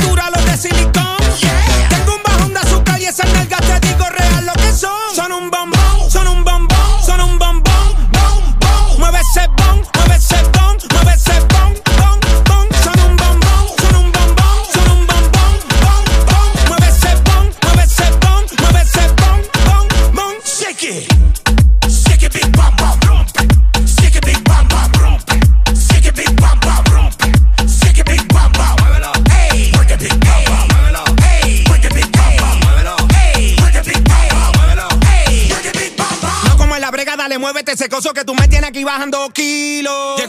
aquí 38.71 38.85
bajando 38.85 39.29
kilos. 39.31 40.20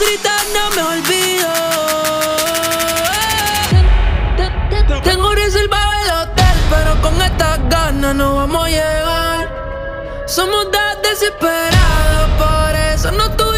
gritas 0.00 0.46
no 0.54 0.70
me 0.76 0.82
olvido. 0.82 1.48
Tengo 5.02 5.34
reservado 5.34 5.92
el 6.04 6.10
hotel, 6.10 6.56
pero 6.70 7.02
con 7.02 7.20
estas 7.22 7.58
ganas 7.68 8.14
no 8.14 8.36
vamos 8.36 8.66
a 8.66 8.68
llegar. 8.68 10.24
Somos 10.26 10.70
tan 10.70 11.02
desesperados, 11.02 12.30
por 12.38 12.76
eso 12.76 13.12
no 13.12 13.30
tuvimos. 13.30 13.49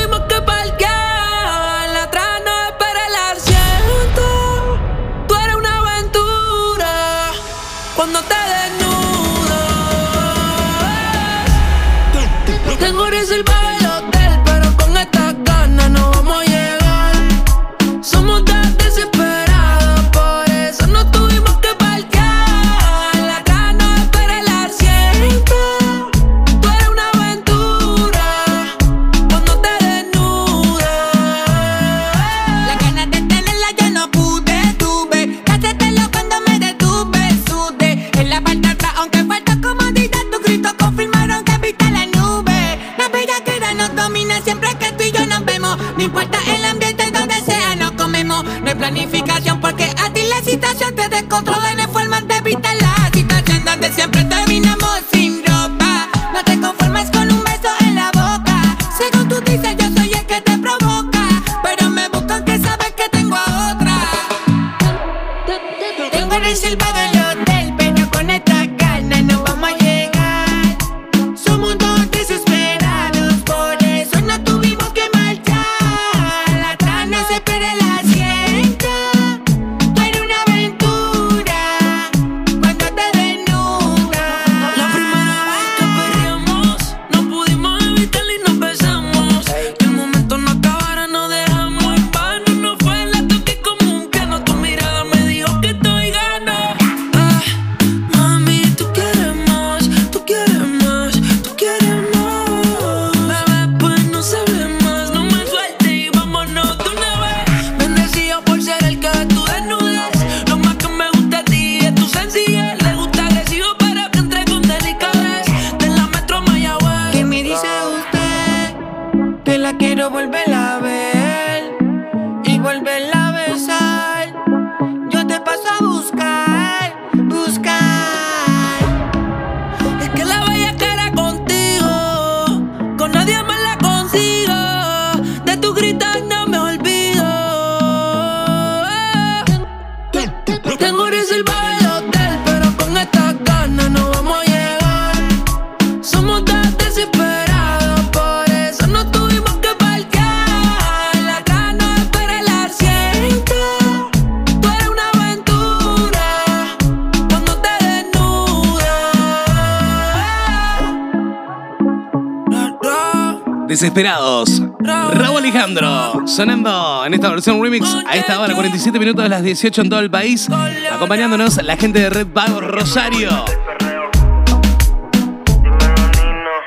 versión 167.43 167.60
remix 167.60 167.93
a 168.06 168.14
esta 168.14 168.39
hora, 168.39 168.55
47 168.55 169.01
minutos 169.01 169.24
de 169.24 169.28
las 169.28 169.43
18 169.43 169.82
en 169.82 169.90
todo 169.90 169.98
el 169.98 170.09
país. 170.09 170.48
Acompañándonos 170.93 171.60
la 171.64 171.77
gente 171.77 171.98
de 171.98 172.09
Red 172.09 172.28
Vago 172.32 172.60
Rosario. 172.60 173.31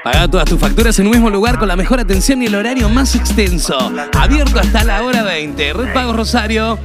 Paga 0.04 0.28
todas 0.28 0.50
tus 0.50 0.60
facturas 0.60 1.00
en 1.00 1.06
un 1.06 1.14
mismo 1.14 1.30
lugar 1.30 1.58
con 1.58 1.70
la 1.70 1.78
mejor 1.78 2.02
atención 2.02 2.42
y 2.42 2.48
el 2.48 2.56
horario 2.56 2.90
más 2.90 3.16
extenso. 3.16 3.90
Abierto 4.20 4.60
hasta 4.60 4.84
la 4.84 5.02
hora 5.02 5.24
20. 5.24 5.72
Red 5.72 5.94
Pago 5.94 6.12
Rosario 6.12 6.78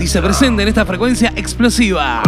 dice 0.00 0.20
presente 0.20 0.62
en 0.62 0.68
esta 0.68 0.84
frecuencia 0.84 1.32
explosiva. 1.36 2.24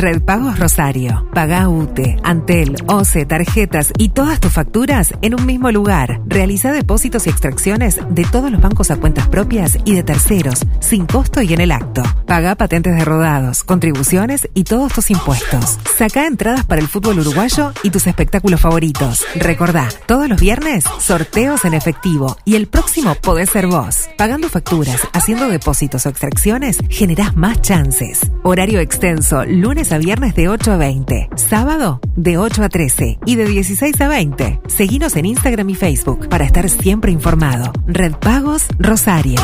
Red 0.00 0.22
Pagos 0.22 0.58
Rosario. 0.58 1.26
Paga 1.34 1.68
UTE, 1.68 2.16
Antel, 2.24 2.74
OCE, 2.86 3.26
tarjetas 3.26 3.92
y 3.98 4.08
todas 4.08 4.40
tus 4.40 4.50
facturas 4.50 5.12
en 5.20 5.34
un 5.34 5.44
mismo 5.44 5.70
lugar. 5.70 6.22
Realiza 6.26 6.72
depósitos 6.72 7.26
y 7.26 7.30
extracciones 7.30 8.00
de 8.08 8.24
todos 8.24 8.50
los 8.50 8.62
bancos 8.62 8.90
a 8.90 8.96
cuentas 8.96 9.28
propias 9.28 9.76
y 9.84 9.94
de 9.94 10.02
terceros, 10.02 10.64
sin 10.80 11.04
costo 11.04 11.42
y 11.42 11.52
en 11.52 11.60
el 11.60 11.70
acto. 11.70 12.02
Paga 12.30 12.54
patentes 12.54 12.94
de 12.94 13.04
rodados, 13.04 13.64
contribuciones 13.64 14.48
y 14.54 14.62
todos 14.62 14.92
tus 14.92 15.10
impuestos. 15.10 15.80
Saca 15.98 16.28
entradas 16.28 16.64
para 16.64 16.80
el 16.80 16.86
fútbol 16.86 17.18
uruguayo 17.18 17.72
y 17.82 17.90
tus 17.90 18.06
espectáculos 18.06 18.60
favoritos. 18.60 19.24
Recordá, 19.34 19.88
todos 20.06 20.28
los 20.28 20.40
viernes, 20.40 20.84
sorteos 21.00 21.64
en 21.64 21.74
efectivo 21.74 22.36
y 22.44 22.54
el 22.54 22.68
próximo 22.68 23.16
podés 23.16 23.50
ser 23.50 23.66
vos. 23.66 24.08
Pagando 24.16 24.48
facturas, 24.48 25.00
haciendo 25.12 25.48
depósitos 25.48 26.06
o 26.06 26.08
extracciones, 26.08 26.78
generás 26.88 27.34
más 27.34 27.62
chances. 27.62 28.20
Horario 28.44 28.78
extenso, 28.78 29.44
lunes 29.44 29.90
a 29.90 29.98
viernes 29.98 30.36
de 30.36 30.48
8 30.48 30.70
a 30.70 30.76
20, 30.76 31.30
sábado 31.34 32.00
de 32.14 32.38
8 32.38 32.62
a 32.62 32.68
13 32.68 33.18
y 33.26 33.34
de 33.34 33.44
16 33.44 34.00
a 34.02 34.06
20. 34.06 34.60
Seguinos 34.68 35.16
en 35.16 35.26
Instagram 35.26 35.70
y 35.70 35.74
Facebook 35.74 36.28
para 36.28 36.44
estar 36.44 36.70
siempre 36.70 37.10
informado. 37.10 37.72
Red 37.88 38.14
Pagos 38.20 38.66
Rosario. 38.78 39.40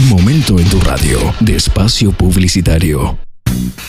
Momento 0.00 0.58
en 0.58 0.64
tu 0.70 0.80
radio, 0.80 1.18
de 1.40 1.56
espacio 1.56 2.12
publicitario. 2.12 3.31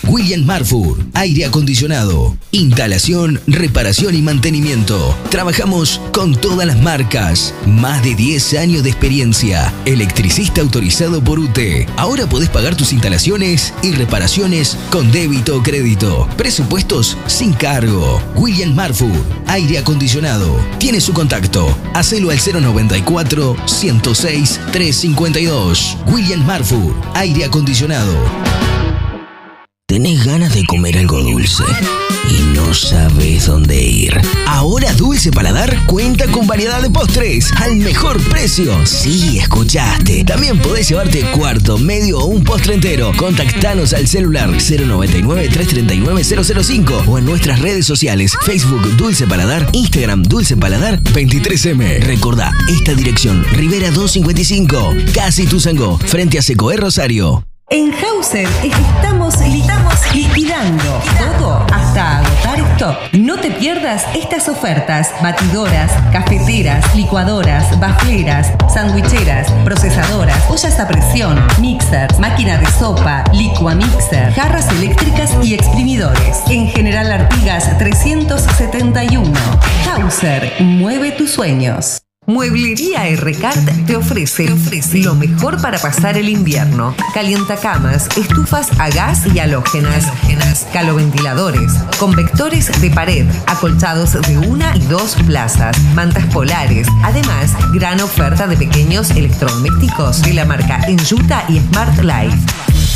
William 0.07 0.45
Marfur, 0.45 0.97
aire 1.13 1.45
acondicionado, 1.45 2.37
instalación, 2.51 3.41
reparación 3.47 4.13
y 4.15 4.21
mantenimiento. 4.21 5.17
Trabajamos 5.29 5.99
con 6.11 6.35
todas 6.35 6.67
las 6.67 6.79
marcas, 6.81 7.53
más 7.65 8.03
de 8.03 8.13
10 8.13 8.53
años 8.55 8.83
de 8.83 8.89
experiencia, 8.89 9.73
electricista 9.85 10.61
autorizado 10.61 11.23
por 11.23 11.39
UTE. 11.39 11.87
Ahora 11.97 12.27
podés 12.27 12.49
pagar 12.49 12.75
tus 12.75 12.93
instalaciones 12.93 13.73
y 13.81 13.91
reparaciones 13.93 14.77
con 14.91 15.11
débito 15.11 15.57
o 15.57 15.63
crédito. 15.63 16.27
Presupuestos 16.37 17.17
sin 17.27 17.53
cargo. 17.53 18.21
William 18.35 18.75
Marfur, 18.75 19.25
aire 19.47 19.79
acondicionado. 19.79 20.55
Tiene 20.79 21.01
su 21.01 21.13
contacto. 21.13 21.75
Hacelo 21.93 22.29
al 22.29 22.39
094 22.39 23.55
106 23.65 24.59
352. 24.71 25.97
William 26.07 26.45
Marfur, 26.45 26.95
aire 27.15 27.45
acondicionado. 27.45 28.13
¿Tenés 29.87 30.25
ganas 30.25 30.53
de 30.55 30.65
comer 30.65 30.97
algo 30.97 31.21
dulce 31.21 31.63
y 32.29 32.41
no 32.55 32.73
sabes 32.73 33.47
dónde 33.47 33.83
ir? 33.83 34.17
Ahora 34.47 34.93
Dulce 34.93 35.29
Paladar 35.31 35.77
cuenta 35.85 36.25
con 36.27 36.47
variedad 36.47 36.81
de 36.81 36.89
postres 36.89 37.51
al 37.57 37.75
mejor 37.75 38.17
precio. 38.29 38.73
Sí, 38.85 39.39
escuchaste. 39.39 40.23
También 40.23 40.57
podés 40.59 40.87
llevarte 40.89 41.19
cuarto, 41.31 41.77
medio 41.77 42.19
o 42.19 42.25
un 42.25 42.45
postre 42.45 42.75
entero. 42.75 43.11
Contactanos 43.17 43.91
al 43.93 44.07
celular 44.07 44.49
099-339-005 44.51 47.03
o 47.07 47.17
en 47.19 47.25
nuestras 47.25 47.59
redes 47.59 47.85
sociales 47.85 48.37
Facebook 48.45 48.95
Dulce 48.95 49.27
Paladar, 49.27 49.67
Instagram 49.73 50.23
Dulce 50.23 50.55
Paladar 50.55 51.03
23M. 51.03 51.99
Recordá, 51.99 52.53
esta 52.69 52.93
dirección, 52.95 53.43
Rivera 53.51 53.91
255, 53.91 54.95
Casi 55.13 55.45
Tuzangó, 55.45 55.97
frente 55.99 56.39
a 56.39 56.41
Secoé 56.41 56.77
Rosario. 56.77 57.43
En 57.73 57.91
Hauser 57.91 58.47
estamos, 58.61 59.41
estamos 59.41 59.95
liquidando 60.13 61.01
todo 61.17 61.65
hasta 61.73 62.19
agotar 62.19 62.59
stock. 62.73 62.95
No 63.13 63.37
te 63.37 63.49
pierdas 63.49 64.05
estas 64.13 64.47
ofertas: 64.47 65.11
batidoras, 65.23 65.91
cafeteras, 66.11 66.95
licuadoras, 66.95 67.79
bafleras, 67.79 68.51
sandwicheras, 68.71 69.51
procesadoras, 69.65 70.37
ollas 70.51 70.79
a 70.79 70.87
presión, 70.87 71.43
mixers, 71.59 72.19
máquina 72.19 72.59
de 72.59 72.67
sopa, 72.67 73.23
licuamixer, 73.33 74.31
jarras 74.35 74.69
eléctricas 74.73 75.31
y 75.41 75.55
exprimidores. 75.55 76.43
En 76.51 76.67
General 76.67 77.11
Artigas 77.11 77.75
371. 77.79 79.33
Hauser, 79.89 80.53
mueve 80.59 81.11
tus 81.11 81.31
sueños. 81.31 82.03
Mueblería 82.25 83.03
Rcart 83.17 83.85
te 83.85 83.97
ofrece, 83.97 84.45
te 84.45 84.53
ofrece 84.53 84.99
lo 84.99 85.13
mejor 85.13 85.61
para 85.61 85.77
pasar 85.77 86.17
el 86.17 86.29
invierno. 86.29 86.95
Calientacamas, 87.13 88.07
estufas 88.15 88.69
a 88.79 88.89
gas 88.89 89.23
y 89.33 89.39
halógenas, 89.39 90.07
caloventiladores, 90.71 91.73
convectores 91.99 92.71
de 92.79 92.89
pared, 92.91 93.25
acolchados 93.47 94.13
de 94.13 94.37
una 94.37 94.73
y 94.77 94.79
dos 94.81 95.17
plazas, 95.27 95.77
mantas 95.95 96.25
polares. 96.27 96.87
Además, 97.03 97.51
gran 97.73 97.99
oferta 97.99 98.47
de 98.47 98.55
pequeños 98.55 99.11
electrodomésticos 99.11 100.21
de 100.21 100.33
la 100.33 100.45
marca 100.45 100.79
Enjuta 100.87 101.43
y 101.49 101.59
Smart 101.59 101.99
Life. 102.03 102.37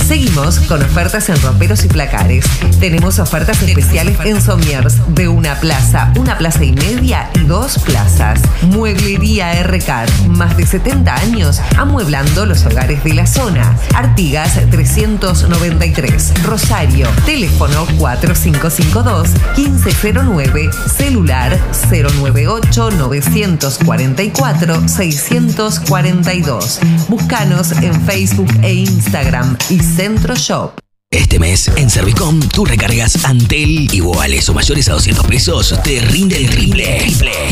Seguimos 0.08 0.60
con 0.62 0.82
ofertas 0.82 1.28
en 1.28 1.42
romperos 1.42 1.84
y 1.84 1.90
placares. 1.90 2.46
Tenemos 2.80 3.20
ofertas 3.20 3.62
especiales 3.62 4.18
en 4.24 4.42
Somiers 4.42 4.96
de 5.14 5.28
una 5.28 5.56
plaza, 5.56 6.14
una 6.18 6.38
plaza 6.38 6.64
y 6.64 6.72
media 6.72 7.30
y 7.34 7.40
dos 7.40 7.78
plazas. 7.80 8.40
Mueblería 8.62 9.17
RK, 9.18 10.28
más 10.30 10.56
de 10.58 10.66
70 10.66 11.16
años 11.16 11.60
amueblando 11.78 12.46
los 12.46 12.66
hogares 12.66 13.04
de 13.04 13.14
la 13.14 13.26
zona. 13.26 13.76
Artigas 13.96 14.60
393, 14.70 16.44
Rosario, 16.44 17.08
teléfono 17.26 17.86
4552 17.98 19.30
1509, 19.58 20.70
celular 20.96 21.60
098 21.90 22.92
944 22.92 24.88
642. 24.88 26.80
Búscanos 27.10 27.72
en 27.72 28.00
Facebook 28.02 28.50
e 28.62 28.74
Instagram 28.74 29.58
y 29.70 29.80
Centro 29.80 30.36
Shop. 30.36 30.87
Este 31.10 31.40
mes 31.40 31.70
en 31.78 31.90
Servicom 31.90 32.38
tú 32.50 32.66
recargas 32.66 33.24
Antel 33.24 33.88
iguales 33.94 34.50
o 34.50 34.54
mayores 34.54 34.90
a 34.90 34.94
200 34.94 35.26
pesos, 35.26 35.74
te 35.82 36.02
rinde 36.02 36.36
el 36.36 36.50
triple. 36.50 37.06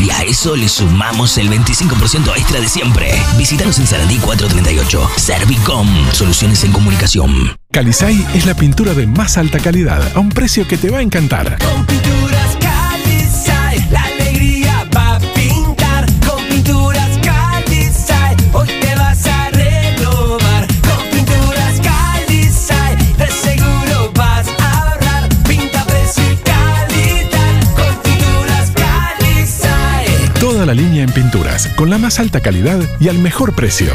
Y 0.04 0.10
a 0.10 0.24
eso 0.24 0.54
le 0.56 0.68
sumamos 0.68 1.38
el 1.38 1.48
25% 1.48 2.36
extra 2.36 2.60
de 2.60 2.68
siempre. 2.68 3.10
Visítanos 3.38 3.78
en 3.78 3.86
Sarandí 3.86 4.18
438. 4.18 5.10
Servicom, 5.16 5.88
soluciones 6.12 6.64
en 6.64 6.72
comunicación. 6.72 7.56
Calisay 7.72 8.26
es 8.34 8.44
la 8.44 8.54
pintura 8.54 8.92
de 8.92 9.06
más 9.06 9.38
alta 9.38 9.58
calidad 9.58 10.02
a 10.14 10.20
un 10.20 10.28
precio 10.28 10.68
que 10.68 10.76
te 10.76 10.90
va 10.90 10.98
a 10.98 11.02
encantar. 11.02 11.56
Con 11.58 11.86
pinturas 11.86 12.56
Calisay, 12.60 13.88
la 13.90 14.05
Toda 30.66 30.74
la 30.74 30.82
línea 30.82 31.04
en 31.04 31.12
pinturas, 31.12 31.68
con 31.76 31.90
la 31.90 31.96
más 31.96 32.18
alta 32.18 32.40
calidad 32.40 32.80
y 32.98 33.08
al 33.08 33.20
mejor 33.20 33.54
precio. 33.54 33.92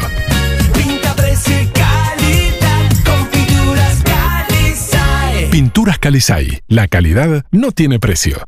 Pinta, 0.72 1.14
precio 1.14 1.60
y 1.60 1.66
calidad. 1.66 2.88
Con 3.04 3.28
pinturas 3.28 4.02
Calisay. 4.02 5.50
Pinturas 5.50 5.98
Calisay. 5.98 6.60
La 6.68 6.88
calidad 6.88 7.44
no 7.50 7.72
tiene 7.72 8.00
precio. 8.00 8.42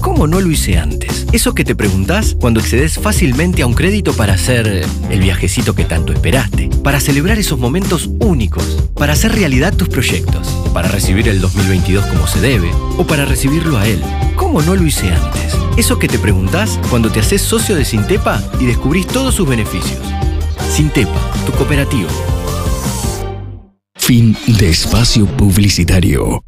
¿Cómo 0.00 0.26
no 0.26 0.40
lo 0.40 0.50
hice 0.50 0.78
antes? 0.78 1.26
Eso 1.32 1.54
que 1.54 1.64
te 1.64 1.74
preguntás 1.74 2.36
cuando 2.40 2.60
accedes 2.60 2.98
fácilmente 2.98 3.62
a 3.62 3.66
un 3.66 3.74
crédito 3.74 4.12
para 4.12 4.34
hacer 4.34 4.86
el 5.10 5.20
viajecito 5.20 5.74
que 5.74 5.84
tanto 5.84 6.12
esperaste, 6.12 6.70
para 6.82 7.00
celebrar 7.00 7.38
esos 7.38 7.58
momentos 7.58 8.08
únicos, 8.20 8.64
para 8.94 9.12
hacer 9.12 9.32
realidad 9.32 9.74
tus 9.74 9.88
proyectos, 9.88 10.48
para 10.72 10.88
recibir 10.88 11.28
el 11.28 11.40
2022 11.40 12.06
como 12.06 12.26
se 12.26 12.40
debe 12.40 12.70
o 12.96 13.06
para 13.06 13.24
recibirlo 13.24 13.76
a 13.76 13.86
él. 13.86 14.02
¿Cómo 14.36 14.62
no 14.62 14.74
lo 14.74 14.86
hice 14.86 15.10
antes? 15.10 15.56
Eso 15.76 15.98
que 15.98 16.08
te 16.08 16.18
preguntás 16.18 16.78
cuando 16.90 17.10
te 17.10 17.20
haces 17.20 17.42
socio 17.42 17.74
de 17.76 17.84
Sintepa 17.84 18.42
y 18.60 18.66
descubrís 18.66 19.06
todos 19.06 19.34
sus 19.34 19.48
beneficios. 19.48 20.00
Sintepa, 20.70 21.20
tu 21.44 21.52
cooperativa. 21.52 22.10
Fin 23.96 24.36
de 24.46 24.70
espacio 24.70 25.26
publicitario. 25.26 26.47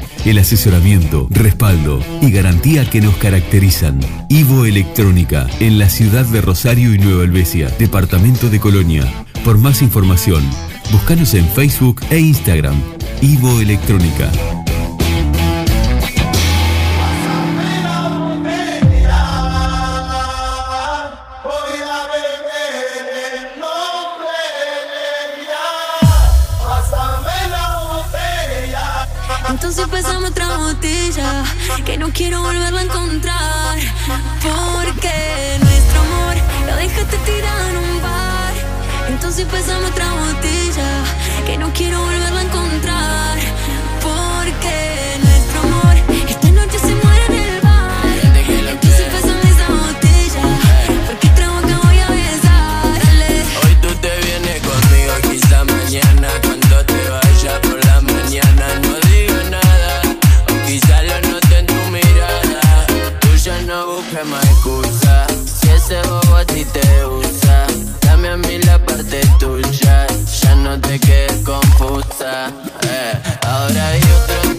El 0.23 0.37
asesoramiento, 0.37 1.27
respaldo 1.31 1.99
y 2.21 2.29
garantía 2.29 2.87
que 2.87 3.01
nos 3.01 3.17
caracterizan. 3.17 3.99
Ivo 4.29 4.65
Electrónica, 4.65 5.47
en 5.59 5.79
la 5.79 5.89
ciudad 5.89 6.25
de 6.25 6.41
Rosario 6.41 6.93
y 6.93 6.99
Nueva 6.99 7.23
Helvecia, 7.23 7.69
departamento 7.79 8.49
de 8.51 8.59
Colonia. 8.59 9.03
Por 9.43 9.57
más 9.57 9.81
información, 9.81 10.47
búscanos 10.91 11.33
en 11.33 11.47
Facebook 11.47 12.01
e 12.11 12.19
Instagram. 12.19 12.79
Ivo 13.21 13.61
Electrónica. 13.61 14.31
Entonces 29.63 29.87
pésame 29.89 30.29
otra 30.29 30.57
botella 30.57 31.43
que 31.85 31.95
no 31.95 32.09
quiero 32.11 32.41
volverla 32.41 32.79
a 32.79 32.83
encontrar. 32.83 33.77
Porque 34.41 35.59
nuestro 35.61 36.01
amor 36.01 36.35
lo 36.65 36.75
dejaste 36.77 37.15
tirado 37.17 37.69
en 37.69 37.77
un 37.77 38.01
bar. 38.01 38.53
Entonces 39.09 39.45
pésame 39.45 39.85
otra 39.85 40.11
botella 40.13 41.03
que 41.45 41.59
no 41.59 41.71
quiero 41.73 42.01
volverla 42.01 42.39
a 42.39 42.43
encontrar. 42.43 43.37
Porque 44.01 45.19
ese 65.91 66.07
bobo 66.07 66.35
a 66.35 66.45
ti 66.45 66.63
te 66.65 67.05
usa. 67.05 67.67
Dame 68.01 68.29
a 68.29 68.37
mí 68.37 68.59
la 68.59 68.77
parte 68.85 69.21
tuya, 69.39 70.07
ya 70.41 70.55
no 70.55 70.79
te 70.79 70.99
quedes 70.99 71.43
confusa. 71.43 72.47
Eh. 72.83 73.13
Ahora 73.41 73.89
hay 73.89 74.01
otro 74.01 74.50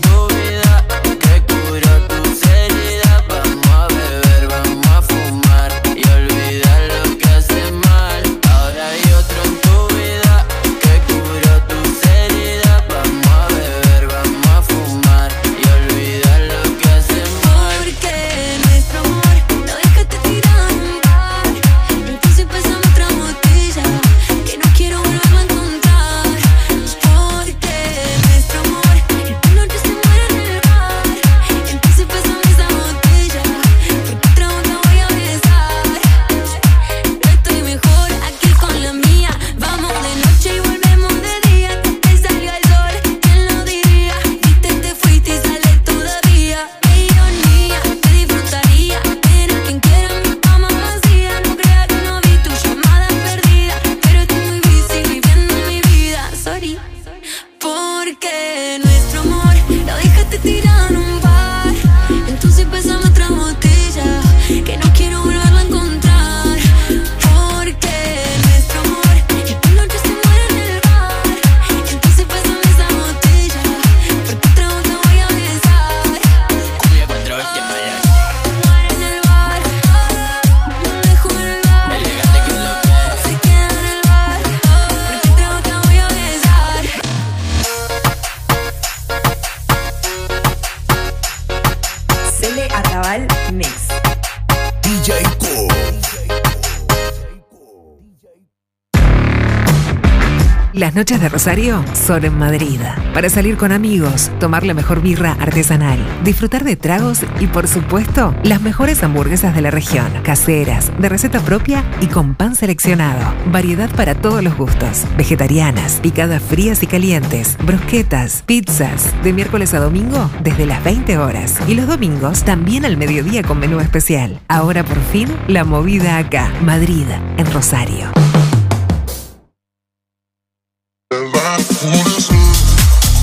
Las 100.73 100.94
noches 100.94 101.20
de 101.20 101.28
Rosario 101.28 101.85
son 101.93 102.24
en 102.24 102.39
Madrid. 102.39 102.81
Para 103.12 103.28
salir 103.28 103.59
con 103.59 103.73
amigos, 103.73 104.31
tomar 104.40 104.65
la 104.65 104.73
mejor 104.73 105.03
birra 105.03 105.36
artesanal, 105.39 105.99
disfrutar 106.24 106.65
de 106.65 106.77
tragos 106.77 107.20
y, 107.40 107.47
por 107.47 107.69
supuesto, 107.69 108.35
las 108.43 108.62
mejores 108.62 109.03
hamburguesas 109.03 109.55
de 109.55 109.61
la 109.61 109.70
región. 109.70 110.07
Caseras, 110.23 110.90
de 110.99 111.11
receta 111.11 111.40
propia 111.40 111.85
y 112.01 112.07
con 112.07 112.35
pan 112.35 112.57
seleccionado. 112.57 113.20
Variedad 113.53 113.90
para 113.94 114.15
todos 114.15 114.43
los 114.43 114.57
gustos. 114.57 115.05
Vegetarianas, 115.19 115.99
picadas 116.01 116.43
frías 116.43 116.82
y 116.82 116.86
calientes, 116.86 117.59
brusquetas, 117.62 118.43
pizzas. 118.47 119.12
De 119.23 119.35
miércoles 119.35 119.74
a 119.74 119.78
domingo 119.81 120.31
desde 120.43 120.65
las 120.65 120.82
20 120.82 121.19
horas. 121.19 121.59
Y 121.69 121.74
los 121.74 121.86
domingos 121.86 122.44
también 122.44 122.86
al 122.86 122.97
mediodía 122.97 123.43
con 123.43 123.59
menú 123.59 123.81
especial. 123.81 124.40
Ahora 124.49 124.85
por 124.85 125.01
fin, 125.12 125.28
la 125.49 125.65
movida 125.65 126.16
acá. 126.16 126.51
Madrid, 126.62 127.09
en 127.36 127.53
Rosario. 127.53 128.11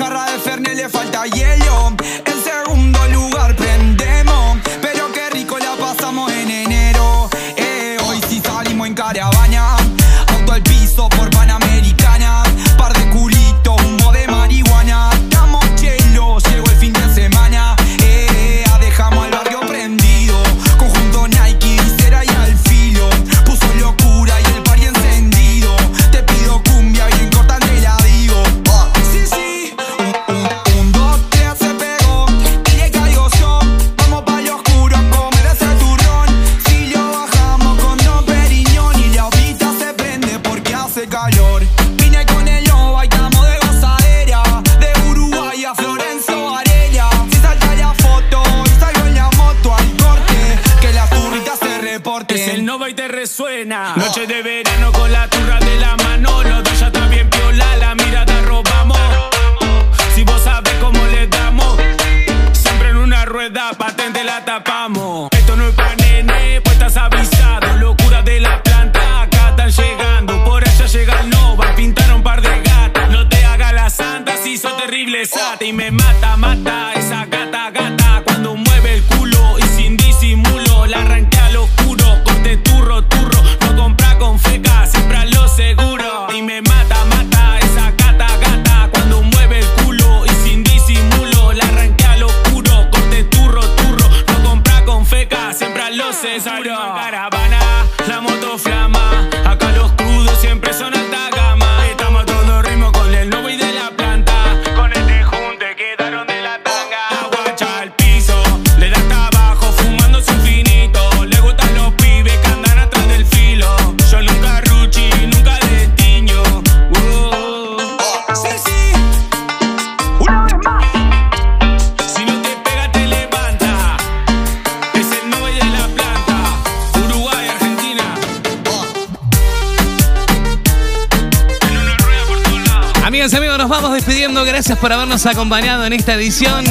nos 133.62 133.70
vamos 133.70 133.92
despidiendo. 133.92 134.44
Gracias 134.44 134.76
por 134.76 134.92
habernos 134.92 135.24
acompañado 135.24 135.86
en 135.86 135.92
esta 135.92 136.14
edición. 136.14 136.64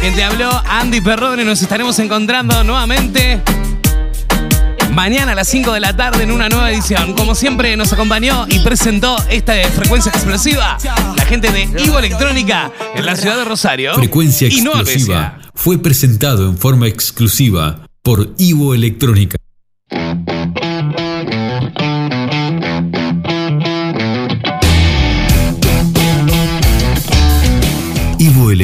Quien 0.00 0.14
te 0.14 0.22
habló, 0.22 0.48
Andy 0.64 1.00
Perrone. 1.00 1.44
Nos 1.44 1.60
estaremos 1.60 1.98
encontrando 1.98 2.62
nuevamente 2.62 3.42
mañana 4.92 5.32
a 5.32 5.34
las 5.34 5.48
5 5.48 5.72
de 5.72 5.80
la 5.80 5.96
tarde 5.96 6.22
en 6.22 6.30
una 6.30 6.48
nueva 6.48 6.70
edición. 6.70 7.14
Como 7.14 7.34
siempre, 7.34 7.76
nos 7.76 7.92
acompañó 7.92 8.46
y 8.48 8.60
presentó 8.60 9.16
esta 9.28 9.54
frecuencia 9.70 10.10
explosiva 10.10 10.78
la 11.16 11.24
gente 11.24 11.50
de 11.50 11.62
Ivo 11.84 11.98
Electrónica 11.98 12.70
en 12.94 13.06
la 13.06 13.16
ciudad 13.16 13.36
de 13.36 13.44
Rosario. 13.44 13.94
Frecuencia 13.94 14.46
Explosiva 14.46 15.40
fue 15.52 15.78
presentado 15.78 16.48
en 16.48 16.56
forma 16.56 16.86
exclusiva 16.86 17.88
por 18.02 18.34
Ivo 18.38 18.72
Electrónica. 18.72 19.36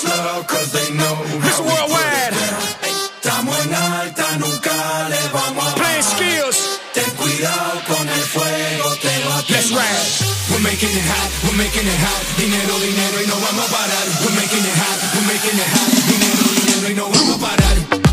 slow, 0.00 0.42
cause 0.48 0.72
they 0.72 0.88
know 0.96 1.14
It's 1.44 1.60
worldwide. 1.60 2.34
Estamos 3.20 3.54
en 3.64 3.74
alta, 3.74 4.26
nunca 4.38 4.74
le 5.12 5.20
vamos 5.32 5.64
a 5.66 5.74
Playing 5.74 6.02
skills. 6.02 6.58
Ten 6.94 7.10
cuidado 7.20 7.72
con 7.86 8.08
el 8.08 8.24
fuego, 8.34 8.86
te 9.04 9.14
va 9.28 9.38
a 9.38 9.42
Let's 9.52 9.70
ride. 9.70 10.08
We're 10.50 10.64
making 10.64 10.90
it 11.00 11.06
hot, 11.12 11.30
we're 11.44 11.58
making 11.64 11.86
it 11.86 12.00
hot. 12.04 12.22
Dinero, 12.40 12.74
dinero 12.80 13.16
y 13.22 13.26
no 13.28 13.36
vamos 13.44 13.64
a 13.66 13.70
parar. 13.76 14.06
We're 14.24 14.36
making 14.40 14.64
it 14.70 14.76
hot, 14.82 14.98
we're 15.14 15.28
making 15.32 15.56
it 15.62 15.70
hot. 15.74 15.90
Dinero, 16.10 16.44
dinero 16.58 16.86
y 16.90 16.94
no 16.94 17.06
vamos 17.08 17.36
a 17.36 17.40
parar. 17.46 18.09